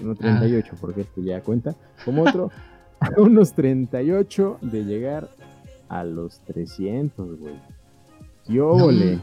No 0.00 0.14
38, 0.14 0.74
porque 0.80 1.02
esto 1.02 1.20
ya 1.20 1.40
cuenta 1.40 1.74
como 2.04 2.22
otro. 2.22 2.50
A 2.98 3.10
unos 3.20 3.52
38 3.52 4.58
de 4.62 4.84
llegar 4.86 5.28
a 5.90 6.02
los 6.02 6.40
300, 6.46 7.38
güey. 7.38 7.54
¡Qué 8.46 8.58
óvole! 8.58 9.16
No, 9.16 9.22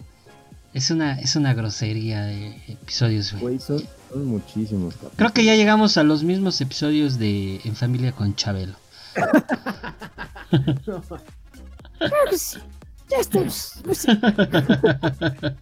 es 0.74 0.92
una, 0.92 1.20
es 1.20 1.36
una 1.36 1.54
grosería 1.54 2.24
de 2.24 2.56
episodios, 2.68 3.32
güey. 3.34 3.42
Güey, 3.44 3.60
son, 3.60 3.82
son 4.12 4.26
muchísimos. 4.26 4.94
capítulos. 4.94 5.14
Creo 5.18 5.34
que 5.34 5.46
ya 5.46 5.56
llegamos 5.56 5.98
a 5.98 6.04
los 6.04 6.24
mismos 6.24 6.60
episodios 6.62 7.20
de 7.20 7.62
En 7.64 7.76
Familia 7.76 8.12
con 8.12 8.36
Chabelo. 8.36 8.74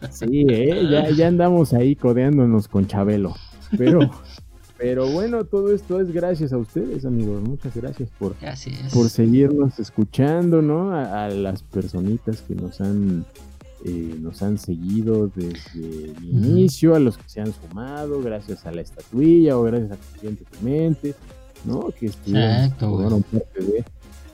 Sí, 0.09 0.45
¿eh? 0.49 0.88
ya, 0.89 1.09
ya 1.09 1.28
andamos 1.28 1.74
ahí 1.74 1.95
codeándonos 1.95 2.68
con 2.68 2.88
Chabelo. 2.88 3.36
Pero, 3.78 3.99
pero 4.78 5.07
bueno, 5.07 5.43
todo 5.43 5.74
esto 5.74 5.99
es 5.99 6.12
gracias 6.12 6.53
a 6.53 6.57
ustedes, 6.57 7.05
amigos. 7.05 7.41
Muchas 7.41 7.76
gracias 7.76 8.09
por, 8.18 8.36
por 8.93 9.09
seguirnos 9.09 9.80
escuchando, 9.80 10.62
¿no? 10.62 10.93
A, 10.93 11.26
a 11.26 11.30
las 11.30 11.64
personitas 11.64 12.41
que 12.41 12.55
nos 12.55 12.80
han, 12.80 13.26
eh, 13.86 14.16
nos 14.20 14.42
han 14.42 14.58
seguido 14.58 15.28
desde 15.28 16.12
el 16.12 16.24
inicio, 16.24 16.96
a 16.96 17.00
los 17.00 17.18
que 17.18 17.28
se 17.28 17.42
han 17.42 17.52
sumado, 17.54 18.22
gracias 18.22 18.66
a 18.66 18.72
la 18.72 18.82
estatuilla 18.82 19.58
o 19.58 19.64
gracias 19.64 19.92
a 19.92 19.98
Cliente 20.20 20.44
Clemente, 20.46 21.16
¿no? 21.66 21.90
Que 21.98 22.08
estuvieron, 22.08 22.72
formaron 22.80 23.24
parte 23.24 23.64
de... 23.64 23.84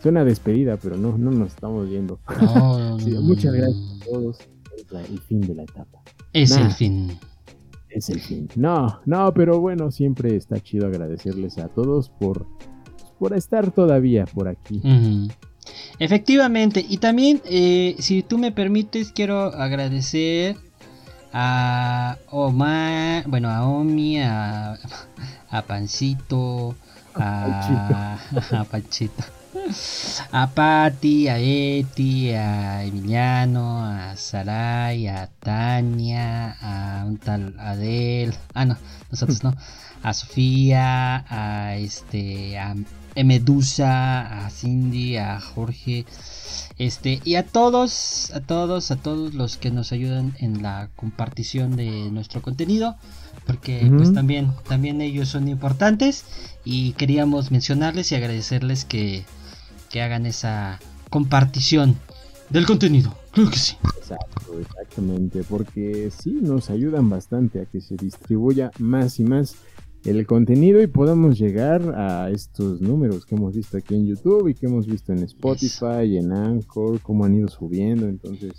Suena 0.01 0.23
despedida, 0.23 0.77
pero 0.77 0.95
no, 0.95 1.17
no 1.17 1.31
nos 1.31 1.49
estamos 1.49 1.89
viendo. 1.89 2.19
No, 2.41 2.99
Sí, 3.03 3.11
muchas 3.19 3.53
gracias 3.53 4.01
a 4.01 4.05
todos. 4.05 4.37
Es 4.77 4.91
la- 4.91 5.01
el 5.03 5.19
fin 5.21 5.41
de 5.41 5.55
la 5.55 5.63
etapa. 5.63 5.99
Es 6.33 6.51
Nah. 6.51 6.65
el 6.67 6.71
fin. 6.71 7.17
Es 7.89 8.09
el 8.09 8.19
fin. 8.19 8.47
No, 8.55 8.99
no, 9.05 9.33
pero 9.33 9.59
bueno, 9.59 9.89
siempre 9.91 10.35
está 10.35 10.59
chido 10.59 10.85
agradecerles 10.85 11.57
a 11.57 11.67
todos 11.69 12.09
por, 12.09 12.45
por 13.17 13.33
estar 13.33 13.71
todavía 13.71 14.25
por 14.25 14.47
aquí. 14.49 14.77
Ujú. 14.83 15.27
Efectivamente, 15.99 16.85
y 16.87 16.97
también, 16.97 17.41
eh, 17.45 17.95
si 17.99 18.21
tú 18.21 18.37
me 18.37 18.51
permites, 18.51 19.11
quiero 19.11 19.45
agradecer 19.53 20.57
a 21.33 22.17
Omar, 22.29 23.23
bueno, 23.27 23.49
a 23.49 23.67
Omi, 23.67 24.21
a, 24.21 24.77
a 25.49 25.61
Pancito, 25.63 26.75
a, 27.15 28.17
a 28.51 28.63
Panchito, 28.65 29.23
a 30.31 30.47
Patti, 30.47 31.27
a 31.27 31.39
Eti, 31.39 32.31
a 32.31 32.83
Emiliano, 32.83 33.83
a 33.85 34.15
Sarai, 34.15 35.07
a 35.07 35.29
Tania, 35.39 36.55
a 36.61 37.05
un 37.05 37.17
tal 37.17 37.55
Adel, 37.59 38.33
ah 38.53 38.65
no, 38.65 38.77
nosotros 39.11 39.43
no, 39.43 39.53
a 40.03 40.13
Sofía, 40.13 41.25
a 41.29 41.75
este, 41.75 42.57
a 42.59 42.75
Medusa, 43.23 44.45
a 44.45 44.49
Cindy, 44.49 45.17
a 45.17 45.39
Jorge, 45.39 46.05
este, 46.77 47.21
y 47.23 47.35
a 47.35 47.45
todos, 47.45 48.31
a 48.33 48.41
todos, 48.41 48.91
a 48.91 48.95
todos 48.97 49.33
los 49.33 49.57
que 49.57 49.71
nos 49.71 49.91
ayudan 49.91 50.35
en 50.39 50.61
la 50.61 50.89
compartición 50.95 51.75
de 51.75 52.11
nuestro 52.11 52.41
contenido, 52.41 52.95
porque 53.45 53.91
pues 53.95 54.13
también, 54.13 54.51
también 54.67 55.01
ellos 55.01 55.29
son 55.29 55.47
importantes 55.47 56.25
y 56.65 56.93
queríamos 56.93 57.51
mencionarles 57.51 58.11
y 58.11 58.15
agradecerles 58.15 58.85
que, 58.85 59.25
que 59.89 60.01
hagan 60.01 60.25
esa 60.25 60.79
compartición 61.09 61.97
del 62.49 62.65
contenido. 62.65 63.15
Creo 63.31 63.49
que 63.49 63.57
sí. 63.57 63.77
Exacto, 63.97 64.59
exactamente, 64.59 65.43
porque 65.43 66.11
sí 66.17 66.39
nos 66.41 66.69
ayudan 66.69 67.09
bastante 67.09 67.61
a 67.61 67.65
que 67.65 67.81
se 67.81 67.95
distribuya 67.95 68.71
más 68.79 69.19
y 69.19 69.23
más 69.23 69.55
el 70.05 70.25
contenido 70.25 70.81
y 70.81 70.87
podamos 70.87 71.37
llegar 71.37 71.93
a 71.95 72.29
estos 72.29 72.81
números 72.81 73.25
que 73.25 73.35
hemos 73.35 73.55
visto 73.55 73.77
aquí 73.77 73.95
en 73.95 74.07
YouTube 74.07 74.47
y 74.47 74.53
que 74.53 74.67
hemos 74.67 74.87
visto 74.87 75.11
en 75.11 75.19
Spotify 75.23 76.03
y 76.05 76.17
en 76.17 76.31
Anchor, 76.31 77.01
cómo 77.01 77.25
han 77.25 77.35
ido 77.35 77.47
subiendo. 77.47 78.07
Entonces, 78.07 78.53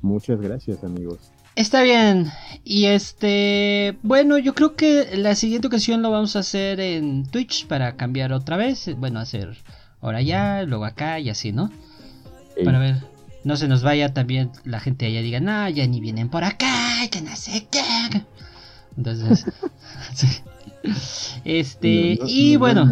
muchas 0.00 0.40
gracias 0.40 0.82
amigos. 0.84 1.32
Está 1.54 1.82
bien. 1.82 2.28
Y 2.62 2.86
este, 2.86 3.98
bueno, 4.02 4.38
yo 4.38 4.54
creo 4.54 4.76
que 4.76 5.16
la 5.16 5.34
siguiente 5.34 5.66
ocasión 5.66 6.02
lo 6.02 6.10
vamos 6.10 6.36
a 6.36 6.38
hacer 6.38 6.78
en 6.78 7.26
Twitch 7.26 7.66
para 7.66 7.96
cambiar 7.96 8.32
otra 8.32 8.56
vez. 8.56 8.88
Bueno, 8.96 9.18
hacer 9.18 9.56
ahora 10.00 10.22
ya, 10.22 10.62
luego 10.62 10.84
acá 10.84 11.18
y 11.18 11.30
así, 11.30 11.50
¿no? 11.50 11.70
Para 12.64 12.78
ver, 12.78 12.96
no 13.44 13.56
se 13.56 13.68
nos 13.68 13.82
vaya 13.82 14.14
también 14.14 14.50
la 14.64 14.80
gente 14.80 15.06
allá 15.06 15.20
diga, 15.20 15.40
no, 15.40 15.68
ya 15.68 15.86
ni 15.86 16.00
vienen 16.00 16.28
por 16.28 16.44
acá, 16.44 17.08
que 17.10 17.22
no 17.22 17.34
sé 17.34 17.66
qué. 17.70 17.82
Entonces, 18.98 19.46
este, 21.44 22.18
y 22.26 22.56
bueno. 22.56 22.90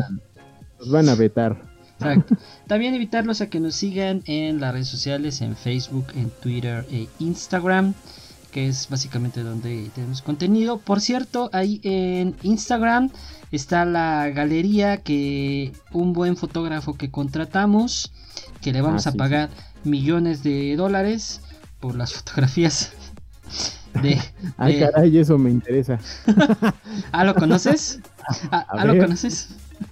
nos 0.79 0.91
van 0.91 1.09
a 1.09 1.17
vetar. 1.17 1.61
Exacto. 1.99 2.37
También 2.69 2.95
invitarlos 2.95 3.41
a 3.41 3.49
que 3.49 3.59
nos 3.59 3.75
sigan 3.75 4.23
en 4.27 4.61
las 4.61 4.73
redes 4.73 4.87
sociales, 4.87 5.41
en 5.41 5.57
Facebook, 5.57 6.07
en 6.15 6.31
Twitter 6.31 6.87
e 6.93 7.09
Instagram, 7.19 7.95
que 8.53 8.69
es 8.69 8.89
básicamente 8.89 9.43
donde 9.43 9.91
tenemos 9.95 10.23
contenido. 10.23 10.79
Por 10.79 11.01
cierto, 11.01 11.51
ahí 11.53 11.81
en 11.83 12.37
Instagram 12.43 13.11
está 13.51 13.85
la 13.85 14.29
galería 14.29 14.99
que 14.99 15.73
un 15.93 16.13
buen 16.13 16.37
fotógrafo 16.37 16.95
que 16.95 17.11
contratamos, 17.11 18.13
que 18.61 18.73
le 18.73 18.81
vamos 18.81 19.09
ah, 19.09 19.11
a 19.11 19.13
pagar 19.15 19.51
millones 19.83 20.45
de 20.45 20.77
dólares 20.77 21.41
por 21.81 21.97
las 21.97 22.13
fotografías 22.15 22.93
de, 24.03 24.19
Ay, 24.57 24.81
caray, 24.81 25.19
eso 25.19 25.39
me 25.39 25.51
interesa. 25.51 25.99
¿Ah, 27.13 27.25
lo 27.25 27.35
conoces? 27.35 28.01
¿Ah, 28.51 28.67
¿ah 28.69 28.85
lo 28.85 28.99
conoces? 28.99 29.49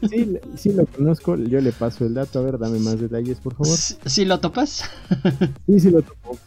Sí, 0.09 0.39
sí 0.57 0.73
lo 0.73 0.87
conozco, 0.87 1.37
yo 1.37 1.61
le 1.61 1.73
paso 1.73 2.07
el 2.07 2.15
dato, 2.15 2.39
a 2.39 2.43
ver, 2.43 2.59
dame 2.59 2.79
más 2.79 2.99
detalles, 3.01 3.39
por 3.39 3.55
favor. 3.55 3.77
¿Sí 3.77 4.25
lo 4.25 4.41
topas? 4.41 4.85
Sí, 5.67 5.81
sí 5.81 5.91
lo 5.91 6.03
topo. 6.03 6.39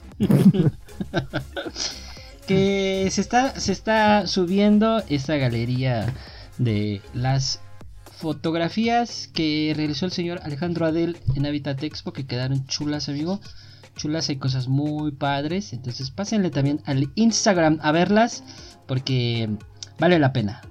que 2.47 3.07
se 3.11 3.21
está, 3.21 3.59
se 3.59 3.71
está 3.71 4.25
subiendo 4.25 5.03
esta 5.07 5.35
galería 5.37 6.13
de 6.57 7.01
las 7.13 7.59
fotografías 8.17 9.29
que 9.31 9.73
realizó 9.75 10.05
el 10.07 10.11
señor 10.11 10.39
Alejandro 10.41 10.87
Adel 10.87 11.17
en 11.35 11.45
Habitat 11.45 11.83
Expo 11.83 12.13
que 12.13 12.25
quedaron 12.25 12.65
chulas, 12.65 13.09
amigo. 13.09 13.39
Chulas, 13.97 14.29
hay 14.29 14.37
cosas 14.37 14.69
muy 14.69 15.11
padres. 15.11 15.73
Entonces 15.73 16.09
pásenle 16.11 16.49
también 16.49 16.81
al 16.85 17.11
Instagram 17.15 17.79
a 17.81 17.91
verlas 17.91 18.43
porque 18.87 19.49
vale 19.99 20.19
la 20.19 20.31
pena. 20.31 20.61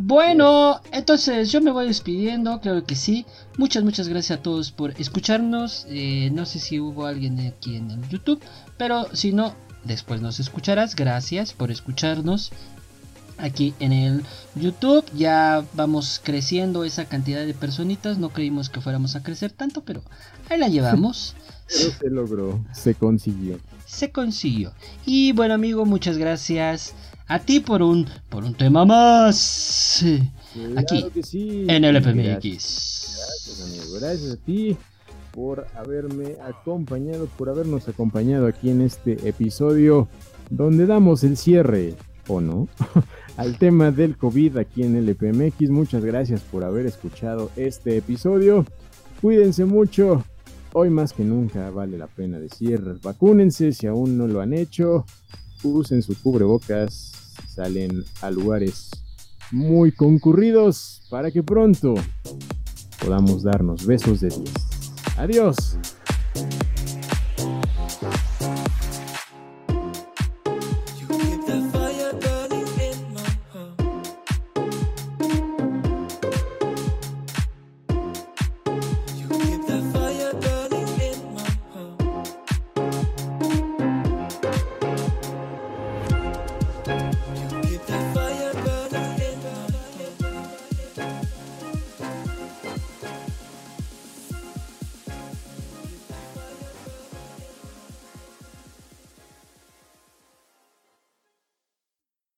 Bueno, 0.00 0.80
entonces 0.92 1.50
yo 1.50 1.60
me 1.60 1.72
voy 1.72 1.88
despidiendo, 1.88 2.60
claro 2.60 2.84
que 2.84 2.94
sí. 2.94 3.26
Muchas, 3.56 3.82
muchas 3.82 4.08
gracias 4.08 4.38
a 4.38 4.42
todos 4.42 4.70
por 4.70 4.92
escucharnos. 5.00 5.86
Eh, 5.90 6.30
no 6.32 6.46
sé 6.46 6.60
si 6.60 6.78
hubo 6.78 7.06
alguien 7.06 7.40
aquí 7.40 7.76
en 7.76 7.90
el 7.90 8.08
YouTube, 8.08 8.40
pero 8.76 9.08
si 9.12 9.32
no, 9.32 9.54
después 9.84 10.20
nos 10.20 10.38
escucharás. 10.38 10.94
Gracias 10.94 11.52
por 11.52 11.72
escucharnos 11.72 12.52
aquí 13.38 13.74
en 13.80 13.92
el 13.92 14.24
YouTube. 14.54 15.04
Ya 15.16 15.64
vamos 15.74 16.20
creciendo 16.22 16.84
esa 16.84 17.06
cantidad 17.06 17.44
de 17.44 17.54
personitas. 17.54 18.18
No 18.18 18.28
creímos 18.28 18.68
que 18.68 18.80
fuéramos 18.80 19.16
a 19.16 19.24
crecer 19.24 19.50
tanto, 19.50 19.82
pero 19.82 20.02
ahí 20.48 20.58
la 20.58 20.68
llevamos. 20.68 21.34
pero 21.68 21.90
se 21.98 22.10
logró, 22.10 22.64
se 22.72 22.94
consiguió. 22.94 23.58
Se 23.86 24.10
consiguió. 24.10 24.72
Y 25.06 25.32
bueno, 25.32 25.54
amigo, 25.54 25.84
muchas 25.84 26.18
gracias 26.18 26.94
a 27.26 27.38
ti 27.38 27.60
por 27.60 27.82
un 27.82 28.06
por 28.28 28.44
un 28.44 28.54
tema 28.54 28.84
más. 28.84 30.04
aquí 30.76 31.06
en 31.68 31.84
el 31.84 32.02
FMX. 32.02 32.40
Gracias, 32.40 33.62
amigo. 33.62 34.00
Gracias 34.00 34.32
a 34.32 34.36
ti 34.36 34.76
por 35.32 35.66
haberme 35.76 36.36
acompañado, 36.42 37.26
por 37.36 37.48
habernos 37.48 37.88
acompañado 37.88 38.46
aquí 38.46 38.70
en 38.70 38.80
este 38.82 39.28
episodio 39.28 40.08
donde 40.50 40.86
damos 40.86 41.22
el 41.24 41.36
cierre, 41.36 41.94
¿o 42.26 42.40
no? 42.40 42.68
al 43.36 43.58
tema 43.58 43.90
del 43.90 44.16
COVID 44.16 44.56
aquí 44.56 44.82
en 44.82 44.96
LPMX. 44.96 45.70
Muchas 45.70 46.04
gracias 46.04 46.40
por 46.40 46.64
haber 46.64 46.86
escuchado 46.86 47.50
este 47.56 47.98
episodio. 47.98 48.64
Cuídense 49.20 49.64
mucho. 49.64 50.24
Hoy 50.74 50.90
más 50.90 51.12
que 51.12 51.24
nunca 51.24 51.70
vale 51.70 51.96
la 51.96 52.06
pena 52.06 52.38
decir, 52.38 52.98
vacúnense 53.02 53.72
si 53.72 53.86
aún 53.86 54.18
no 54.18 54.26
lo 54.26 54.40
han 54.40 54.52
hecho. 54.52 55.06
Usen 55.62 56.02
su 56.02 56.20
cubrebocas 56.20 57.12
salen 57.48 58.04
a 58.20 58.30
lugares 58.30 58.90
muy 59.50 59.92
concurridos 59.92 61.02
para 61.10 61.30
que 61.30 61.42
pronto 61.42 61.94
podamos 63.02 63.42
darnos 63.42 63.86
besos 63.86 64.20
de 64.20 64.28
10. 64.28 64.52
Adiós. 65.16 65.78